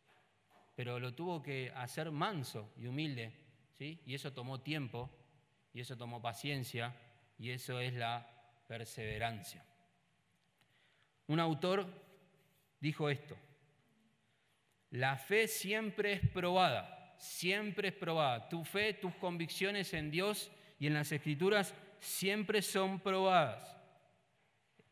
pero 0.75 0.99
lo 0.99 1.13
tuvo 1.13 1.41
que 1.41 1.71
hacer 1.75 2.11
manso 2.11 2.73
y 2.77 2.87
humilde, 2.87 3.33
¿sí? 3.77 4.01
Y 4.05 4.15
eso 4.15 4.33
tomó 4.33 4.61
tiempo, 4.61 5.09
y 5.73 5.81
eso 5.81 5.97
tomó 5.97 6.21
paciencia, 6.21 6.95
y 7.37 7.51
eso 7.51 7.79
es 7.79 7.93
la 7.93 8.27
perseverancia. 8.67 9.65
Un 11.27 11.39
autor 11.39 11.87
dijo 12.79 13.09
esto, 13.09 13.37
la 14.91 15.17
fe 15.17 15.47
siempre 15.47 16.13
es 16.13 16.29
probada, 16.29 17.15
siempre 17.17 17.87
es 17.87 17.93
probada. 17.95 18.47
Tu 18.49 18.63
fe, 18.63 18.93
tus 18.93 19.15
convicciones 19.15 19.93
en 19.93 20.11
Dios 20.11 20.51
y 20.79 20.87
en 20.87 20.93
las 20.93 21.11
escrituras 21.11 21.73
siempre 21.99 22.61
son 22.61 22.99
probadas, 22.99 23.75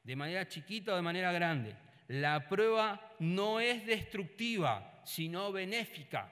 de 0.04 0.16
manera 0.16 0.48
chiquita 0.48 0.94
o 0.94 0.96
de 0.96 1.02
manera 1.02 1.32
grande. 1.32 1.76
La 2.12 2.50
prueba 2.50 3.16
no 3.20 3.62
es 3.62 3.86
destructiva, 3.86 5.02
sino 5.06 5.52
benéfica. 5.52 6.30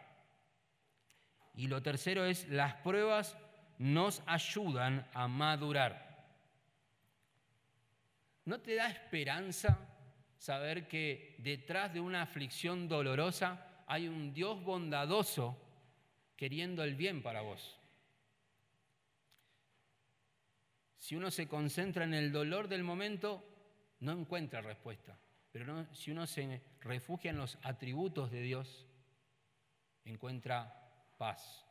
Y 1.55 1.67
lo 1.67 1.81
tercero 1.81 2.25
es, 2.25 2.49
las 2.49 2.75
pruebas 2.75 3.37
nos 3.77 4.21
ayudan 4.25 5.07
a 5.13 5.29
madurar. 5.29 6.27
¿No 8.43 8.59
te 8.59 8.75
da 8.75 8.89
esperanza 8.89 9.79
saber 10.37 10.87
que 10.89 11.35
detrás 11.39 11.93
de 11.93 12.01
una 12.01 12.23
aflicción 12.23 12.89
dolorosa 12.89 13.83
hay 13.87 14.09
un 14.09 14.33
Dios 14.33 14.61
bondadoso 14.63 15.57
queriendo 16.35 16.83
el 16.83 16.95
bien 16.95 17.21
para 17.21 17.41
vos. 17.41 17.77
Si 20.97 21.15
uno 21.15 21.31
se 21.31 21.47
concentra 21.47 22.03
en 22.03 22.13
el 22.13 22.31
dolor 22.31 22.67
del 22.67 22.83
momento, 22.83 23.43
no 24.01 24.11
encuentra 24.11 24.61
respuesta. 24.61 25.17
Pero 25.51 25.93
si 25.93 26.11
uno 26.11 26.27
se 26.27 26.61
refugia 26.81 27.31
en 27.31 27.37
los 27.37 27.57
atributos 27.63 28.29
de 28.31 28.41
Dios, 28.41 28.85
encuentra 30.05 30.73
paz. 31.17 31.65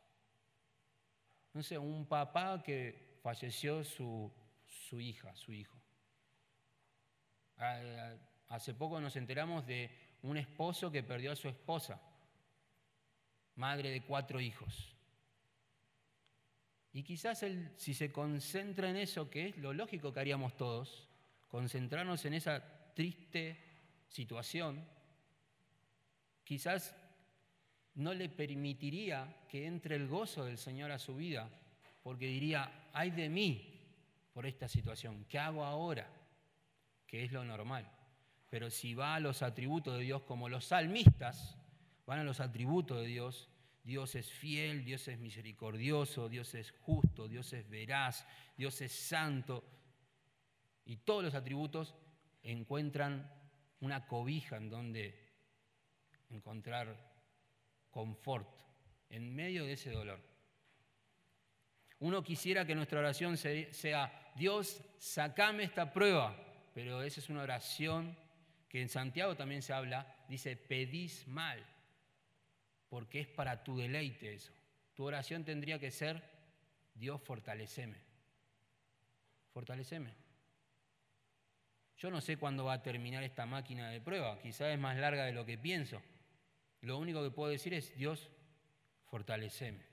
No 1.53 1.63
sé, 1.63 1.77
un 1.77 2.05
papá 2.05 2.61
que 2.61 3.19
falleció 3.21 3.83
su, 3.83 4.31
su 4.65 4.99
hija, 4.99 5.35
su 5.35 5.53
hijo. 5.53 5.77
Hace 8.47 8.73
poco 8.73 8.99
nos 8.99 9.15
enteramos 9.15 9.65
de 9.65 9.89
un 10.23 10.37
esposo 10.37 10.91
que 10.91 11.03
perdió 11.03 11.31
a 11.31 11.35
su 11.35 11.47
esposa, 11.47 12.01
madre 13.55 13.89
de 13.89 14.01
cuatro 14.03 14.39
hijos. 14.39 14.95
Y 16.91 17.03
quizás 17.03 17.45
si 17.75 17.93
se 17.93 18.11
concentra 18.11 18.89
en 18.89 18.97
eso, 18.97 19.29
que 19.29 19.49
es 19.49 19.57
lo 19.57 19.73
lógico 19.73 20.11
que 20.11 20.19
haríamos 20.19 20.57
todos, 20.57 21.07
concentrarnos 21.47 22.25
en 22.25 22.33
esa 22.33 22.93
triste 22.93 23.68
situación, 24.09 24.85
quizás 26.43 26.95
no 27.95 28.13
le 28.13 28.29
permitiría 28.29 29.45
que 29.47 29.65
entre 29.65 29.95
el 29.95 30.07
gozo 30.07 30.45
del 30.45 30.57
Señor 30.57 30.91
a 30.91 30.99
su 30.99 31.15
vida, 31.15 31.49
porque 32.03 32.27
diría, 32.27 32.89
ay 32.93 33.11
de 33.11 33.29
mí 33.29 33.79
por 34.33 34.45
esta 34.45 34.67
situación, 34.67 35.25
¿qué 35.29 35.39
hago 35.39 35.63
ahora? 35.63 36.09
Que 37.05 37.23
es 37.23 37.31
lo 37.31 37.43
normal. 37.43 37.89
Pero 38.49 38.69
si 38.69 38.93
va 38.93 39.15
a 39.15 39.19
los 39.19 39.41
atributos 39.41 39.97
de 39.97 40.03
Dios 40.03 40.23
como 40.23 40.49
los 40.49 40.65
salmistas, 40.65 41.57
van 42.05 42.19
a 42.19 42.23
los 42.23 42.39
atributos 42.39 43.01
de 43.01 43.07
Dios, 43.07 43.49
Dios 43.83 44.15
es 44.15 44.31
fiel, 44.31 44.85
Dios 44.85 45.07
es 45.07 45.19
misericordioso, 45.19 46.29
Dios 46.29 46.55
es 46.55 46.71
justo, 46.71 47.27
Dios 47.27 47.53
es 47.53 47.69
veraz, 47.69 48.25
Dios 48.57 48.81
es 48.81 48.91
santo. 48.91 49.63
Y 50.85 50.97
todos 50.97 51.23
los 51.23 51.35
atributos 51.35 51.95
encuentran 52.41 53.31
una 53.81 54.05
cobija 54.07 54.57
en 54.57 54.69
donde 54.69 55.29
encontrar 56.29 56.95
confort 57.89 58.47
en 59.09 59.33
medio 59.33 59.65
de 59.65 59.73
ese 59.73 59.91
dolor. 59.91 60.19
Uno 61.99 62.23
quisiera 62.23 62.65
que 62.65 62.75
nuestra 62.75 62.99
oración 62.99 63.37
sea, 63.37 64.31
Dios, 64.35 64.81
sacame 64.99 65.63
esta 65.63 65.91
prueba, 65.91 66.35
pero 66.73 67.01
esa 67.01 67.19
es 67.19 67.29
una 67.29 67.43
oración 67.43 68.15
que 68.69 68.81
en 68.81 68.89
Santiago 68.89 69.35
también 69.35 69.61
se 69.61 69.73
habla, 69.73 70.15
dice, 70.29 70.55
pedís 70.55 71.27
mal, 71.27 71.65
porque 72.87 73.21
es 73.21 73.27
para 73.27 73.63
tu 73.63 73.77
deleite 73.77 74.33
eso. 74.33 74.53
Tu 74.93 75.03
oración 75.03 75.43
tendría 75.43 75.79
que 75.79 75.91
ser, 75.91 76.23
Dios, 76.93 77.21
fortaleceme. 77.21 77.97
Fortaleceme. 79.51 80.28
Yo 81.99 82.09
no 82.09 82.21
sé 82.21 82.37
cuándo 82.37 82.63
va 82.63 82.73
a 82.73 82.81
terminar 82.81 83.23
esta 83.23 83.45
máquina 83.45 83.89
de 83.89 83.99
prueba, 83.99 84.39
quizás 84.39 84.69
es 84.69 84.79
más 84.79 84.97
larga 84.97 85.25
de 85.25 85.33
lo 85.33 85.45
que 85.45 85.57
pienso. 85.57 86.01
Lo 86.81 86.97
único 86.97 87.21
que 87.21 87.29
puedo 87.29 87.51
decir 87.51 87.73
es, 87.73 87.93
Dios, 87.97 88.29
fortaleceme. 89.07 89.83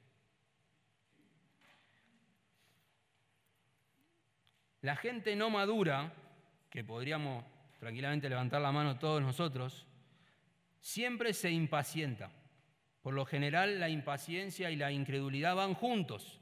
La 4.82 4.94
gente 4.94 5.34
no 5.34 5.50
madura, 5.50 6.12
que 6.70 6.84
podríamos 6.84 7.44
tranquilamente 7.80 8.28
levantar 8.28 8.62
la 8.62 8.70
mano 8.70 9.00
todos 9.00 9.20
nosotros, 9.20 9.84
siempre 10.80 11.34
se 11.34 11.50
impacienta. 11.50 12.30
Por 13.02 13.14
lo 13.14 13.26
general 13.26 13.80
la 13.80 13.88
impaciencia 13.88 14.70
y 14.70 14.76
la 14.76 14.92
incredulidad 14.92 15.56
van 15.56 15.74
juntos. 15.74 16.40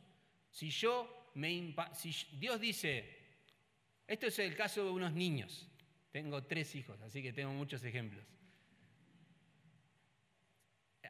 Si 0.50 0.68
yo 0.68 1.30
me 1.34 1.74
si 1.94 2.14
Dios 2.38 2.60
dice, 2.60 3.23
esto 4.06 4.26
es 4.26 4.38
el 4.38 4.54
caso 4.56 4.84
de 4.84 4.90
unos 4.90 5.12
niños, 5.12 5.68
tengo 6.10 6.44
tres 6.44 6.74
hijos, 6.74 7.00
así 7.00 7.22
que 7.22 7.32
tengo 7.32 7.52
muchos 7.52 7.82
ejemplos. 7.84 8.24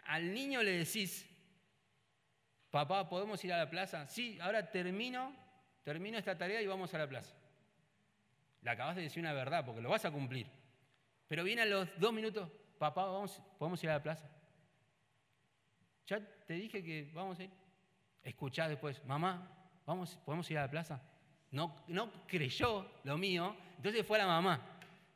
Al 0.07 0.33
niño 0.33 0.63
le 0.63 0.73
decís, 0.73 1.27
papá, 2.71 3.09
¿podemos 3.09 3.43
ir 3.45 3.53
a 3.53 3.59
la 3.59 3.71
plaza? 3.71 4.07
Sí, 4.07 4.39
ahora 4.41 4.71
termino, 4.71 5.35
termino 5.83 6.19
esta 6.19 6.37
tarea 6.37 6.61
y 6.61 6.67
vamos 6.67 6.93
a 6.95 6.99
la 6.99 7.09
plaza. 7.09 7.35
Le 8.63 8.71
acabas 8.71 8.97
de 8.97 9.03
decir 9.03 9.23
una 9.23 9.33
verdad 9.33 9.65
porque 9.65 9.81
lo 9.81 9.91
vas 9.91 10.05
a 10.05 10.11
cumplir. 10.11 10.47
Pero 11.29 11.43
viene 11.45 11.63
a 11.63 11.67
los 11.67 11.89
dos 11.99 12.13
minutos, 12.13 12.51
papá, 12.79 13.05
vamos, 13.07 13.41
¿podemos 13.59 13.83
ir 13.83 13.91
a 13.91 13.95
la 13.95 14.03
plaza? 14.03 14.31
Ya 16.07 16.21
te 16.21 16.55
dije 16.55 16.83
que 16.83 17.11
vamos 17.15 17.39
a 17.39 17.45
ir. 17.45 17.51
Escuchá 18.23 18.69
después, 18.69 19.05
mamá, 19.05 19.51
vamos, 19.85 20.17
¿podemos 20.25 20.51
ir 20.51 20.59
a 20.59 20.63
la 20.63 20.71
plaza? 20.71 21.03
No, 21.55 21.73
creyó 22.27 22.91
lo 23.05 23.17
mío, 23.17 23.57
entonces 23.77 24.05
fue 24.05 24.19
a 24.19 24.23
la 24.23 24.27
mamá. 24.27 24.61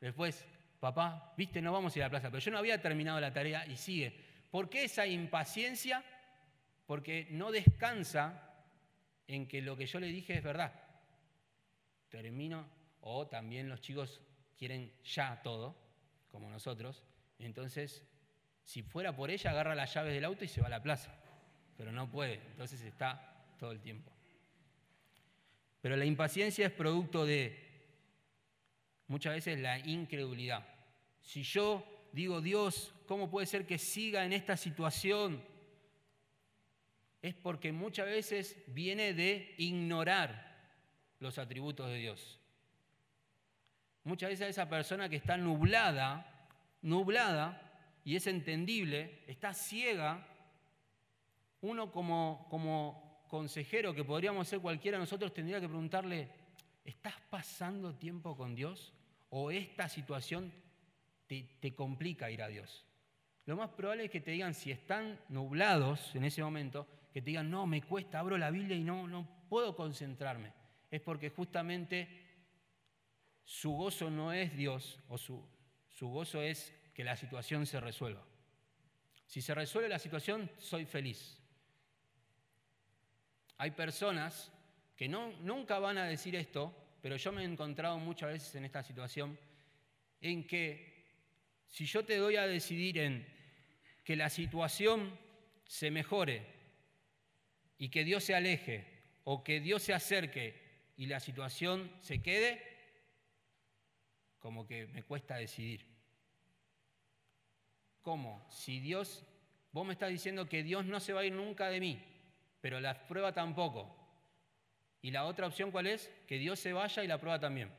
Después, 0.01 0.47
papá, 0.78 1.34
viste, 1.36 1.61
no 1.61 1.72
vamos 1.72 1.93
a 1.93 1.99
ir 1.99 2.05
a 2.05 2.07
la 2.07 2.11
plaza, 2.11 2.30
pero 2.30 2.39
yo 2.39 2.53
no 2.53 2.59
había 2.59 2.80
terminado 2.80 3.18
la 3.18 3.32
tarea 3.32 3.66
y 3.66 3.76
sigue. 3.76 4.16
¿Por 4.49 4.70
qué 4.70 4.84
esa 4.84 5.05
impaciencia? 5.05 6.05
Porque 6.86 7.26
no 7.30 7.51
descansa 7.51 8.55
en 9.26 9.49
que 9.49 9.61
lo 9.61 9.76
que 9.76 9.86
yo 9.86 9.99
le 9.99 10.07
dije 10.07 10.34
es 10.34 10.45
verdad. 10.45 10.72
Termino 12.09 12.68
o 13.01 13.26
también 13.26 13.68
los 13.68 13.80
chicos 13.80 14.20
quieren 14.57 14.93
ya 15.03 15.43
todo, 15.43 15.76
como 16.30 16.49
nosotros. 16.49 17.03
Entonces, 17.41 18.05
si 18.62 18.84
fuera 18.84 19.14
por 19.14 19.32
ella, 19.32 19.51
agarra 19.51 19.74
las 19.74 19.93
llaves 19.93 20.14
del 20.14 20.24
auto 20.24 20.45
y 20.45 20.49
se 20.49 20.61
va 20.61 20.68
a 20.68 20.70
la 20.70 20.82
plaza. 20.82 21.12
Pero 21.76 21.91
no 21.91 22.09
puede, 22.09 22.34
entonces 22.53 22.80
está 22.82 23.34
todo 23.59 23.72
el 23.72 23.80
tiempo. 23.80 24.12
Pero 25.81 25.97
la 25.97 26.05
impaciencia 26.05 26.66
es 26.66 26.72
producto 26.72 27.24
de 27.24 27.59
muchas 29.07 29.35
veces 29.35 29.59
la 29.59 29.79
incredulidad. 29.79 30.66
Si 31.22 31.43
yo 31.43 31.85
digo, 32.12 32.41
Dios, 32.41 32.95
¿cómo 33.07 33.31
puede 33.31 33.47
ser 33.47 33.66
que 33.66 33.79
siga 33.79 34.24
en 34.24 34.33
esta 34.33 34.57
situación? 34.57 35.43
Es 37.22 37.35
porque 37.35 37.72
muchas 37.72 38.07
veces 38.07 38.57
viene 38.68 39.12
de 39.14 39.55
ignorar 39.59 40.49
los 41.20 41.39
atributos 41.39 41.89
de 41.89 41.97
Dios. 41.97 42.41
Muchas 44.05 44.31
veces 44.31 44.51
esa 44.51 44.68
persona 44.68 45.09
que 45.09 45.16
está 45.16 45.37
nublada, 45.37 46.49
nublada, 46.83 47.64
y 48.05 48.16
es 48.16 48.26
entendible, 48.26 49.22
está 49.26 49.53
ciega, 49.53 50.26
uno 51.61 51.91
como, 51.93 52.47
como 52.49 53.07
consejero, 53.29 53.95
que 53.95 54.05
podríamos 54.05 54.49
ser 54.49 54.61
cualquiera 54.61 54.99
de 54.99 55.03
nosotros, 55.03 55.33
tendría 55.33 55.61
que 55.61 55.68
preguntarle, 55.68 56.29
¿estás 56.85 57.14
pasando 57.31 57.95
tiempo 57.95 58.37
con 58.37 58.55
Dios? 58.55 58.93
¿O 59.31 59.51
esta 59.51 59.89
situación 59.89 60.53
te, 61.26 61.43
te 61.61 61.74
complica 61.74 62.31
ir 62.31 62.43
a 62.43 62.49
Dios? 62.49 62.85
Lo 63.47 63.57
más 63.57 63.70
probable 63.70 64.07
es 64.07 64.11
que 64.11 64.20
te 64.20 64.33
digan, 64.33 64.55
si 64.55 64.70
están 64.70 65.18
nublados 65.29 66.14
en 66.14 66.24
ese 66.24 66.43
momento, 66.43 66.87
que 67.12 67.22
te 67.22 67.31
digan, 67.31 67.51
no, 67.51 67.66
me 67.66 67.83
cuesta, 67.83 68.18
abro 68.18 68.37
la 68.37 68.51
Biblia 68.51 68.76
y 68.76 68.85
no, 68.85 69.07
no 69.07 69.26
puedo 69.49 69.74
concentrarme. 69.74 70.53
Es 70.91 71.01
porque 71.01 71.31
justamente 71.31 72.09
su 73.45 73.72
gozo 73.72 74.11
no 74.11 74.33
es 74.33 74.55
Dios, 74.57 74.99
o 75.09 75.16
su, 75.16 75.43
su 75.89 76.09
gozo 76.09 76.43
es 76.43 76.74
que 76.93 77.05
la 77.05 77.16
situación 77.16 77.64
se 77.64 77.81
resuelva. 77.81 78.22
Si 79.26 79.41
se 79.41 79.55
resuelve 79.55 79.89
la 79.89 79.99
situación, 79.99 80.51
soy 80.59 80.85
feliz. 80.85 81.38
Hay 83.59 83.72
personas 83.72 84.52
que 84.96 85.09
no, 85.09 85.32
nunca 85.40 85.78
van 85.78 85.98
a 85.98 86.06
decir 86.06 86.34
esto, 86.36 86.74
pero 87.02 87.16
yo 87.16 87.32
me 87.32 87.42
he 87.42 87.44
encontrado 87.44 87.98
muchas 87.98 88.30
veces 88.32 88.54
en 88.54 88.64
esta 88.64 88.82
situación 88.82 89.38
en 90.20 90.46
que 90.46 91.06
si 91.66 91.84
yo 91.84 92.04
te 92.04 92.16
doy 92.16 92.36
a 92.36 92.46
decidir 92.46 92.98
en 92.98 93.26
que 94.04 94.16
la 94.16 94.30
situación 94.30 95.16
se 95.64 95.90
mejore 95.90 96.46
y 97.78 97.90
que 97.90 98.04
Dios 98.04 98.24
se 98.24 98.34
aleje 98.34 98.86
o 99.24 99.44
que 99.44 99.61
Dios 99.61 99.82
se 99.82 99.92
acerque 99.92 100.54
y 100.96 101.06
la 101.06 101.20
situación 101.20 101.92
se 102.00 102.22
quede, 102.22 102.62
como 104.38 104.66
que 104.66 104.86
me 104.86 105.02
cuesta 105.02 105.36
decidir. 105.36 105.84
¿Cómo? 108.02 108.46
Si 108.50 108.80
Dios, 108.80 109.24
vos 109.72 109.86
me 109.86 109.92
estás 109.92 110.11
diciendo 110.11 110.48
que 110.48 110.62
Dios 110.62 110.86
no 110.86 111.00
se 111.00 111.12
va 111.12 111.20
a 111.20 111.24
ir 111.24 111.32
nunca 111.32 111.68
de 111.68 111.80
mí, 111.80 112.02
pero 112.61 112.80
la 112.80 113.06
prueba 113.06 113.32
tampoco. 113.32 113.94
¿Y 115.00 115.11
la 115.11 115.24
otra 115.24 115.46
opción 115.46 115.70
cuál 115.70 115.86
es? 115.86 116.11
Que 116.26 116.38
Dios 116.38 116.59
se 116.59 116.72
vaya 116.72 117.04
y 117.04 117.06
la 117.06 117.18
prueba 117.18 117.38
también. 117.38 117.72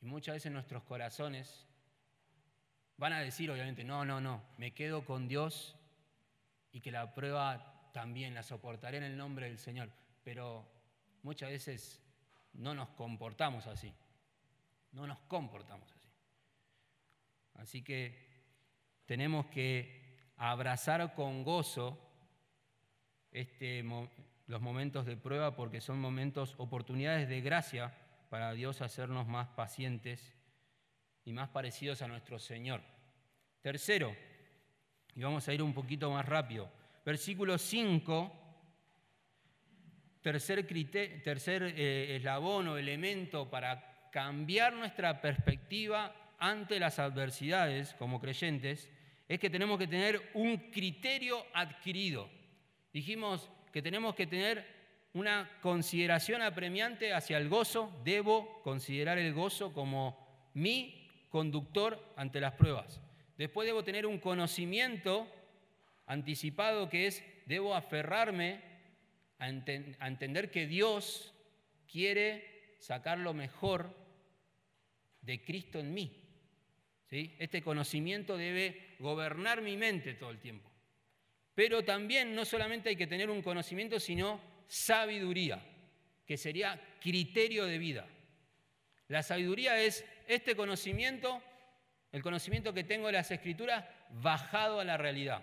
Y 0.00 0.06
muchas 0.06 0.36
veces 0.36 0.52
nuestros 0.52 0.84
corazones 0.84 1.66
van 2.96 3.12
a 3.12 3.20
decir, 3.20 3.50
obviamente, 3.50 3.84
no, 3.84 4.04
no, 4.04 4.20
no, 4.20 4.42
me 4.56 4.72
quedo 4.72 5.04
con 5.04 5.26
Dios 5.26 5.76
y 6.72 6.80
que 6.80 6.92
la 6.92 7.14
prueba 7.14 7.90
también 7.92 8.34
la 8.34 8.42
soportaré 8.42 8.98
en 8.98 9.04
el 9.04 9.16
nombre 9.16 9.46
del 9.46 9.58
Señor. 9.58 9.90
Pero 10.22 10.68
muchas 11.22 11.50
veces 11.50 12.02
no 12.52 12.74
nos 12.74 12.90
comportamos 12.90 13.66
así. 13.66 13.92
No 14.92 15.06
nos 15.06 15.18
comportamos 15.20 15.90
así. 15.92 16.08
Así 17.54 17.82
que 17.82 18.28
tenemos 19.06 19.46
que 19.46 20.32
abrazar 20.36 21.14
con 21.14 21.42
gozo 21.42 22.07
este, 23.32 23.84
los 24.46 24.60
momentos 24.60 25.06
de 25.06 25.16
prueba 25.16 25.54
porque 25.54 25.80
son 25.80 26.00
momentos, 26.00 26.54
oportunidades 26.58 27.28
de 27.28 27.40
gracia 27.40 27.94
para 28.30 28.52
Dios 28.52 28.80
hacernos 28.80 29.26
más 29.26 29.48
pacientes 29.48 30.34
y 31.24 31.32
más 31.32 31.48
parecidos 31.48 32.02
a 32.02 32.08
nuestro 32.08 32.38
Señor. 32.38 32.80
Tercero, 33.60 34.14
y 35.14 35.20
vamos 35.22 35.48
a 35.48 35.54
ir 35.54 35.62
un 35.62 35.74
poquito 35.74 36.10
más 36.10 36.24
rápido, 36.24 36.70
versículo 37.04 37.58
5, 37.58 38.32
tercer, 40.22 40.66
tercer 41.22 41.62
eh, 41.76 42.16
eslabón 42.16 42.68
o 42.68 42.76
elemento 42.78 43.50
para 43.50 44.10
cambiar 44.10 44.72
nuestra 44.72 45.20
perspectiva 45.20 46.14
ante 46.38 46.78
las 46.78 46.98
adversidades 46.98 47.94
como 47.94 48.20
creyentes, 48.20 48.88
es 49.28 49.38
que 49.38 49.50
tenemos 49.50 49.78
que 49.78 49.86
tener 49.86 50.30
un 50.34 50.70
criterio 50.70 51.44
adquirido. 51.52 52.30
Dijimos, 52.98 53.48
que 53.70 53.80
tenemos 53.80 54.16
que 54.16 54.26
tener 54.26 54.66
una 55.12 55.48
consideración 55.62 56.42
apremiante 56.42 57.14
hacia 57.14 57.38
el 57.38 57.48
gozo. 57.48 57.92
Debo 58.02 58.60
considerar 58.62 59.18
el 59.18 59.32
gozo 59.32 59.72
como 59.72 60.18
mi 60.54 61.08
conductor 61.28 62.12
ante 62.16 62.40
las 62.40 62.54
pruebas. 62.54 63.00
Después 63.36 63.66
debo 63.66 63.84
tener 63.84 64.04
un 64.04 64.18
conocimiento 64.18 65.28
anticipado 66.06 66.88
que 66.88 67.06
es, 67.06 67.22
debo 67.46 67.76
aferrarme 67.76 68.62
a, 69.38 69.46
entender 69.48 70.50
que 70.50 70.66
Dios 70.66 71.32
quiere 71.86 72.74
sacar 72.80 73.20
lo 73.20 73.32
mejor 73.32 73.94
de 75.22 75.44
Cristo 75.44 75.78
en 75.78 75.94
mí. 75.94 76.20
Este 77.10 77.62
conocimiento 77.62 78.36
debe 78.36 78.96
gobernar 78.98 79.62
mi 79.62 79.76
mente 79.76 80.14
todo 80.14 80.30
el 80.30 80.40
tiempo. 80.40 80.68
Pero 81.58 81.84
también 81.84 82.36
no 82.36 82.44
solamente 82.44 82.90
hay 82.90 82.94
que 82.94 83.08
tener 83.08 83.28
un 83.28 83.42
conocimiento, 83.42 83.98
sino 83.98 84.40
sabiduría, 84.68 85.60
que 86.24 86.36
sería 86.36 86.80
criterio 87.00 87.64
de 87.64 87.78
vida. 87.78 88.06
La 89.08 89.24
sabiduría 89.24 89.76
es 89.76 90.04
este 90.28 90.54
conocimiento, 90.54 91.42
el 92.12 92.22
conocimiento 92.22 92.72
que 92.72 92.84
tengo 92.84 93.08
de 93.08 93.14
las 93.14 93.32
escrituras, 93.32 93.84
bajado 94.08 94.78
a 94.78 94.84
la 94.84 94.98
realidad. 94.98 95.42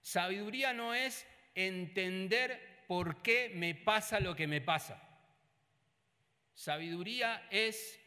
Sabiduría 0.00 0.72
no 0.72 0.92
es 0.92 1.24
entender 1.54 2.82
por 2.88 3.22
qué 3.22 3.52
me 3.54 3.76
pasa 3.76 4.18
lo 4.18 4.34
que 4.34 4.48
me 4.48 4.60
pasa. 4.60 5.00
Sabiduría 6.56 7.46
es 7.48 8.00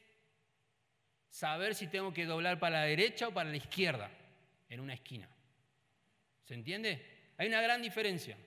saber 1.30 1.76
si 1.76 1.88
tengo 1.88 2.12
que 2.12 2.26
doblar 2.26 2.60
para 2.60 2.82
la 2.82 2.86
derecha 2.88 3.30
o 3.30 3.34
para 3.34 3.50
la 3.50 3.56
izquierda 3.56 4.12
en 4.74 4.80
una 4.80 4.94
esquina. 4.94 5.30
¿Se 6.44 6.56
entiende? 6.56 7.32
Hay 7.38 7.48
una 7.48 7.62
gran 7.62 7.82
diferencia. 7.82 8.38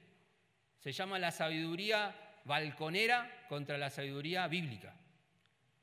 Se 0.78 0.92
llama 0.92 1.18
la 1.18 1.30
sabiduría 1.30 2.14
balconera 2.44 3.46
contra 3.48 3.78
la 3.78 3.90
sabiduría 3.90 4.46
bíblica. 4.48 4.94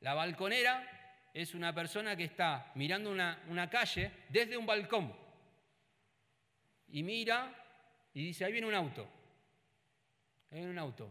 La 0.01 0.13
balconera 0.13 1.29
es 1.33 1.55
una 1.55 1.73
persona 1.73 2.15
que 2.15 2.25
está 2.25 2.71
mirando 2.75 3.09
una, 3.09 3.69
calle 3.69 4.11
desde 4.29 4.57
un 4.57 4.65
balcón 4.65 5.13
y 6.89 7.03
mira 7.03 7.53
y 8.13 8.25
dice, 8.25 8.45
ahí 8.45 8.51
viene 8.51 8.67
un 8.67 8.75
auto. 8.75 9.07
Ahí 10.51 10.57
viene 10.57 10.71
un 10.71 10.77
auto. 10.77 11.09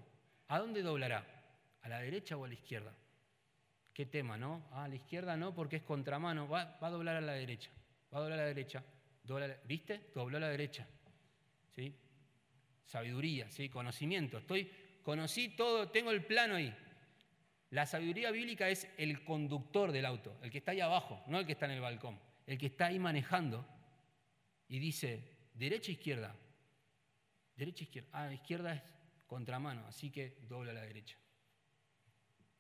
¿A 0.49 0.59
dónde 0.59 0.83
doblará? 0.83 1.27
¿A 1.83 1.89
la 1.89 1.99
derecha 2.01 2.37
o 2.37 2.45
a 2.45 2.49
la 2.49 2.55
izquierda? 2.55 2.95
Qué 3.93 4.07
tema, 4.07 4.37
¿no? 4.37 4.63
Ah, 4.73 4.85
a 4.85 4.89
la 4.89 4.95
izquierda 4.95 5.37
no, 5.37 5.55
porque 5.55 5.77
es 5.77 5.83
contramano. 5.83 6.49
Va 6.49 6.79
a 6.81 6.91
doblar 6.91 7.17
a 7.17 7.21
la 7.21 7.33
derecha. 7.33 7.71
Va 8.13 8.19
a 8.19 8.21
doblar 8.21 8.39
a 8.39 8.43
la 8.43 8.49
derecha. 8.49 8.85
¿Viste? 9.65 10.11
Dobló 10.15 10.37
a 10.37 10.41
la 10.41 10.49
derecha. 10.49 10.87
¿Sí? 11.75 11.95
Sabiduría, 12.85 13.51
¿sí? 13.51 13.69
Conocimiento. 13.69 14.39
Estoy, 14.39 14.71
conocí 15.03 15.51
todo, 15.51 15.89
tengo 15.91 16.11
el 16.11 16.25
plano 16.25 16.57
ahí. 16.57 16.75
La 17.71 17.87
sabiduría 17.87 18.31
bíblica 18.31 18.69
es 18.69 18.87
el 18.99 19.25
conductor 19.25 19.93
del 19.93 20.05
auto, 20.05 20.37
el 20.43 20.51
que 20.51 20.59
está 20.59 20.73
ahí 20.73 20.81
abajo, 20.81 21.23
no 21.27 21.39
el 21.39 21.47
que 21.47 21.53
está 21.53 21.65
en 21.65 21.73
el 21.73 21.81
balcón. 21.81 22.21
El 22.47 22.59
que 22.59 22.67
está 22.67 22.87
ahí 22.87 22.99
manejando 22.99 23.67
y 24.69 24.79
dice, 24.79 25.23
derecha, 25.55 25.93
izquierda. 25.93 26.35
Derecha, 27.57 27.85
izquierda. 27.85 28.09
Ah, 28.13 28.33
izquierda 28.33 28.75
es 28.75 28.83
contramano, 29.27 29.87
así 29.87 30.11
que 30.11 30.39
dobla 30.49 30.73
a 30.73 30.75
la 30.75 30.83
derecha. 30.83 31.17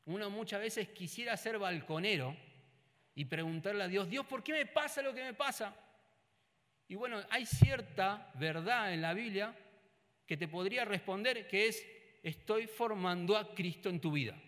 Uno 0.06 0.30
muchas 0.30 0.60
veces 0.60 0.88
quisiera 0.88 1.36
ser 1.36 1.58
balconero 1.58 2.36
y 3.14 3.24
preguntarle 3.26 3.84
a 3.84 3.88
Dios, 3.88 4.08
Dios, 4.08 4.26
¿por 4.26 4.42
qué 4.42 4.52
me 4.52 4.66
pasa 4.66 5.02
lo 5.02 5.14
que 5.14 5.22
me 5.22 5.34
pasa? 5.34 5.76
Y 6.92 6.94
bueno, 6.94 7.22
hay 7.30 7.46
cierta 7.46 8.30
verdad 8.34 8.92
en 8.92 9.00
la 9.00 9.14
Biblia 9.14 9.56
que 10.26 10.36
te 10.36 10.46
podría 10.46 10.84
responder 10.84 11.48
que 11.48 11.68
es, 11.68 11.82
estoy 12.22 12.66
formando 12.66 13.34
a 13.34 13.54
Cristo 13.54 13.88
en 13.88 13.98
tu 13.98 14.12
vida. 14.12 14.38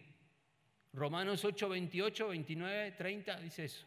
Romanos 0.92 1.42
8, 1.42 1.70
28, 1.70 2.28
29, 2.28 2.90
30 2.98 3.40
dice 3.40 3.64
eso. 3.64 3.86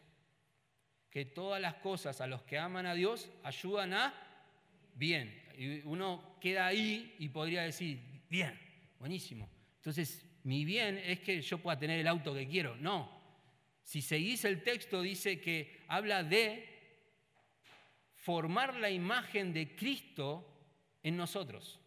Que 1.08 1.26
todas 1.26 1.62
las 1.62 1.74
cosas 1.74 2.20
a 2.20 2.26
los 2.26 2.42
que 2.42 2.58
aman 2.58 2.86
a 2.86 2.94
Dios 2.94 3.30
ayudan 3.44 3.94
a 3.94 4.12
bien. 4.96 5.40
Y 5.56 5.86
uno 5.86 6.36
queda 6.40 6.66
ahí 6.66 7.14
y 7.20 7.28
podría 7.28 7.62
decir, 7.62 8.00
bien, 8.28 8.58
buenísimo. 8.98 9.48
Entonces, 9.76 10.26
mi 10.42 10.64
bien 10.64 10.98
es 10.98 11.20
que 11.20 11.40
yo 11.42 11.58
pueda 11.58 11.78
tener 11.78 12.00
el 12.00 12.08
auto 12.08 12.34
que 12.34 12.48
quiero. 12.48 12.74
No. 12.74 13.08
Si 13.84 14.02
seguís 14.02 14.44
el 14.44 14.64
texto, 14.64 15.00
dice 15.00 15.40
que 15.40 15.84
habla 15.86 16.24
de 16.24 16.77
formar 18.28 18.74
la 18.74 18.90
imagen 18.90 19.54
de 19.54 19.74
Cristo 19.74 20.46
en 21.02 21.16
nosotros. 21.16 21.80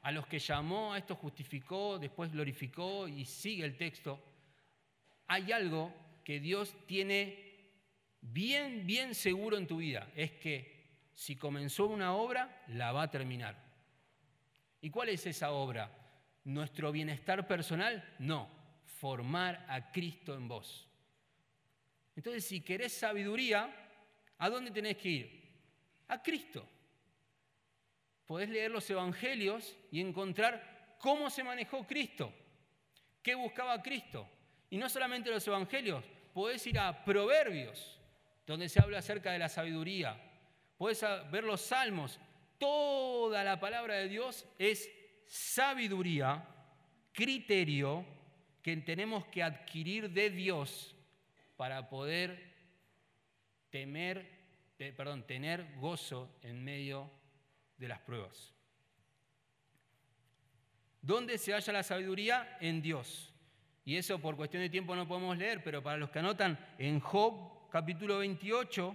A 0.00 0.10
los 0.10 0.26
que 0.26 0.40
llamó, 0.40 0.92
a 0.92 0.98
esto 0.98 1.14
justificó, 1.14 1.96
después 1.96 2.32
glorificó 2.32 3.06
y 3.06 3.24
sigue 3.24 3.64
el 3.64 3.76
texto. 3.76 4.20
Hay 5.28 5.52
algo 5.52 5.94
que 6.24 6.40
Dios 6.40 6.74
tiene 6.86 7.70
bien, 8.20 8.84
bien 8.84 9.14
seguro 9.14 9.56
en 9.56 9.68
tu 9.68 9.76
vida. 9.76 10.10
Es 10.16 10.32
que 10.32 11.04
si 11.14 11.36
comenzó 11.36 11.86
una 11.86 12.14
obra, 12.14 12.64
la 12.66 12.90
va 12.90 13.02
a 13.02 13.10
terminar. 13.12 13.56
¿Y 14.80 14.90
cuál 14.90 15.10
es 15.10 15.24
esa 15.24 15.52
obra? 15.52 15.88
nuestro 16.42 16.90
bienestar 16.90 17.46
personal, 17.46 18.02
no, 18.18 18.48
formar 18.86 19.66
a 19.68 19.92
Cristo 19.92 20.34
en 20.34 20.48
vos. 20.48 20.88
Entonces, 22.16 22.44
si 22.44 22.62
querés 22.62 22.94
sabiduría, 22.94 23.87
¿a 24.38 24.48
dónde 24.48 24.70
tenés 24.70 24.96
que 24.96 25.08
ir? 25.08 25.50
A 26.08 26.22
Cristo. 26.22 26.66
Podés 28.26 28.48
leer 28.48 28.70
los 28.70 28.88
evangelios 28.90 29.76
y 29.90 30.00
encontrar 30.00 30.96
cómo 30.98 31.30
se 31.30 31.44
manejó 31.44 31.86
Cristo, 31.86 32.32
qué 33.22 33.34
buscaba 33.34 33.82
Cristo. 33.82 34.28
Y 34.70 34.76
no 34.76 34.88
solamente 34.88 35.30
los 35.30 35.46
evangelios, 35.46 36.04
podés 36.34 36.66
ir 36.66 36.78
a 36.78 37.04
Proverbios, 37.04 37.98
donde 38.46 38.68
se 38.68 38.80
habla 38.80 38.98
acerca 38.98 39.32
de 39.32 39.38
la 39.38 39.48
sabiduría. 39.48 40.20
Podés 40.76 41.04
ver 41.30 41.44
los 41.44 41.60
salmos. 41.60 42.20
Toda 42.58 43.42
la 43.44 43.58
palabra 43.58 43.94
de 43.94 44.08
Dios 44.08 44.44
es 44.58 44.90
sabiduría, 45.26 46.44
criterio 47.12 48.04
que 48.62 48.76
tenemos 48.78 49.26
que 49.26 49.42
adquirir 49.42 50.10
de 50.10 50.30
Dios 50.30 50.94
para 51.56 51.88
poder 51.88 52.57
temer, 53.70 54.28
perdón, 54.76 55.26
tener 55.26 55.76
gozo 55.76 56.38
en 56.42 56.62
medio 56.62 57.10
de 57.76 57.88
las 57.88 58.00
pruebas. 58.00 58.54
¿Dónde 61.00 61.38
se 61.38 61.52
halla 61.52 61.72
la 61.72 61.82
sabiduría? 61.82 62.58
En 62.60 62.82
Dios. 62.82 63.32
Y 63.84 63.96
eso 63.96 64.18
por 64.18 64.36
cuestión 64.36 64.62
de 64.62 64.68
tiempo 64.68 64.94
no 64.94 65.08
podemos 65.08 65.36
leer, 65.38 65.62
pero 65.62 65.82
para 65.82 65.96
los 65.96 66.10
que 66.10 66.18
anotan 66.18 66.58
en 66.78 67.00
Job 67.00 67.70
capítulo 67.70 68.18
28 68.18 68.94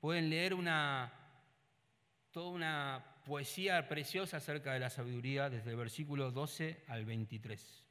pueden 0.00 0.28
leer 0.28 0.52
una, 0.52 1.12
toda 2.30 2.50
una 2.50 3.04
poesía 3.24 3.88
preciosa 3.88 4.38
acerca 4.38 4.72
de 4.72 4.80
la 4.80 4.90
sabiduría 4.90 5.48
desde 5.48 5.70
el 5.70 5.76
versículo 5.76 6.30
12 6.30 6.84
al 6.88 7.04
23. 7.04 7.84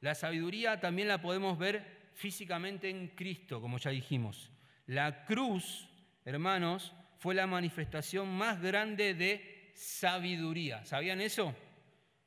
La 0.00 0.14
sabiduría 0.14 0.80
también 0.80 1.08
la 1.08 1.20
podemos 1.20 1.58
ver 1.58 1.97
físicamente 2.18 2.90
en 2.90 3.08
Cristo, 3.08 3.60
como 3.60 3.78
ya 3.78 3.90
dijimos. 3.90 4.50
La 4.86 5.24
cruz, 5.24 5.88
hermanos, 6.24 6.92
fue 7.18 7.32
la 7.32 7.46
manifestación 7.46 8.28
más 8.28 8.60
grande 8.60 9.14
de 9.14 9.70
sabiduría. 9.76 10.84
¿Sabían 10.84 11.20
eso? 11.20 11.54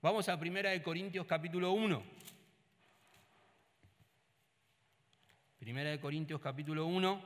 Vamos 0.01 0.29
a 0.29 0.35
1 0.35 0.81
Corintios 0.81 1.27
capítulo 1.27 1.73
1. 1.73 2.03
Primera 5.59 5.89
de 5.89 5.99
Corintios 5.99 6.39
capítulo 6.39 6.85
1, 6.85 7.21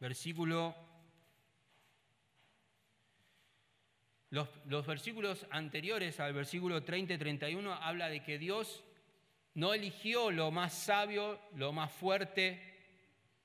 versículo... 0.00 0.76
Los, 4.28 4.50
los 4.66 4.86
versículos 4.86 5.46
anteriores 5.50 6.20
al 6.20 6.34
versículo 6.34 6.82
30 6.82 7.14
y 7.14 7.18
31 7.18 7.72
habla 7.72 8.08
de 8.08 8.22
que 8.22 8.38
Dios 8.38 8.84
no 9.56 9.74
eligió 9.74 10.30
lo 10.30 10.50
más 10.50 10.72
sabio, 10.72 11.40
lo 11.54 11.72
más 11.72 11.90
fuerte, 11.90 12.62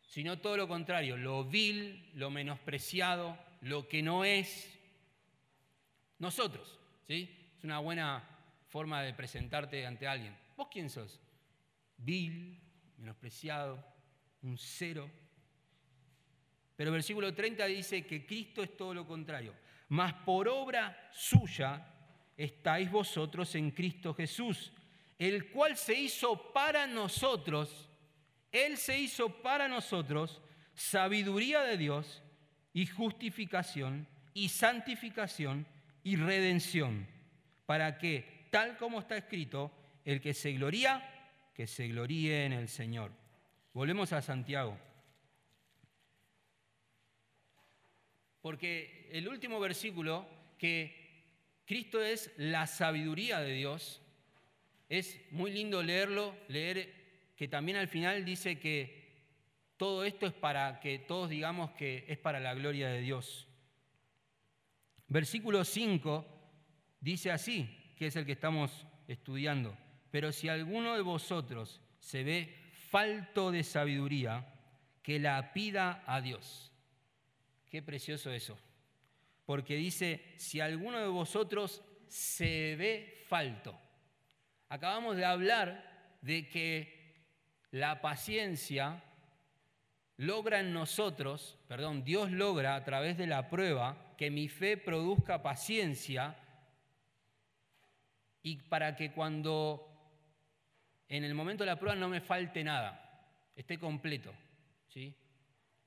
sino 0.01 0.39
todo 0.39 0.57
lo 0.57 0.67
contrario, 0.67 1.17
lo 1.17 1.43
vil, 1.43 2.11
lo 2.13 2.29
menospreciado, 2.29 3.37
lo 3.61 3.87
que 3.87 4.01
no 4.01 4.23
es. 4.23 4.77
Nosotros, 6.19 6.79
¿sí? 7.07 7.53
Es 7.57 7.63
una 7.63 7.79
buena 7.79 8.23
forma 8.67 9.01
de 9.01 9.13
presentarte 9.13 9.85
ante 9.85 10.07
alguien. 10.07 10.37
¿Vos 10.55 10.67
quién 10.69 10.89
sos? 10.89 11.19
vil, 12.03 12.59
menospreciado, 12.97 13.83
un 14.41 14.57
cero. 14.57 15.09
Pero 16.75 16.89
el 16.89 16.93
versículo 16.93 17.33
30 17.33 17.65
dice 17.65 18.05
que 18.05 18.25
Cristo 18.25 18.63
es 18.63 18.75
todo 18.75 18.93
lo 18.93 19.05
contrario. 19.05 19.53
Mas 19.89 20.13
por 20.13 20.47
obra 20.47 21.09
suya 21.13 21.87
estáis 22.35 22.89
vosotros 22.89 23.53
en 23.55 23.71
Cristo 23.71 24.13
Jesús, 24.13 24.73
el 25.21 25.51
cual 25.51 25.77
se 25.77 25.93
hizo 25.93 26.51
para 26.51 26.87
nosotros, 26.87 27.87
Él 28.51 28.75
se 28.75 28.97
hizo 28.97 29.29
para 29.43 29.67
nosotros 29.67 30.41
sabiduría 30.73 31.61
de 31.61 31.77
Dios 31.77 32.23
y 32.73 32.87
justificación 32.87 34.07
y 34.33 34.49
santificación 34.49 35.67
y 36.03 36.15
redención, 36.15 37.07
para 37.67 37.99
que, 37.99 38.47
tal 38.49 38.77
como 38.77 38.99
está 38.99 39.15
escrito, 39.15 39.71
el 40.05 40.21
que 40.21 40.33
se 40.33 40.53
gloría, 40.53 41.07
que 41.53 41.67
se 41.67 41.87
gloríe 41.89 42.45
en 42.45 42.53
el 42.53 42.67
Señor. 42.67 43.11
Volvemos 43.73 44.13
a 44.13 44.23
Santiago. 44.23 44.75
Porque 48.41 49.07
el 49.11 49.27
último 49.27 49.59
versículo, 49.59 50.27
que 50.57 51.23
Cristo 51.67 52.01
es 52.01 52.31
la 52.37 52.65
sabiduría 52.65 53.39
de 53.39 53.53
Dios, 53.53 54.00
es 54.91 55.21
muy 55.31 55.51
lindo 55.51 55.81
leerlo, 55.81 56.35
leer 56.49 57.33
que 57.37 57.47
también 57.47 57.77
al 57.77 57.87
final 57.87 58.25
dice 58.25 58.59
que 58.59 58.99
todo 59.77 60.03
esto 60.03 60.27
es 60.27 60.33
para 60.33 60.81
que 60.81 60.99
todos 60.99 61.29
digamos 61.29 61.71
que 61.71 62.03
es 62.09 62.17
para 62.17 62.41
la 62.41 62.53
gloria 62.53 62.89
de 62.89 62.99
Dios. 62.99 63.47
Versículo 65.07 65.63
5 65.63 66.25
dice 66.99 67.31
así, 67.31 67.93
que 67.97 68.07
es 68.07 68.17
el 68.17 68.25
que 68.25 68.33
estamos 68.33 68.85
estudiando. 69.07 69.77
Pero 70.11 70.33
si 70.33 70.49
alguno 70.49 70.93
de 70.95 71.01
vosotros 71.01 71.79
se 72.01 72.25
ve 72.25 72.53
falto 72.89 73.49
de 73.49 73.63
sabiduría, 73.63 74.45
que 75.01 75.19
la 75.19 75.53
pida 75.53 76.03
a 76.05 76.19
Dios. 76.19 76.73
Qué 77.69 77.81
precioso 77.81 78.29
eso. 78.29 78.59
Porque 79.45 79.77
dice, 79.77 80.33
si 80.35 80.59
alguno 80.59 80.99
de 80.99 81.07
vosotros 81.07 81.81
se 82.09 82.75
ve 82.75 83.23
falto. 83.29 83.79
Acabamos 84.71 85.17
de 85.17 85.25
hablar 85.25 85.83
de 86.21 86.47
que 86.47 87.25
la 87.71 87.99
paciencia 87.99 89.03
logra 90.15 90.61
en 90.61 90.71
nosotros, 90.71 91.59
perdón, 91.67 92.05
Dios 92.05 92.31
logra 92.31 92.75
a 92.75 92.85
través 92.85 93.17
de 93.17 93.27
la 93.27 93.49
prueba 93.49 94.15
que 94.15 94.31
mi 94.31 94.47
fe 94.47 94.77
produzca 94.77 95.43
paciencia 95.43 96.37
y 98.41 98.61
para 98.61 98.95
que 98.95 99.11
cuando 99.11 99.89
en 101.09 101.25
el 101.25 101.33
momento 101.33 101.65
de 101.65 101.71
la 101.71 101.77
prueba 101.77 101.97
no 101.97 102.07
me 102.07 102.21
falte 102.21 102.63
nada, 102.63 103.27
esté 103.57 103.77
completo, 103.77 104.31
¿sí? 104.87 105.13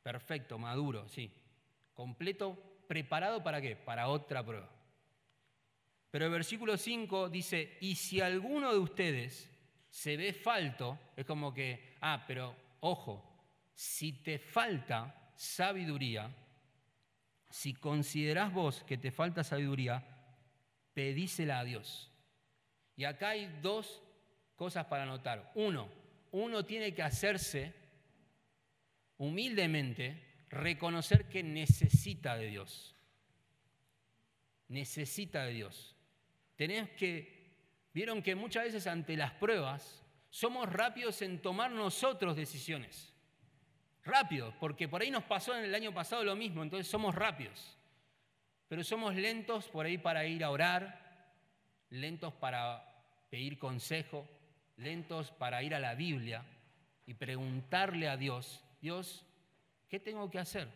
Perfecto, 0.03 0.59
maduro, 0.59 1.09
sí. 1.09 1.33
Completo, 1.95 2.83
preparado 2.87 3.43
para 3.43 3.63
qué? 3.63 3.77
Para 3.77 4.09
otra 4.09 4.45
prueba. 4.45 4.74
Pero 6.15 6.27
el 6.27 6.31
versículo 6.31 6.77
5 6.77 7.29
dice, 7.29 7.77
y 7.81 7.97
si 7.97 8.21
alguno 8.21 8.73
de 8.73 8.79
ustedes 8.79 9.51
se 9.91 10.17
ve 10.17 10.33
falto, 10.33 10.97
es 11.17 11.27
como 11.27 11.53
que, 11.53 11.97
ah, 12.03 12.23
pero 12.25 12.55
ojo, 12.79 13.49
si 13.75 14.13
te 14.23 14.39
falta 14.39 15.33
sabiduría, 15.35 16.33
si 17.51 17.75
considerás 17.75 18.53
vos 18.53 18.85
que 18.85 18.97
te 18.97 19.11
falta 19.11 19.43
sabiduría, 19.43 20.07
pedísela 20.93 21.59
a 21.59 21.65
Dios. 21.65 22.13
Y 22.95 23.03
acá 23.03 23.31
hay 23.31 23.47
dos 23.61 24.01
cosas 24.55 24.87
para 24.87 25.07
notar. 25.07 25.51
Uno, 25.57 25.89
uno 26.31 26.65
tiene 26.65 26.95
que 26.95 27.03
hacerse 27.03 27.75
humildemente 29.19 30.45
reconocer 30.49 31.29
que 31.29 31.43
necesita 31.43 32.37
de 32.37 32.47
Dios. 32.47 32.95
Necesita 34.69 35.47
de 35.47 35.55
Dios. 35.55 35.94
Tenemos 36.57 36.91
que, 36.91 37.57
vieron 37.93 38.23
que 38.23 38.35
muchas 38.35 38.65
veces 38.65 38.87
ante 38.87 39.17
las 39.17 39.33
pruebas 39.33 40.03
somos 40.31 40.73
rápidos 40.73 41.23
en 41.23 41.41
tomar 41.41 41.71
nosotros 41.71 42.37
decisiones. 42.37 43.13
Rápidos, 44.03 44.55
porque 44.61 44.89
por 44.89 45.01
ahí 45.01 45.11
nos 45.11 45.25
pasó 45.25 45.57
en 45.57 45.65
el 45.65 45.75
año 45.75 45.93
pasado 45.95 46.25
lo 46.25 46.37
mismo, 46.37 46.63
entonces 46.63 46.89
somos 46.89 47.15
rápidos. 47.15 47.79
Pero 48.69 48.85
somos 48.85 49.15
lentos 49.15 49.69
por 49.69 49.87
ahí 49.87 49.99
para 49.99 50.27
ir 50.27 50.45
a 50.45 50.51
orar, 50.51 51.33
lentos 51.91 52.35
para 52.35 52.85
pedir 53.31 53.59
consejo, 53.59 54.29
lentos 54.77 55.31
para 55.31 55.63
ir 55.63 55.75
a 55.75 55.81
la 55.81 55.95
Biblia 55.95 56.45
y 57.07 57.15
preguntarle 57.15 58.09
a 58.09 58.17
Dios, 58.17 58.63
Dios, 58.81 59.25
¿qué 59.89 60.01
tengo 60.01 60.31
que 60.31 60.39
hacer? 60.39 60.69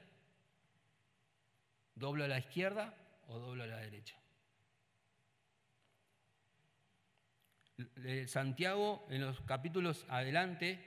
¿Doblo 1.95 2.24
a 2.24 2.29
la 2.29 2.39
izquierda 2.39 2.95
o 3.26 3.39
doblo 3.39 3.64
a 3.64 3.66
la 3.66 3.79
derecha? 3.79 4.16
Santiago, 8.26 9.07
en 9.11 9.20
los 9.20 9.41
capítulos 9.43 10.05
adelante, 10.09 10.83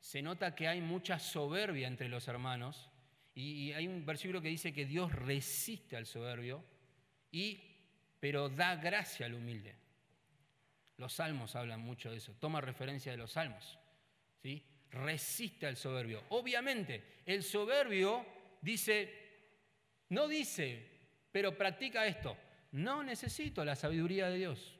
se 0.00 0.22
nota 0.22 0.54
que 0.54 0.66
hay 0.66 0.80
mucha 0.80 1.18
soberbia 1.18 1.86
entre 1.86 2.08
los 2.08 2.26
hermanos 2.26 2.90
y 3.34 3.72
hay 3.72 3.86
un 3.86 4.04
versículo 4.04 4.42
que 4.42 4.48
dice 4.48 4.72
que 4.72 4.84
Dios 4.84 5.12
resiste 5.12 5.96
al 5.96 6.06
soberbio, 6.06 6.64
y, 7.30 7.60
pero 8.20 8.48
da 8.48 8.76
gracia 8.76 9.26
al 9.26 9.34
humilde. 9.34 9.74
Los 10.98 11.14
salmos 11.14 11.56
hablan 11.56 11.80
mucho 11.80 12.10
de 12.10 12.18
eso, 12.18 12.34
toma 12.38 12.60
referencia 12.60 13.12
de 13.12 13.18
los 13.18 13.32
salmos. 13.32 13.78
¿sí? 14.42 14.62
Resiste 14.90 15.66
al 15.66 15.76
soberbio. 15.76 16.24
Obviamente, 16.28 17.22
el 17.24 17.42
soberbio 17.42 18.26
dice, 18.60 19.10
no 20.10 20.28
dice, 20.28 20.86
pero 21.30 21.56
practica 21.56 22.06
esto. 22.06 22.36
no 22.72 23.02
necesito 23.02 23.64
la 23.64 23.76
sabiduría 23.76 24.28
de 24.28 24.38
Dios. 24.38 24.78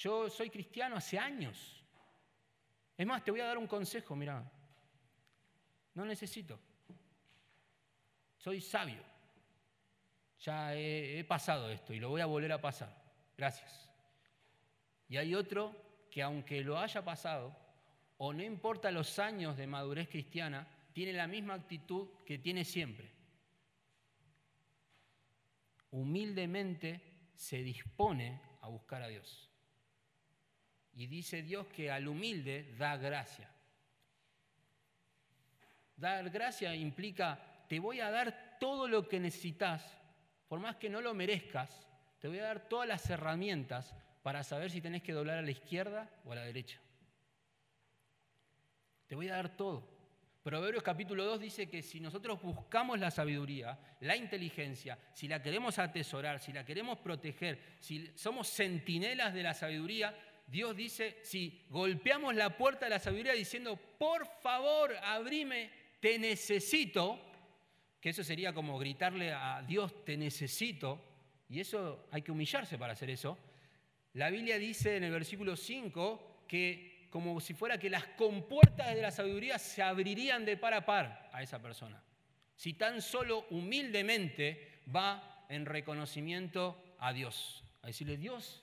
Yo 0.00 0.30
soy 0.30 0.48
cristiano 0.48 0.96
hace 0.96 1.18
años. 1.18 1.84
Es 2.96 3.06
más, 3.06 3.22
te 3.22 3.30
voy 3.30 3.40
a 3.40 3.44
dar 3.44 3.58
un 3.58 3.66
consejo, 3.66 4.16
mira. 4.16 4.50
No 5.92 6.06
necesito. 6.06 6.58
Soy 8.38 8.62
sabio. 8.62 9.02
Ya 10.38 10.74
he, 10.74 11.22
pasado 11.24 11.68
esto 11.68 11.92
y 11.92 12.00
lo 12.00 12.08
voy 12.08 12.22
a 12.22 12.26
volver 12.26 12.50
a 12.50 12.62
pasar. 12.62 12.96
Gracias. 13.36 13.90
Y 15.06 15.18
hay 15.18 15.34
otro 15.34 15.76
que 16.10 16.22
aunque 16.22 16.64
lo 16.64 16.78
haya 16.78 17.04
pasado, 17.04 17.54
o 18.16 18.32
no 18.32 18.42
importa 18.42 18.90
los 18.90 19.18
años 19.18 19.58
de 19.58 19.66
madurez 19.66 20.08
cristiana, 20.08 20.66
tiene 20.94 21.12
la 21.12 21.26
misma 21.26 21.52
actitud 21.52 22.08
que 22.24 22.38
tiene 22.38 22.64
siempre. 22.64 23.12
Humildemente 25.90 27.32
se 27.34 27.62
dispone 27.62 28.40
a 28.62 28.68
buscar 28.68 29.02
a 29.02 29.08
Dios. 29.08 29.49
Y 30.94 31.06
dice 31.06 31.42
Dios 31.42 31.66
que 31.68 31.90
al 31.90 32.08
humilde 32.08 32.74
da 32.78 32.96
gracia. 32.96 33.48
Dar 35.96 36.30
gracia 36.30 36.74
implica, 36.74 37.38
te 37.68 37.78
voy 37.78 38.00
a 38.00 38.10
dar 38.10 38.56
todo 38.58 38.88
lo 38.88 39.06
que 39.08 39.20
necesitas, 39.20 39.84
por 40.48 40.60
más 40.60 40.76
que 40.76 40.90
no 40.90 41.00
lo 41.00 41.14
merezcas, 41.14 41.86
te 42.18 42.28
voy 42.28 42.38
a 42.38 42.44
dar 42.44 42.68
todas 42.68 42.88
las 42.88 43.08
herramientas 43.08 43.94
para 44.22 44.42
saber 44.42 44.70
si 44.70 44.80
tenés 44.80 45.02
que 45.02 45.12
doblar 45.12 45.38
a 45.38 45.42
la 45.42 45.50
izquierda 45.50 46.10
o 46.24 46.32
a 46.32 46.36
la 46.36 46.44
derecha. 46.44 46.80
Te 49.06 49.14
voy 49.14 49.28
a 49.28 49.36
dar 49.36 49.56
todo. 49.56 50.00
Proverbios 50.42 50.82
capítulo 50.82 51.24
2 51.26 51.40
dice 51.40 51.68
que 51.68 51.82
si 51.82 52.00
nosotros 52.00 52.40
buscamos 52.40 52.98
la 52.98 53.10
sabiduría, 53.10 53.78
la 54.00 54.16
inteligencia, 54.16 54.98
si 55.12 55.28
la 55.28 55.42
queremos 55.42 55.78
atesorar, 55.78 56.40
si 56.40 56.52
la 56.52 56.64
queremos 56.64 56.98
proteger, 56.98 57.76
si 57.78 58.10
somos 58.16 58.48
centinelas 58.48 59.34
de 59.34 59.42
la 59.42 59.52
sabiduría, 59.52 60.16
Dios 60.50 60.76
dice, 60.76 61.18
si 61.22 61.64
golpeamos 61.70 62.34
la 62.34 62.56
puerta 62.56 62.86
de 62.86 62.90
la 62.90 62.98
sabiduría 62.98 63.34
diciendo, 63.34 63.76
por 63.76 64.26
favor, 64.26 64.92
abrime, 65.02 65.70
te 66.00 66.18
necesito, 66.18 67.20
que 68.00 68.08
eso 68.08 68.24
sería 68.24 68.52
como 68.52 68.76
gritarle 68.76 69.32
a 69.32 69.62
Dios, 69.62 70.04
te 70.04 70.16
necesito, 70.16 71.00
y 71.48 71.60
eso 71.60 72.08
hay 72.10 72.22
que 72.22 72.32
humillarse 72.32 72.78
para 72.78 72.94
hacer 72.94 73.10
eso. 73.10 73.38
La 74.14 74.28
Biblia 74.30 74.58
dice 74.58 74.96
en 74.96 75.04
el 75.04 75.12
versículo 75.12 75.54
5 75.54 76.44
que 76.48 77.06
como 77.10 77.40
si 77.40 77.54
fuera 77.54 77.78
que 77.78 77.90
las 77.90 78.06
compuertas 78.06 78.94
de 78.94 79.02
la 79.02 79.10
sabiduría 79.10 79.58
se 79.58 79.82
abrirían 79.82 80.44
de 80.44 80.56
par 80.56 80.74
a 80.74 80.84
par 80.84 81.30
a 81.32 81.42
esa 81.42 81.60
persona. 81.60 82.02
Si 82.56 82.74
tan 82.74 83.02
solo 83.02 83.46
humildemente 83.50 84.80
va 84.94 85.46
en 85.48 85.64
reconocimiento 85.64 86.96
a 86.98 87.12
Dios, 87.12 87.64
a 87.82 87.88
decirle, 87.88 88.16
Dios, 88.16 88.62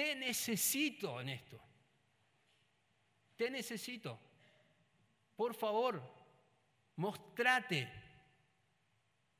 te 0.00 0.16
necesito 0.16 1.20
en 1.20 1.28
esto. 1.28 1.60
Te 3.36 3.50
necesito. 3.50 4.18
Por 5.36 5.54
favor, 5.54 6.02
mostrate 6.96 7.86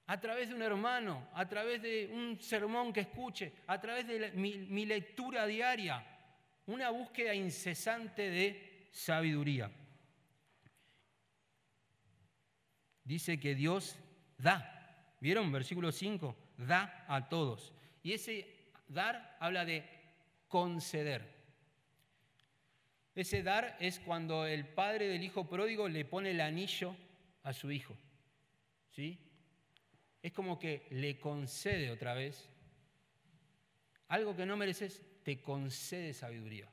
a 0.04 0.20
través 0.20 0.50
de 0.50 0.54
un 0.54 0.61
hermano, 0.61 1.30
a 1.32 1.48
través 1.48 1.80
de 1.80 2.11
un 2.12 2.38
sermón 2.42 2.92
que 2.92 3.00
escuche, 3.00 3.54
a 3.68 3.80
través 3.80 4.06
de 4.06 4.32
mi, 4.32 4.58
mi 4.58 4.84
lectura 4.84 5.46
diaria, 5.46 6.06
una 6.66 6.90
búsqueda 6.90 7.34
incesante 7.34 8.28
de 8.28 8.88
sabiduría. 8.92 9.72
Dice 13.02 13.40
que 13.40 13.54
Dios 13.54 13.96
da. 14.36 15.16
¿Vieron? 15.20 15.50
Versículo 15.50 15.90
5, 15.90 16.36
da 16.58 17.06
a 17.08 17.30
todos. 17.30 17.72
Y 18.02 18.12
ese 18.12 18.72
dar 18.88 19.38
habla 19.40 19.64
de 19.64 19.99
conceder. 20.51 21.40
Ese 23.14 23.42
dar 23.42 23.78
es 23.80 23.98
cuando 24.01 24.46
el 24.46 24.66
padre 24.66 25.09
del 25.09 25.22
hijo 25.22 25.48
pródigo 25.48 25.88
le 25.88 26.05
pone 26.05 26.32
el 26.32 26.40
anillo 26.42 26.94
a 27.42 27.55
su 27.55 27.70
hijo. 27.70 27.96
¿Sí? 28.90 29.18
Es 30.20 30.32
como 30.32 30.59
que 30.59 30.86
le 30.90 31.18
concede 31.18 31.90
otra 31.90 32.12
vez 32.12 32.51
algo 34.09 34.34
que 34.36 34.44
no 34.44 34.57
mereces, 34.57 35.03
te 35.22 35.40
concede 35.40 36.12
sabiduría. 36.12 36.68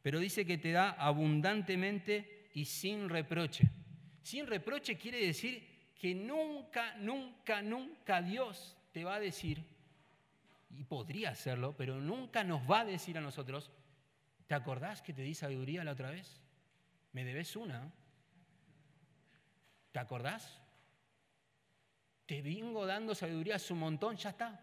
Pero 0.00 0.18
dice 0.18 0.46
que 0.46 0.56
te 0.56 0.72
da 0.72 0.92
abundantemente 0.92 2.48
y 2.54 2.64
sin 2.64 3.10
reproche. 3.10 3.68
Sin 4.22 4.46
reproche 4.46 4.96
quiere 4.96 5.24
decir 5.24 5.92
que 5.94 6.14
nunca, 6.14 6.96
nunca, 6.96 7.60
nunca 7.60 8.22
Dios 8.22 8.74
te 8.90 9.04
va 9.04 9.16
a 9.16 9.20
decir, 9.20 9.62
y 10.74 10.84
podría 10.84 11.30
hacerlo, 11.30 11.76
pero 11.76 12.00
nunca 12.00 12.44
nos 12.44 12.68
va 12.70 12.80
a 12.80 12.84
decir 12.84 13.18
a 13.18 13.20
nosotros, 13.20 13.70
¿te 14.46 14.54
acordás 14.54 15.02
que 15.02 15.12
te 15.12 15.22
di 15.22 15.34
sabiduría 15.34 15.84
la 15.84 15.92
otra 15.92 16.10
vez? 16.10 16.40
Me 17.12 17.24
debes 17.24 17.56
una. 17.56 17.92
¿Te 19.92 19.98
acordás? 19.98 20.60
Te 22.24 22.40
vengo 22.40 22.86
dando 22.86 23.14
sabiduría 23.14 23.56
a 23.56 23.72
un 23.72 23.78
montón, 23.78 24.16
ya 24.16 24.30
está. 24.30 24.60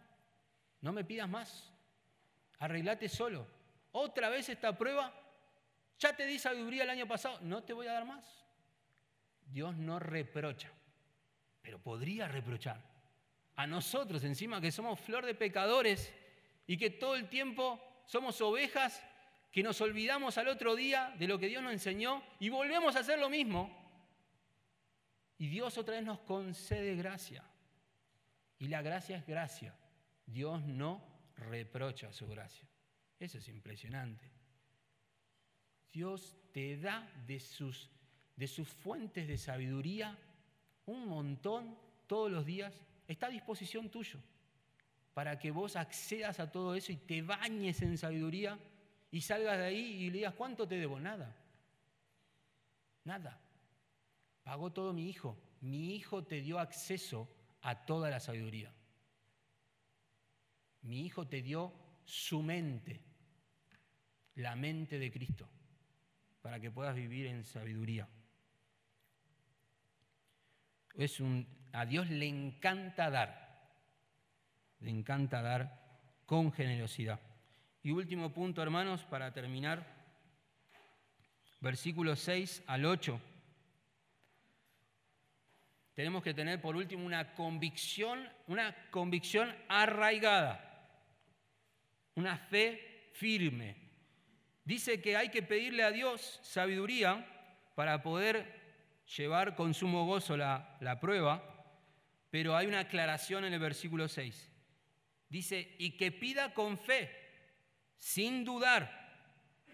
No 0.82 0.92
me 0.92 1.04
pidas 1.04 1.30
más. 1.30 1.72
Arreglate 2.58 3.08
solo. 3.08 3.46
Otra 3.92 4.30
vez 4.30 4.50
esta 4.50 4.76
prueba, 4.78 5.14
ya 6.00 6.16
te 6.16 6.26
di 6.26 6.40
sabiduría 6.40 6.84
el 6.84 6.90
año 6.90 7.08
pasado, 7.08 7.40
no 7.42 7.64
te 7.64 7.74
voy 7.74 7.88
a 7.88 7.94
dar 7.94 8.06
más. 8.06 8.26
Dios 9.46 9.76
no 9.78 10.00
reprocha, 10.00 10.72
pero 11.62 11.80
podría 11.80 12.28
reprochar 12.28 12.82
a 13.60 13.68
nosotros 13.68 14.24
encima 14.24 14.62
que 14.62 14.72
somos 14.72 14.98
flor 15.02 15.26
de 15.26 15.36
pecadores 15.36 16.14
y 16.66 16.78
que 16.78 16.92
todo 16.92 17.18
el 17.18 17.28
tiempo 17.28 17.78
somos 18.06 18.40
ovejas 18.40 19.04
que 19.52 19.62
nos 19.62 19.82
olvidamos 19.82 20.38
al 20.38 20.48
otro 20.48 20.78
día 20.78 21.14
de 21.20 21.28
lo 21.28 21.38
que 21.38 21.48
Dios 21.48 21.62
nos 21.62 21.74
enseñó 21.74 22.24
y 22.40 22.48
volvemos 22.48 22.96
a 22.96 23.00
hacer 23.00 23.20
lo 23.20 23.30
mismo. 23.30 23.70
Y 25.38 25.50
Dios 25.50 25.78
otra 25.78 25.96
vez 25.96 26.06
nos 26.06 26.20
concede 26.20 26.96
gracia. 26.96 27.44
Y 28.60 28.70
la 28.70 28.82
gracia 28.82 29.18
es 29.18 29.28
gracia. 29.28 29.76
Dios 30.26 30.62
no 30.62 31.04
reprocha 31.36 32.14
su 32.14 32.30
gracia. 32.30 32.66
Eso 33.20 33.40
es 33.40 33.50
impresionante. 33.50 34.32
Dios 35.92 36.38
te 36.54 36.78
da 36.78 37.12
de 37.28 37.42
sus, 37.42 37.90
de 38.38 38.48
sus 38.48 38.70
fuentes 38.70 39.28
de 39.28 39.38
sabiduría 39.38 40.18
un 40.86 41.10
montón 41.10 41.78
todos 42.08 42.32
los 42.32 42.46
días 42.46 42.86
está 43.14 43.28
a 43.28 43.32
disposición 43.32 43.90
tuyo 43.90 44.20
para 45.14 45.38
que 45.40 45.52
vos 45.52 45.76
accedas 45.76 46.40
a 46.40 46.52
todo 46.52 46.76
eso 46.76 46.92
y 46.92 46.98
te 46.98 47.22
bañes 47.22 47.82
en 47.82 47.98
sabiduría 47.98 48.58
y 49.12 49.22
salgas 49.22 49.58
de 49.58 49.66
ahí 49.66 50.04
y 50.04 50.10
le 50.12 50.20
digas, 50.20 50.36
¿cuánto 50.36 50.68
te 50.68 50.76
debo? 50.76 51.00
Nada. 51.00 51.36
Nada. 53.04 53.42
Pagó 54.44 54.72
todo 54.72 54.94
mi 54.94 55.10
hijo. 55.10 55.38
Mi 55.62 55.96
hijo 55.96 56.24
te 56.24 56.42
dio 56.42 56.60
acceso 56.60 57.28
a 57.62 57.86
toda 57.86 58.10
la 58.10 58.20
sabiduría. 58.20 58.74
Mi 60.84 61.06
hijo 61.06 61.28
te 61.28 61.42
dio 61.42 61.74
su 62.06 62.42
mente, 62.42 63.02
la 64.36 64.56
mente 64.56 65.00
de 65.00 65.12
Cristo, 65.12 65.50
para 66.42 66.60
que 66.60 66.72
puedas 66.72 66.96
vivir 66.96 67.26
en 67.26 67.44
sabiduría. 67.44 68.08
Es 70.96 71.20
un, 71.20 71.59
a 71.74 71.86
Dios 71.86 72.10
le 72.10 72.28
encanta 72.28 73.10
dar, 73.10 73.70
le 74.80 74.90
encanta 74.90 75.42
dar 75.42 75.80
con 76.26 76.52
generosidad. 76.52 77.20
Y 77.82 77.92
último 77.92 78.32
punto, 78.32 78.62
hermanos, 78.62 79.04
para 79.06 79.34
terminar, 79.34 79.86
versículos 81.60 82.20
6 82.20 82.64
al 82.68 82.86
8. 82.86 83.22
Tenemos 85.94 86.24
que 86.24 86.34
tener 86.34 86.62
por 86.62 86.76
último 86.76 87.06
una 87.06 87.34
convicción, 87.34 88.30
una 88.48 88.76
convicción 88.90 89.54
arraigada, 89.68 90.88
una 92.16 92.38
fe 92.38 93.10
firme. 93.14 93.76
Dice 94.64 95.02
que 95.02 95.18
hay 95.18 95.30
que 95.30 95.42
pedirle 95.42 95.84
a 95.84 95.92
Dios 95.92 96.40
sabiduría 96.44 97.26
para 97.76 98.02
poder 98.02 98.60
llevar 99.18 99.56
con 99.56 99.74
sumo 99.74 100.06
gozo 100.06 100.38
la, 100.38 100.78
la 100.80 101.00
prueba, 101.00 101.49
pero 102.30 102.56
hay 102.56 102.68
una 102.68 102.82
aclaración 102.82 103.46
en 103.46 103.54
el 103.54 103.60
versículo 103.60 104.08
6. 104.08 104.52
Dice, 105.30 105.76
y 105.78 105.92
que 105.92 106.12
pida 106.12 106.54
con 106.54 106.78
fe, 106.78 107.12
sin 107.98 108.44
dudar, 108.44 108.98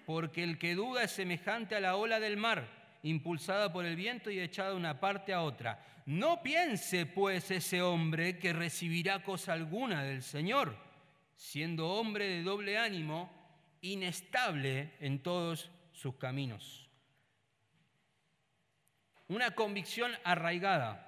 porque 0.05 0.43
el 0.43 0.57
que 0.57 0.75
duda 0.75 1.03
es 1.03 1.11
semejante 1.11 1.75
a 1.75 1.79
la 1.79 1.95
ola 1.95 2.19
del 2.19 2.37
mar, 2.37 2.99
impulsada 3.03 3.71
por 3.71 3.85
el 3.85 3.95
viento 3.95 4.29
y 4.29 4.39
echada 4.39 4.71
de 4.71 4.75
una 4.75 4.99
parte 4.99 5.33
a 5.33 5.41
otra. 5.41 5.83
No 6.05 6.43
piense 6.43 7.05
pues 7.05 7.49
ese 7.51 7.81
hombre 7.81 8.37
que 8.37 8.53
recibirá 8.53 9.23
cosa 9.23 9.53
alguna 9.53 10.03
del 10.03 10.21
Señor, 10.23 10.77
siendo 11.35 11.89
hombre 11.89 12.27
de 12.27 12.43
doble 12.43 12.77
ánimo, 12.77 13.31
inestable 13.81 14.93
en 14.99 15.19
todos 15.19 15.71
sus 15.91 16.15
caminos. 16.15 16.89
Una 19.27 19.51
convicción 19.51 20.11
arraigada 20.23 21.04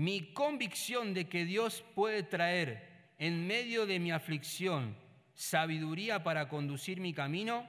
mi 0.00 0.32
convicción 0.32 1.12
de 1.12 1.28
que 1.28 1.44
Dios 1.44 1.84
puede 1.94 2.22
traer 2.22 3.12
en 3.18 3.46
medio 3.46 3.84
de 3.84 3.98
mi 3.98 4.12
aflicción 4.12 4.96
sabiduría 5.34 6.24
para 6.24 6.48
conducir 6.48 7.00
mi 7.00 7.12
camino? 7.12 7.68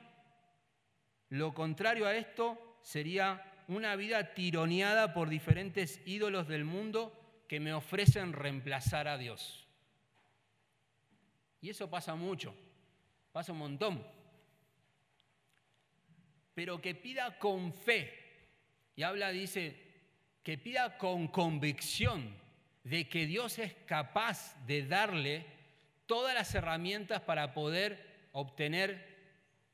Lo 1.27 1.53
contrario 1.53 2.07
a 2.07 2.15
esto 2.15 2.77
sería 2.83 3.43
una 3.67 3.97
vida 3.97 4.33
tironeada 4.33 5.13
por 5.13 5.27
diferentes 5.27 5.99
ídolos 6.05 6.47
del 6.47 6.63
mundo 6.63 7.43
que 7.49 7.59
me 7.59 7.73
ofrecen 7.73 8.31
reemplazar 8.31 9.09
a 9.09 9.17
Dios. 9.17 9.67
Y 11.59 11.69
eso 11.69 11.89
pasa 11.89 12.15
mucho, 12.15 12.55
pasa 13.33 13.51
un 13.51 13.57
montón. 13.57 14.07
Pero 16.53 16.81
que 16.81 16.95
pida 16.95 17.37
con 17.37 17.73
fe, 17.73 18.13
y 18.95 19.03
habla, 19.03 19.31
dice, 19.31 19.90
que 20.43 20.57
pida 20.57 20.97
con 20.97 21.27
convicción 21.27 22.35
de 22.83 23.07
que 23.07 23.25
Dios 23.25 23.59
es 23.59 23.73
capaz 23.85 24.55
de 24.65 24.85
darle 24.85 25.45
todas 26.05 26.33
las 26.33 26.53
herramientas 26.55 27.21
para 27.21 27.53
poder 27.53 28.27
obtener 28.31 29.11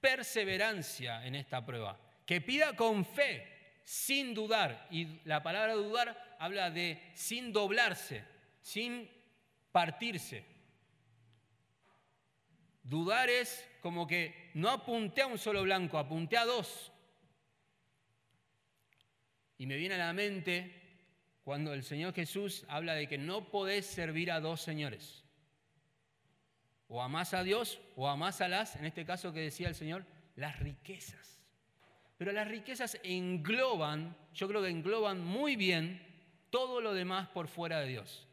perseverancia 0.01 1.26
en 1.26 1.36
esta 1.36 1.65
prueba. 1.65 1.97
Que 2.26 2.41
pida 2.41 2.76
con 2.76 3.05
fe, 3.05 3.47
sin 3.84 4.34
dudar. 4.34 4.88
Y 4.91 5.22
la 5.24 5.41
palabra 5.41 5.74
dudar 5.74 6.36
habla 6.39 6.70
de 6.70 7.01
sin 7.13 7.53
doblarse, 7.53 8.24
sin 8.61 9.09
partirse. 9.72 10.45
Dudar 12.84 13.30
es 13.30 13.68
como 13.82 14.05
que 14.07 14.51
no 14.53 14.70
apunté 14.70 15.22
a 15.22 15.28
un 15.28 15.38
solo 15.38 15.63
blanco, 15.63 15.97
apunté 15.97 16.38
a 16.38 16.45
dos. 16.45 16.91
Y 19.58 19.66
me 19.66 19.78
viene 19.78 19.95
a 19.95 19.99
la 19.99 20.14
mente 20.14 20.74
cuando 21.43 21.74
el 21.74 21.84
Señor 21.84 22.14
Jesús 22.14 22.66
habla 22.68 22.93
de 22.93 23.08
que 23.08 23.18
no 23.18 23.49
podés 23.49 23.86
servir 23.86 24.32
a 24.32 24.39
dos 24.39 24.62
señores. 24.62 25.24
O 26.88 27.01
amás 27.01 27.34
a 27.34 27.43
Dios 27.43 27.80
o 27.95 28.08
amás 28.08 28.41
a 28.41 28.47
las, 28.47 28.76
en 28.76 28.86
este 28.86 29.05
caso 29.05 29.34
que 29.34 29.41
decía 29.41 29.68
el 29.68 29.76
Señor, 29.76 30.05
las 30.36 30.60
riquezas. 30.60 31.41
Pero 32.18 32.32
las 32.32 32.47
riquezas 32.47 32.99
engloban, 33.03 34.16
yo 34.34 34.47
creo 34.47 34.62
que 34.62 34.70
engloban 34.70 35.24
muy 35.24 35.55
bien 35.55 36.01
todo 36.49 36.82
lo 36.82 36.93
demás 36.93 37.28
por 37.30 37.47
fuera 37.47 37.80
de 37.80 37.88
Dios. 37.88 38.28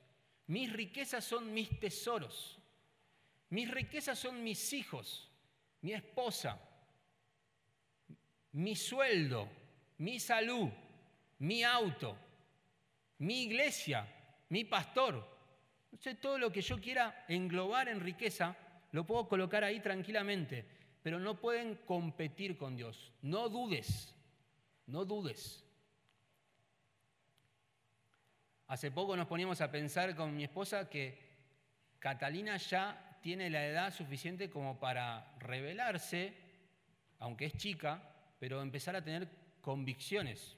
Mis 0.47 0.72
riquezas 0.72 1.25
son 1.25 1.53
mis 1.53 1.79
tesoros. 1.81 2.59
Mis 3.51 3.70
riquezas 3.70 4.18
son 4.18 4.43
mis 4.43 4.72
hijos, 4.72 5.31
mi 5.81 5.93
esposa, 5.93 6.61
mi 8.51 8.75
sueldo, 8.75 9.49
mi 9.99 10.18
salud, 10.18 10.70
mi 11.45 11.62
auto, 11.62 12.16
mi 13.18 13.42
iglesia, 13.42 14.09
mi 14.49 14.64
pastor. 14.64 15.22
sé 16.01 16.14
todo 16.14 16.38
lo 16.38 16.51
que 16.51 16.62
yo 16.62 16.80
quiera 16.80 17.24
englobar 17.28 17.88
en 17.88 18.01
riqueza, 18.01 18.57
lo 18.92 19.05
puedo 19.05 19.28
colocar 19.28 19.62
ahí 19.62 19.80
tranquilamente, 19.80 20.64
pero 21.03 21.18
no 21.18 21.38
pueden 21.38 21.76
competir 21.84 22.57
con 22.57 22.76
Dios. 22.76 23.12
No 23.20 23.51
dudes, 23.51 24.14
no 24.86 25.05
dudes. 25.05 25.62
Hace 28.66 28.90
poco 28.90 29.14
nos 29.14 29.26
poníamos 29.26 29.61
a 29.61 29.70
pensar 29.70 30.16
con 30.16 30.34
mi 30.34 30.45
esposa 30.45 30.88
que 30.88 31.18
Catalina 31.99 32.57
ya 32.57 33.18
tiene 33.20 33.51
la 33.51 33.66
edad 33.66 33.92
suficiente 33.92 34.49
como 34.49 34.80
para 34.80 35.36
revelarse, 35.40 36.34
aunque 37.18 37.47
es 37.47 37.57
chica, 37.59 38.03
pero 38.38 38.62
empezar 38.62 38.97
a 38.97 39.05
tener 39.05 39.28
convicciones. 39.61 40.57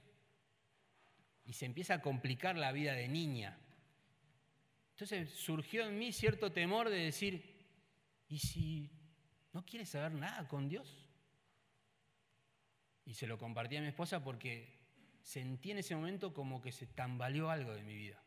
Y 1.47 1.53
se 1.53 1.67
empieza 1.67 1.95
a 1.95 2.03
complicar 2.03 2.57
la 2.57 2.73
vida 2.73 2.93
de 2.93 3.09
niña. 3.09 3.57
Entonces 4.93 5.31
surgió 5.31 5.87
en 5.87 5.99
mí 5.99 6.13
cierto 6.13 6.53
temor 6.53 6.91
de 6.91 6.99
decir, 6.99 7.45
¿y 8.29 8.39
si 8.39 8.91
¿No 9.57 9.65
quiere 9.65 9.87
saber 9.87 10.13
nada 10.13 10.47
con 10.49 10.69
Dios? 10.69 11.09
Y 13.07 13.15
se 13.15 13.27
lo 13.27 13.39
compartí 13.39 13.79
a 13.79 13.81
mi 13.81 13.87
esposa 13.87 14.23
porque 14.23 14.69
sentí 15.23 15.71
en 15.71 15.79
ese 15.79 15.97
momento 15.97 16.35
como 16.35 16.61
que 16.61 16.73
se 16.73 16.87
tambaleó 16.89 17.49
algo 17.49 17.75
de 17.75 17.83
mi 17.83 17.97
vida. 17.97 18.23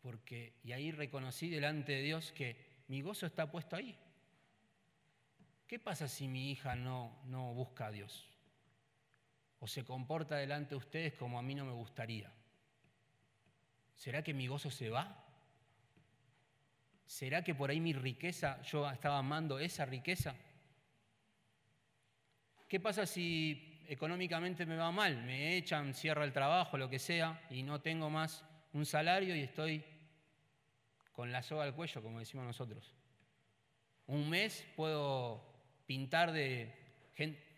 Porque, 0.00 0.54
y 0.64 0.72
ahí 0.72 0.92
reconocí 0.92 1.50
delante 1.50 1.92
de 1.92 2.00
Dios 2.00 2.32
que 2.32 2.56
mi 2.88 3.02
gozo 3.02 3.26
está 3.26 3.50
puesto 3.50 3.76
ahí. 3.76 3.98
¿Qué 5.66 5.78
pasa 5.78 6.08
si 6.08 6.26
mi 6.26 6.50
hija 6.50 6.74
no, 6.74 7.20
no 7.26 7.52
busca 7.52 7.88
a 7.88 7.90
Dios? 7.90 8.30
O 9.60 9.66
se 9.66 9.84
comporta 9.84 10.36
delante 10.36 10.70
de 10.70 10.76
ustedes 10.76 11.14
como 11.14 11.38
a 11.38 11.42
mí 11.42 11.54
no 11.54 11.64
me 11.64 11.72
gustaría. 11.72 12.32
¿Será 13.94 14.22
que 14.22 14.34
mi 14.34 14.46
gozo 14.46 14.70
se 14.70 14.90
va? 14.90 15.24
¿Será 17.06 17.44
que 17.44 17.54
por 17.54 17.70
ahí 17.70 17.80
mi 17.80 17.92
riqueza, 17.92 18.62
yo 18.62 18.88
estaba 18.88 19.18
amando 19.18 19.58
esa 19.58 19.84
riqueza? 19.84 20.34
¿Qué 22.68 22.78
pasa 22.78 23.04
si 23.04 23.84
económicamente 23.88 24.64
me 24.64 24.76
va 24.76 24.92
mal? 24.92 25.22
Me 25.24 25.56
echan, 25.56 25.92
cierra 25.92 26.24
el 26.24 26.32
trabajo, 26.32 26.78
lo 26.78 26.88
que 26.88 26.98
sea, 26.98 27.46
y 27.50 27.62
no 27.62 27.80
tengo 27.80 28.08
más 28.08 28.44
un 28.72 28.86
salario 28.86 29.34
y 29.34 29.40
estoy 29.40 29.84
con 31.12 31.32
la 31.32 31.42
soga 31.42 31.64
al 31.64 31.74
cuello, 31.74 32.00
como 32.00 32.20
decimos 32.20 32.46
nosotros. 32.46 32.94
Un 34.06 34.30
mes 34.30 34.64
puedo 34.76 35.44
pintar 35.86 36.32
de 36.32 36.72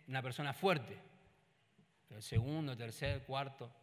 una 0.07 0.21
persona 0.21 0.53
fuerte, 0.53 0.97
el 2.15 2.23
segundo, 2.23 2.75
tercer, 2.77 3.23
cuarto, 3.23 3.73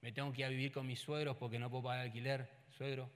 me 0.00 0.12
tengo 0.12 0.32
que 0.32 0.40
ir 0.40 0.46
a 0.46 0.50
vivir 0.50 0.72
con 0.72 0.86
mis 0.86 1.00
suegros 1.00 1.36
porque 1.36 1.58
no 1.58 1.70
puedo 1.70 1.84
pagar 1.84 2.06
alquiler, 2.06 2.48
suegro 2.70 3.10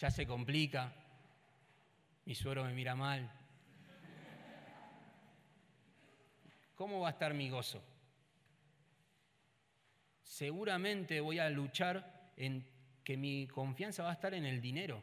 ya 0.00 0.10
se 0.10 0.26
complica, 0.26 0.94
mi 2.24 2.34
suero 2.34 2.64
me 2.64 2.72
mira 2.72 2.94
mal. 2.94 3.30
¿Cómo 6.74 7.00
va 7.00 7.08
a 7.08 7.10
estar 7.10 7.34
mi 7.34 7.50
gozo? 7.50 7.84
Seguramente 10.22 11.20
voy 11.20 11.38
a 11.38 11.50
luchar 11.50 12.32
en 12.36 12.66
que 13.04 13.18
mi 13.18 13.46
confianza 13.46 14.02
va 14.02 14.10
a 14.10 14.14
estar 14.14 14.32
en 14.32 14.46
el 14.46 14.62
dinero. 14.62 15.02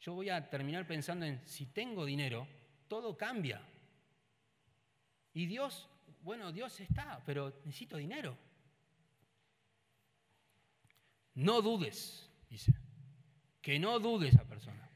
Yo 0.00 0.14
voy 0.14 0.30
a 0.30 0.48
terminar 0.48 0.86
pensando 0.86 1.26
en 1.26 1.44
si 1.48 1.66
tengo 1.66 2.04
dinero, 2.04 2.46
todo 2.86 3.16
cambia. 3.16 3.60
Y 5.32 5.46
Dios, 5.46 5.88
bueno, 6.22 6.52
Dios 6.52 6.80
está, 6.80 7.22
pero 7.24 7.60
necesito 7.64 7.96
dinero. 7.96 8.36
No 11.34 11.62
dudes, 11.62 12.28
dice. 12.48 12.72
Que 13.62 13.78
no 13.78 13.98
dude 13.98 14.28
esa 14.28 14.44
persona. 14.44 14.90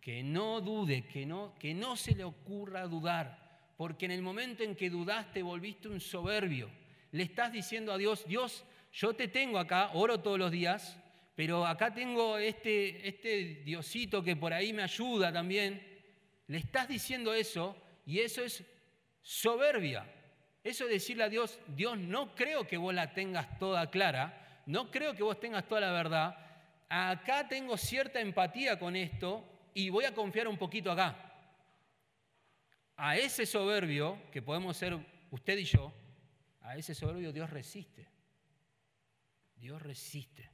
Que 0.00 0.22
no 0.22 0.60
dude, 0.60 1.06
que 1.06 1.26
no, 1.26 1.54
que 1.58 1.74
no 1.74 1.96
se 1.96 2.14
le 2.14 2.24
ocurra 2.24 2.86
dudar. 2.86 3.74
Porque 3.76 4.06
en 4.06 4.12
el 4.12 4.22
momento 4.22 4.62
en 4.62 4.74
que 4.76 4.88
dudaste 4.88 5.42
volviste 5.42 5.88
un 5.88 6.00
soberbio. 6.00 6.70
Le 7.12 7.24
estás 7.24 7.52
diciendo 7.52 7.92
a 7.92 7.98
Dios, 7.98 8.24
Dios, 8.26 8.64
yo 8.92 9.14
te 9.14 9.28
tengo 9.28 9.58
acá, 9.58 9.90
oro 9.94 10.20
todos 10.20 10.38
los 10.38 10.50
días, 10.50 10.96
pero 11.34 11.66
acá 11.66 11.92
tengo 11.92 12.38
este, 12.38 13.06
este 13.06 13.62
Diosito 13.64 14.22
que 14.22 14.36
por 14.36 14.52
ahí 14.52 14.72
me 14.72 14.82
ayuda 14.82 15.32
también. 15.32 15.82
Le 16.46 16.58
estás 16.58 16.88
diciendo 16.88 17.34
eso 17.34 17.76
y 18.06 18.20
eso 18.20 18.42
es 18.42 18.64
soberbia. 19.26 20.06
Eso 20.62 20.84
es 20.84 20.90
decirle 20.90 21.24
a 21.24 21.28
Dios, 21.28 21.58
Dios, 21.66 21.98
no 21.98 22.32
creo 22.36 22.64
que 22.64 22.76
vos 22.76 22.94
la 22.94 23.12
tengas 23.12 23.58
toda 23.58 23.90
clara, 23.90 24.62
no 24.66 24.92
creo 24.92 25.14
que 25.16 25.24
vos 25.24 25.40
tengas 25.40 25.66
toda 25.66 25.80
la 25.80 25.90
verdad, 25.90 26.38
acá 26.88 27.48
tengo 27.48 27.76
cierta 27.76 28.20
empatía 28.20 28.78
con 28.78 28.94
esto 28.94 29.44
y 29.74 29.90
voy 29.90 30.04
a 30.04 30.14
confiar 30.14 30.46
un 30.46 30.56
poquito 30.56 30.92
acá. 30.92 31.16
A 32.96 33.16
ese 33.16 33.46
soberbio, 33.46 34.30
que 34.30 34.42
podemos 34.42 34.76
ser 34.76 34.96
usted 35.32 35.58
y 35.58 35.64
yo, 35.64 35.92
a 36.60 36.76
ese 36.76 36.94
soberbio 36.94 37.32
Dios 37.32 37.50
resiste. 37.50 38.08
Dios 39.56 39.82
resiste. 39.82 40.48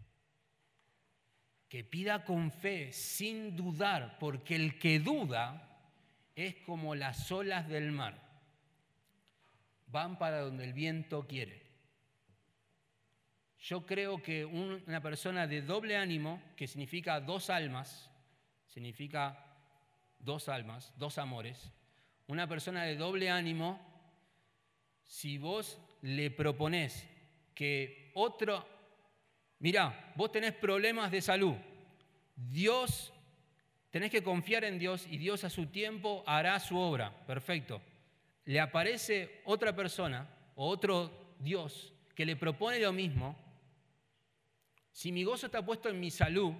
Que 1.68 1.84
pida 1.84 2.24
con 2.24 2.50
fe, 2.50 2.90
sin 2.92 3.54
dudar, 3.54 4.16
porque 4.18 4.56
el 4.56 4.78
que 4.78 4.98
duda 4.98 5.90
es 6.34 6.56
como 6.56 6.94
las 6.94 7.30
olas 7.30 7.68
del 7.68 7.92
mar. 7.92 8.31
Van 9.92 10.18
para 10.18 10.40
donde 10.40 10.64
el 10.64 10.72
viento 10.72 11.26
quiere. 11.28 11.62
Yo 13.58 13.86
creo 13.86 14.20
que 14.20 14.44
una 14.44 15.00
persona 15.00 15.46
de 15.46 15.62
doble 15.62 15.96
ánimo, 15.96 16.42
que 16.56 16.66
significa 16.66 17.20
dos 17.20 17.50
almas, 17.50 18.10
significa 18.66 19.38
dos 20.18 20.48
almas, 20.48 20.92
dos 20.96 21.18
amores, 21.18 21.70
una 22.26 22.48
persona 22.48 22.84
de 22.84 22.96
doble 22.96 23.30
ánimo, 23.30 23.80
si 25.04 25.36
vos 25.36 25.78
le 26.00 26.30
proponés 26.30 27.06
que 27.54 28.10
otro, 28.14 28.66
mirá, 29.58 30.12
vos 30.16 30.32
tenés 30.32 30.54
problemas 30.54 31.10
de 31.10 31.20
salud, 31.20 31.54
Dios, 32.34 33.12
tenés 33.90 34.10
que 34.10 34.22
confiar 34.22 34.64
en 34.64 34.78
Dios 34.78 35.06
y 35.08 35.18
Dios 35.18 35.44
a 35.44 35.50
su 35.50 35.66
tiempo 35.66 36.24
hará 36.26 36.58
su 36.58 36.78
obra, 36.78 37.26
perfecto. 37.26 37.82
Le 38.44 38.60
aparece 38.60 39.42
otra 39.44 39.74
persona 39.74 40.28
o 40.56 40.68
otro 40.68 41.34
Dios 41.38 41.92
que 42.14 42.26
le 42.26 42.36
propone 42.36 42.78
lo 42.78 42.92
mismo, 42.92 43.36
Si 44.94 45.10
mi 45.10 45.24
gozo 45.24 45.46
está 45.46 45.64
puesto 45.64 45.88
en 45.88 45.98
mi 45.98 46.10
salud 46.10 46.52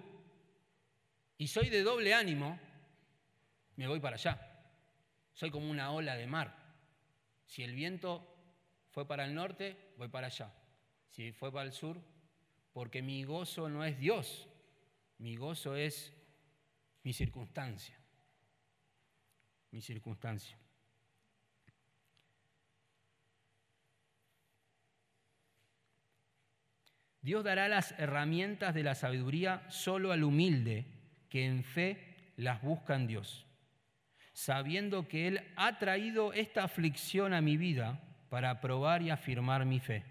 y 1.37 1.49
soy 1.49 1.69
de 1.69 1.83
doble 1.83 2.15
ánimo, 2.15 2.59
me 3.77 3.87
voy 3.87 4.01
para 4.01 4.17
allá. 4.17 4.41
Soy 5.35 5.51
como 5.51 5.71
una 5.71 5.93
ola 5.93 6.17
de 6.17 6.27
mar. 6.27 6.57
Si 7.45 7.63
el 7.63 7.75
viento 7.75 8.27
fue 8.91 9.07
para 9.07 9.27
el 9.27 9.35
norte, 9.35 9.77
voy 9.99 10.09
para 10.09 10.29
allá. 10.29 10.51
Si 11.09 11.33
fue 11.33 11.53
para 11.53 11.67
el 11.67 11.73
sur, 11.73 12.01
porque 12.73 13.03
mi 13.03 13.23
gozo 13.25 13.69
no 13.69 13.85
es 13.85 13.99
Dios, 13.99 14.49
mi 15.19 15.37
gozo 15.37 15.77
es 15.77 16.11
mi 17.03 17.13
circunstancia. 17.13 17.99
Mi 19.71 19.83
circunstancia. 19.83 20.62
Dios 27.23 27.45
dará 27.45 27.69
las 27.69 27.93
herramientas 27.99 28.75
de 28.75 28.83
la 28.83 28.97
sabiduría 28.97 29.65
solo 29.69 30.11
al 30.11 30.25
humilde 30.25 30.87
que 31.29 31.47
en 31.47 31.63
fe 31.63 32.33
las 32.37 32.61
busca 32.63 32.97
en 32.97 33.07
Dios, 33.07 33.47
sabiendo 34.33 35.07
que 35.07 35.29
Él 35.29 35.41
ha 35.55 35.79
traído 35.79 36.33
esta 36.33 36.65
aflicción 36.65 37.33
a 37.33 37.41
mi 37.41 37.57
vida 37.57 38.01
para 38.29 38.61
probar 38.61 39.03
y 39.03 39.11
afirmar 39.11 39.65
mi 39.65 39.79
fe. 39.79 40.05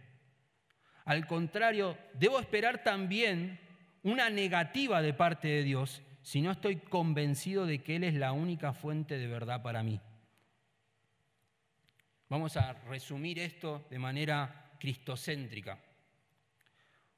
Al 1.03 1.27
contrario, 1.27 1.97
debo 2.13 2.39
esperar 2.39 2.83
también 2.83 3.59
una 4.03 4.29
negativa 4.29 5.01
de 5.01 5.13
parte 5.13 5.49
de 5.49 5.63
Dios 5.63 6.01
si 6.21 6.41
no 6.41 6.51
estoy 6.51 6.77
convencido 6.77 7.65
de 7.65 7.83
que 7.83 7.97
Él 7.97 8.05
es 8.05 8.13
la 8.13 8.31
única 8.31 8.71
fuente 8.71 9.17
de 9.17 9.27
verdad 9.27 9.61
para 9.61 9.83
mí. 9.83 9.99
Vamos 12.29 12.55
a 12.55 12.71
resumir 12.87 13.39
esto 13.39 13.85
de 13.89 13.99
manera 13.99 14.71
cristocéntrica. 14.79 15.77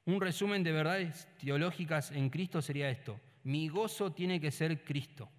Un 0.06 0.20
resumen 0.20 0.62
de 0.62 0.72
verdades 0.72 1.28
teológicas 1.38 2.10
en 2.10 2.28
Cristo 2.28 2.60
sería 2.60 2.90
esto. 2.90 3.18
Mi 3.44 3.68
gozo 3.68 4.12
tiene 4.12 4.40
que 4.40 4.50
ser 4.50 4.84
Cristo. 4.84 5.30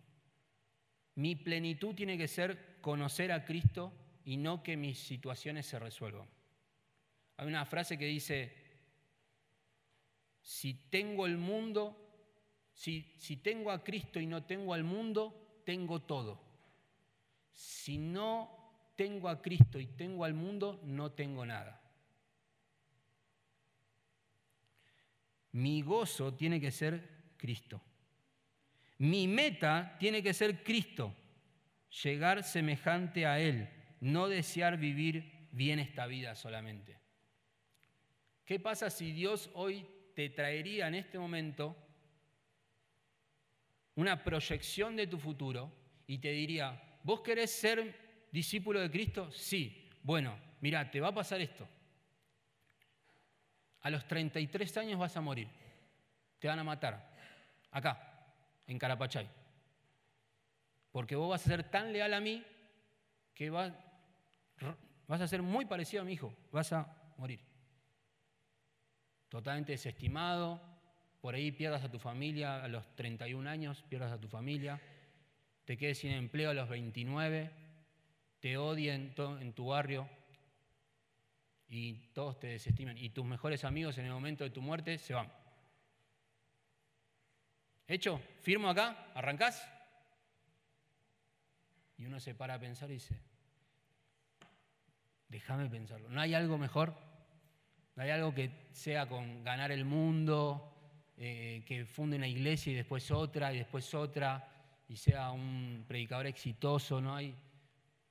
Mi 1.15 1.35
plenitud 1.35 1.93
tiene 1.93 2.17
que 2.17 2.27
ser 2.27 2.77
conocer 2.81 3.31
a 3.31 3.45
Cristo 3.45 3.93
y 4.25 4.37
no 4.37 4.63
que 4.63 4.75
mis 4.75 4.97
situaciones 4.97 5.65
se 5.67 5.79
resuelvan. 5.79 6.27
Hay 7.37 7.47
una 7.47 7.65
frase 7.65 7.97
que 7.97 8.05
dice, 8.05 8.53
si 10.41 10.73
tengo 10.89 11.25
el 11.25 11.37
mundo, 11.37 11.97
si, 12.73 13.13
si 13.17 13.37
tengo 13.37 13.71
a 13.71 13.83
Cristo 13.83 14.19
y 14.19 14.25
no 14.25 14.43
tengo 14.43 14.73
al 14.73 14.83
mundo, 14.83 15.61
tengo 15.63 16.01
todo. 16.01 16.41
Si 17.53 17.97
no 17.97 18.91
tengo 18.95 19.29
a 19.29 19.41
Cristo 19.41 19.79
y 19.79 19.87
tengo 19.87 20.25
al 20.25 20.33
mundo, 20.33 20.81
no 20.83 21.11
tengo 21.11 21.45
nada. 21.45 21.84
Mi 25.55 25.81
gozo 25.81 26.33
tiene 26.33 26.59
que 26.59 26.69
ser 26.69 27.31
Cristo. 27.37 27.81
Mi 28.97 29.25
meta 29.25 29.95
tiene 29.97 30.21
que 30.21 30.33
ser 30.33 30.61
Cristo, 30.65 31.15
llegar 32.03 32.43
semejante 32.43 33.25
a 33.25 33.39
Él, 33.39 33.69
no 34.01 34.27
desear 34.27 34.77
vivir 34.77 35.47
bien 35.51 35.79
esta 35.79 36.07
vida 36.07 36.35
solamente. 36.35 36.99
¿Qué 38.43 38.59
pasa 38.59 38.89
si 38.89 39.13
Dios 39.13 39.49
hoy 39.53 39.87
te 40.13 40.29
traería 40.29 40.89
en 40.89 40.95
este 40.95 41.17
momento 41.17 41.77
una 43.95 44.25
proyección 44.25 44.97
de 44.97 45.07
tu 45.07 45.17
futuro 45.17 45.71
y 46.05 46.17
te 46.17 46.31
diría, 46.31 46.99
¿vos 47.01 47.21
querés 47.21 47.51
ser 47.51 48.27
discípulo 48.29 48.81
de 48.81 48.91
Cristo? 48.91 49.31
Sí. 49.31 49.89
Bueno, 50.03 50.37
mira, 50.59 50.91
te 50.91 50.99
va 50.99 51.07
a 51.07 51.15
pasar 51.15 51.39
esto 51.39 51.65
a 53.85 53.91
los 53.91 54.07
33 54.07 54.77
años 54.77 54.99
vas 54.99 55.15
a 55.15 55.21
morir. 55.21 55.47
Te 56.39 56.47
van 56.47 56.57
a 56.57 56.63
matar. 56.63 57.07
Acá, 57.69 58.25
en 58.65 58.79
Carapachay. 58.79 59.29
Porque 60.91 61.15
vos 61.15 61.29
vas 61.29 61.45
a 61.45 61.49
ser 61.49 61.69
tan 61.69 61.93
leal 61.93 62.15
a 62.15 62.19
mí 62.19 62.43
que 63.35 63.51
vas, 63.51 63.71
a 65.07 65.27
ser 65.27 65.43
muy 65.43 65.65
parecido 65.65 66.01
a 66.01 66.05
mi 66.05 66.13
hijo. 66.13 66.35
Vas 66.51 66.73
a 66.73 67.13
morir. 67.17 67.39
Totalmente 69.29 69.73
desestimado. 69.73 70.59
Por 71.21 71.35
ahí 71.35 71.51
pierdas 71.51 71.83
a 71.83 71.91
tu 71.91 71.99
familia 71.99 72.63
a 72.63 72.67
los 72.67 72.87
31 72.95 73.47
años, 73.47 73.83
pierdas 73.87 74.11
a 74.11 74.19
tu 74.19 74.27
familia. 74.27 74.81
Te 75.63 75.77
quedes 75.77 75.99
sin 75.99 76.09
empleo 76.09 76.49
a 76.49 76.55
los 76.55 76.69
29. 76.69 77.51
Te 78.39 78.57
odien 78.57 79.13
en 79.39 79.53
tu 79.53 79.67
barrio 79.67 80.09
y 81.67 81.93
todos 82.13 82.39
te 82.39 82.47
desestiman 82.47 82.97
y 82.97 83.09
tus 83.09 83.25
mejores 83.25 83.63
amigos 83.63 83.97
en 83.97 84.05
el 84.05 84.11
momento 84.11 84.43
de 84.43 84.49
tu 84.49 84.61
muerte 84.61 84.97
se 84.97 85.13
van. 85.13 85.31
¿Hecho? 87.87 88.19
¿Firmo 88.41 88.69
acá? 88.69 89.11
¿Arrancás? 89.13 89.67
Y 91.97 92.05
uno 92.05 92.19
se 92.19 92.35
para 92.35 92.55
a 92.55 92.59
pensar 92.59 92.89
y 92.89 92.93
dice, 92.93 93.19
déjame 95.29 95.69
pensarlo. 95.69 96.09
¿No 96.09 96.19
hay 96.19 96.33
algo 96.33 96.57
mejor? 96.57 96.95
¿No 97.95 98.03
hay 98.03 98.09
algo 98.09 98.33
que 98.33 98.67
sea 98.71 99.07
con 99.07 99.43
ganar 99.43 99.71
el 99.71 99.85
mundo, 99.85 100.73
eh, 101.17 101.63
que 101.65 101.85
funde 101.85 102.17
una 102.17 102.27
iglesia 102.27 102.73
y 102.73 102.75
después 102.75 103.09
otra 103.11 103.53
y 103.53 103.59
después 103.59 103.93
otra 103.93 104.49
y 104.89 104.97
sea 104.97 105.31
un 105.31 105.85
predicador 105.87 106.27
exitoso? 106.27 106.99
¿No 106.99 107.15
hay, 107.15 107.33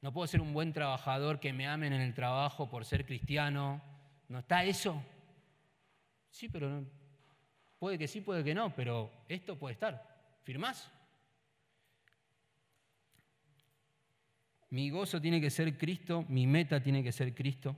no 0.05 0.13
puedo 0.13 0.27
ser 0.27 0.43
un 0.43 0.53
buen 0.53 0.75
trabajador 0.75 1.41
que 1.41 1.55
me 1.55 1.67
amen 1.67 1.95
en 1.95 2.03
el 2.03 2.13
trabajo 2.13 2.69
por 2.69 2.85
ser 2.85 3.07
cristiano. 3.07 3.81
¿No 4.29 4.41
está 4.41 4.63
eso? 4.63 5.03
Sí, 6.29 6.51
pero 6.51 6.85
puede 7.79 7.97
que 7.97 8.07
sí, 8.07 8.21
puede 8.21 8.45
que 8.45 8.55
no, 8.55 8.75
pero 8.75 9.11
esto 9.31 9.59
puede 9.59 9.73
estar. 9.73 10.39
¿Firmás? 10.43 10.93
Mi 14.69 14.91
gozo 14.91 15.23
tiene 15.23 15.41
que 15.41 15.49
ser 15.49 15.79
Cristo, 15.79 16.27
mi 16.29 16.47
meta 16.47 16.83
tiene 16.83 17.03
que 17.03 17.11
ser 17.11 17.35
Cristo, 17.35 17.75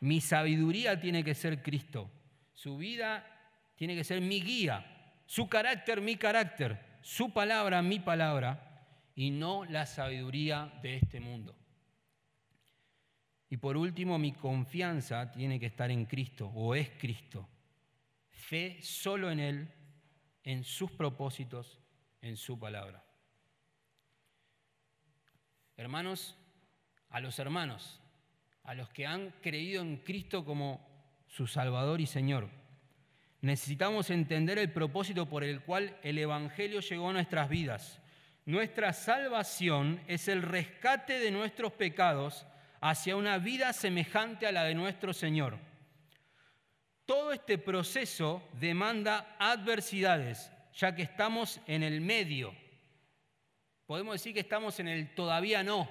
mi 0.00 0.20
sabiduría 0.20 1.00
tiene 1.00 1.24
que 1.24 1.34
ser 1.34 1.62
Cristo, 1.62 2.10
su 2.52 2.76
vida 2.76 3.24
tiene 3.76 3.96
que 3.96 4.04
ser 4.04 4.20
mi 4.20 4.42
guía, 4.42 4.84
su 5.24 5.48
carácter, 5.48 6.02
mi 6.02 6.16
carácter, 6.16 6.98
su 7.00 7.32
palabra, 7.32 7.80
mi 7.80 7.98
palabra 7.98 8.67
y 9.18 9.32
no 9.32 9.64
la 9.64 9.84
sabiduría 9.84 10.72
de 10.80 10.94
este 10.94 11.18
mundo. 11.18 11.52
Y 13.50 13.56
por 13.56 13.76
último, 13.76 14.16
mi 14.16 14.30
confianza 14.30 15.32
tiene 15.32 15.58
que 15.58 15.66
estar 15.66 15.90
en 15.90 16.04
Cristo 16.04 16.46
o 16.54 16.76
es 16.76 16.88
Cristo. 17.00 17.48
Fe 18.30 18.80
solo 18.80 19.28
en 19.32 19.40
Él, 19.40 19.74
en 20.44 20.62
sus 20.62 20.92
propósitos, 20.92 21.80
en 22.22 22.36
su 22.36 22.60
palabra. 22.60 23.04
Hermanos, 25.76 26.36
a 27.10 27.18
los 27.18 27.40
hermanos, 27.40 28.00
a 28.62 28.74
los 28.74 28.88
que 28.90 29.04
han 29.04 29.32
creído 29.42 29.82
en 29.82 29.96
Cristo 29.96 30.44
como 30.44 30.86
su 31.26 31.48
Salvador 31.48 32.00
y 32.00 32.06
Señor, 32.06 32.48
necesitamos 33.40 34.10
entender 34.10 34.58
el 34.58 34.70
propósito 34.70 35.28
por 35.28 35.42
el 35.42 35.60
cual 35.62 35.98
el 36.04 36.18
Evangelio 36.18 36.78
llegó 36.78 37.10
a 37.10 37.14
nuestras 37.14 37.48
vidas 37.48 38.00
nuestra 38.48 38.94
salvación 38.94 40.00
es 40.06 40.26
el 40.26 40.40
rescate 40.40 41.18
de 41.18 41.30
nuestros 41.30 41.70
pecados 41.70 42.46
hacia 42.80 43.14
una 43.14 43.36
vida 43.36 43.74
semejante 43.74 44.46
a 44.46 44.52
la 44.52 44.64
de 44.64 44.74
nuestro 44.74 45.12
Señor. 45.12 45.58
Todo 47.04 47.32
este 47.32 47.58
proceso 47.58 48.42
demanda 48.54 49.36
adversidades, 49.38 50.50
ya 50.72 50.94
que 50.94 51.02
estamos 51.02 51.60
en 51.66 51.82
el 51.82 52.00
medio. 52.00 52.54
Podemos 53.84 54.14
decir 54.14 54.32
que 54.32 54.40
estamos 54.40 54.80
en 54.80 54.88
el 54.88 55.14
todavía 55.14 55.62
no, 55.62 55.86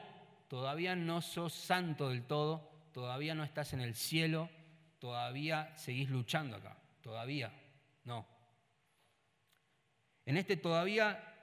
todavía 0.47 0.95
no 0.95 1.21
sos 1.21 1.53
santo 1.53 2.09
del 2.09 2.25
todo, 2.25 2.71
todavía 2.91 3.35
no 3.35 3.43
estás 3.43 3.73
en 3.73 3.81
el 3.81 3.93
cielo, 3.93 4.49
todavía 4.97 5.77
seguís 5.77 6.09
luchando 6.09 6.57
acá, 6.57 6.75
todavía 7.01 7.53
no. 8.03 8.25
En 10.25 10.37
este 10.37 10.57
todavía 10.57 11.35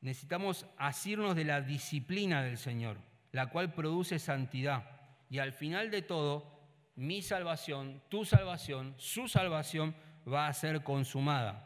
necesitamos 0.00 0.66
asirnos 0.76 1.34
de 1.34 1.44
la 1.44 1.60
disciplina 1.60 2.42
del 2.42 2.58
Señor, 2.58 2.98
la 3.32 3.46
cual 3.46 3.72
produce 3.74 4.18
santidad. 4.18 4.84
Y 5.30 5.38
al 5.38 5.52
final 5.52 5.90
de 5.90 6.02
todo, 6.02 6.58
mi 6.96 7.22
salvación, 7.22 8.02
tu 8.08 8.24
salvación, 8.24 8.94
su 8.96 9.28
salvación 9.28 9.94
va 10.26 10.48
a 10.48 10.52
ser 10.52 10.82
consumada. 10.82 11.64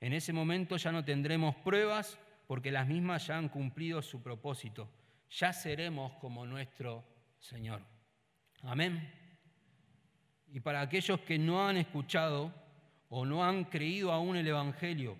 En 0.00 0.12
ese 0.12 0.32
momento 0.32 0.76
ya 0.76 0.90
no 0.92 1.04
tendremos 1.04 1.54
pruebas 1.56 2.18
porque 2.46 2.72
las 2.72 2.88
mismas 2.88 3.26
ya 3.26 3.38
han 3.38 3.48
cumplido 3.48 4.02
su 4.02 4.22
propósito. 4.22 4.90
Ya 5.30 5.52
seremos 5.52 6.12
como 6.14 6.44
nuestro 6.44 7.04
Señor. 7.38 7.82
Amén. 8.62 9.12
Y 10.48 10.60
para 10.60 10.80
aquellos 10.80 11.20
que 11.20 11.38
no 11.38 11.66
han 11.66 11.76
escuchado 11.76 12.52
o 13.08 13.24
no 13.24 13.44
han 13.44 13.64
creído 13.64 14.12
aún 14.12 14.36
el 14.36 14.46
Evangelio, 14.46 15.16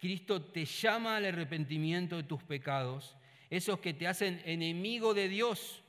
Cristo 0.00 0.40
te 0.40 0.64
llama 0.64 1.16
al 1.16 1.26
arrepentimiento 1.26 2.16
de 2.16 2.22
tus 2.22 2.42
pecados, 2.42 3.16
esos 3.50 3.80
que 3.80 3.92
te 3.92 4.08
hacen 4.08 4.40
enemigo 4.46 5.12
de 5.12 5.28
Dios. 5.28 5.82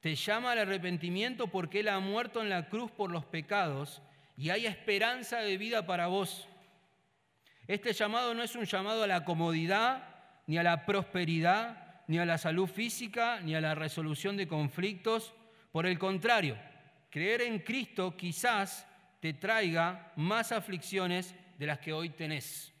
Te 0.00 0.16
llama 0.16 0.52
al 0.52 0.58
arrepentimiento 0.58 1.46
porque 1.46 1.80
Él 1.80 1.88
ha 1.88 2.00
muerto 2.00 2.42
en 2.42 2.50
la 2.50 2.68
cruz 2.68 2.90
por 2.90 3.10
los 3.10 3.24
pecados 3.24 4.02
y 4.36 4.50
hay 4.50 4.66
esperanza 4.66 5.38
de 5.38 5.56
vida 5.56 5.86
para 5.86 6.08
vos. 6.08 6.48
Este 7.68 7.92
llamado 7.92 8.34
no 8.34 8.42
es 8.42 8.56
un 8.56 8.64
llamado 8.64 9.04
a 9.04 9.06
la 9.06 9.24
comodidad, 9.24 10.08
ni 10.46 10.58
a 10.58 10.62
la 10.64 10.84
prosperidad, 10.84 12.02
ni 12.08 12.18
a 12.18 12.26
la 12.26 12.38
salud 12.38 12.66
física, 12.66 13.40
ni 13.40 13.54
a 13.54 13.60
la 13.60 13.74
resolución 13.76 14.36
de 14.36 14.48
conflictos. 14.48 15.32
Por 15.70 15.86
el 15.86 15.98
contrario, 15.98 16.58
creer 17.08 17.42
en 17.42 17.60
Cristo 17.60 18.16
quizás 18.16 18.86
te 19.20 19.32
traiga 19.32 20.12
más 20.16 20.50
aflicciones 20.50 21.34
de 21.56 21.66
las 21.66 21.78
que 21.78 21.92
hoy 21.92 22.10
tenés. 22.10 22.73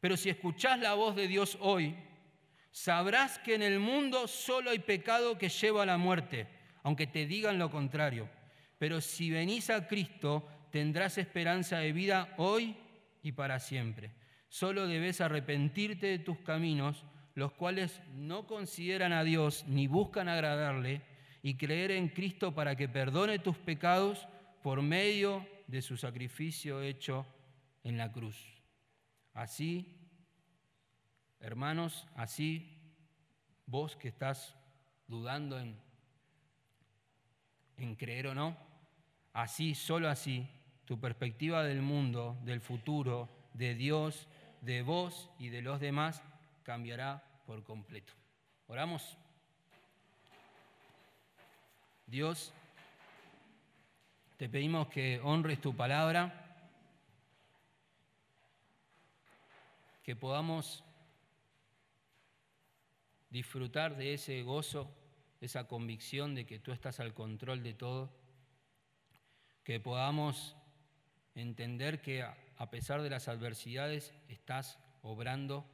Pero 0.00 0.16
si 0.16 0.30
escuchás 0.30 0.78
la 0.78 0.94
voz 0.94 1.14
de 1.14 1.28
Dios 1.28 1.58
hoy, 1.60 1.94
sabrás 2.70 3.38
que 3.38 3.54
en 3.54 3.62
el 3.62 3.78
mundo 3.78 4.26
solo 4.26 4.70
hay 4.70 4.78
pecado 4.78 5.38
que 5.38 5.48
lleva 5.48 5.82
a 5.82 5.86
la 5.86 5.98
muerte, 5.98 6.48
aunque 6.82 7.06
te 7.06 7.26
digan 7.26 7.58
lo 7.58 7.70
contrario. 7.70 8.28
Pero 8.78 9.00
si 9.00 9.30
venís 9.30 9.70
a 9.70 9.86
Cristo, 9.86 10.48
tendrás 10.70 11.18
esperanza 11.18 11.78
de 11.78 11.92
vida 11.92 12.34
hoy 12.38 12.76
y 13.22 13.32
para 13.32 13.60
siempre. 13.60 14.12
Solo 14.48 14.86
debes 14.86 15.20
arrepentirte 15.20 16.06
de 16.06 16.18
tus 16.18 16.38
caminos, 16.38 17.04
los 17.34 17.52
cuales 17.52 18.00
no 18.14 18.46
consideran 18.46 19.12
a 19.12 19.22
Dios 19.22 19.64
ni 19.66 19.86
buscan 19.86 20.28
agradarle, 20.28 21.02
y 21.42 21.56
creer 21.56 21.90
en 21.92 22.08
Cristo 22.08 22.54
para 22.54 22.76
que 22.76 22.88
perdone 22.88 23.38
tus 23.38 23.56
pecados 23.56 24.26
por 24.62 24.82
medio 24.82 25.46
de 25.66 25.82
su 25.82 25.96
sacrificio 25.96 26.82
hecho 26.82 27.26
en 27.82 27.96
la 27.96 28.12
cruz. 28.12 28.59
Así, 29.34 29.96
hermanos, 31.40 32.06
así 32.14 32.76
vos 33.66 33.96
que 33.96 34.08
estás 34.08 34.56
dudando 35.06 35.58
en, 35.58 35.78
creer 37.96 38.26
o 38.26 38.34
no, 38.34 38.56
así, 39.32 39.74
solo 39.74 40.08
así, 40.08 40.46
tu 40.84 41.00
perspectiva 41.00 41.62
del 41.62 41.82
mundo, 41.82 42.36
del 42.42 42.60
futuro, 42.60 43.28
de 43.54 43.74
Dios, 43.74 44.28
de 44.60 44.82
vos 44.82 45.30
y 45.38 45.48
de 45.48 45.62
los 45.62 45.80
demás 45.80 46.22
cambiará 46.62 47.22
por 47.46 47.62
completo. 47.62 48.12
Oramos. 48.66 49.16
Dios, 52.06 52.52
te 54.36 54.48
pedimos 54.48 54.88
que 54.88 55.20
honres 55.22 55.60
tu 55.60 55.74
palabra, 55.74 56.49
que 60.10 60.16
podamos 60.16 60.82
disfrutar 63.28 63.96
de 63.96 64.14
ese 64.14 64.42
gozo, 64.42 64.92
esa 65.40 65.68
convicción 65.68 66.34
de 66.34 66.46
que 66.46 66.58
tú 66.58 66.72
estás 66.72 66.98
al 66.98 67.14
control 67.14 67.62
de 67.62 67.74
todo, 67.74 68.10
que 69.62 69.78
podamos 69.78 70.56
entender 71.36 72.00
que 72.00 72.24
a 72.24 72.70
pesar 72.70 73.02
de 73.02 73.10
las 73.10 73.28
adversidades 73.28 74.12
estás 74.26 74.80
obrando 75.02 75.64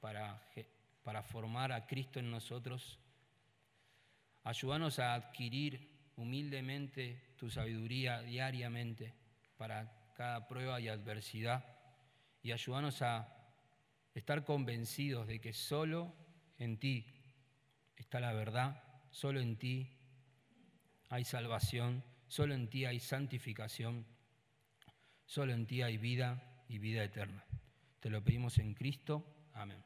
para, 0.00 0.42
para 1.02 1.22
formar 1.22 1.70
a 1.70 1.86
Cristo 1.86 2.20
en 2.20 2.30
nosotros. 2.30 2.98
Ayúdanos 4.44 4.98
a 4.98 5.12
adquirir 5.12 5.90
humildemente 6.16 7.34
tu 7.36 7.50
sabiduría 7.50 8.22
diariamente 8.22 9.12
para 9.58 10.10
cada 10.14 10.48
prueba 10.48 10.80
y 10.80 10.88
adversidad 10.88 11.62
y 12.42 12.52
ayúdanos 12.52 13.02
a 13.02 13.33
estar 14.14 14.44
convencidos 14.44 15.26
de 15.26 15.40
que 15.40 15.52
solo 15.52 16.14
en 16.58 16.78
ti 16.78 17.06
está 17.96 18.20
la 18.20 18.32
verdad, 18.32 18.82
solo 19.10 19.40
en 19.40 19.56
ti 19.56 19.90
hay 21.08 21.24
salvación, 21.24 22.02
solo 22.28 22.54
en 22.54 22.68
ti 22.68 22.84
hay 22.84 23.00
santificación 23.00 24.06
Solo 25.26 25.52
en 25.52 25.66
ti 25.66 25.82
hay 25.82 25.96
vida 25.96 26.64
y 26.68 26.78
vida 26.78 27.02
eterna. 27.02 27.44
Te 28.00 28.10
lo 28.10 28.22
pedimos 28.22 28.58
en 28.58 28.74
Cristo. 28.74 29.24
Amén. 29.52 29.82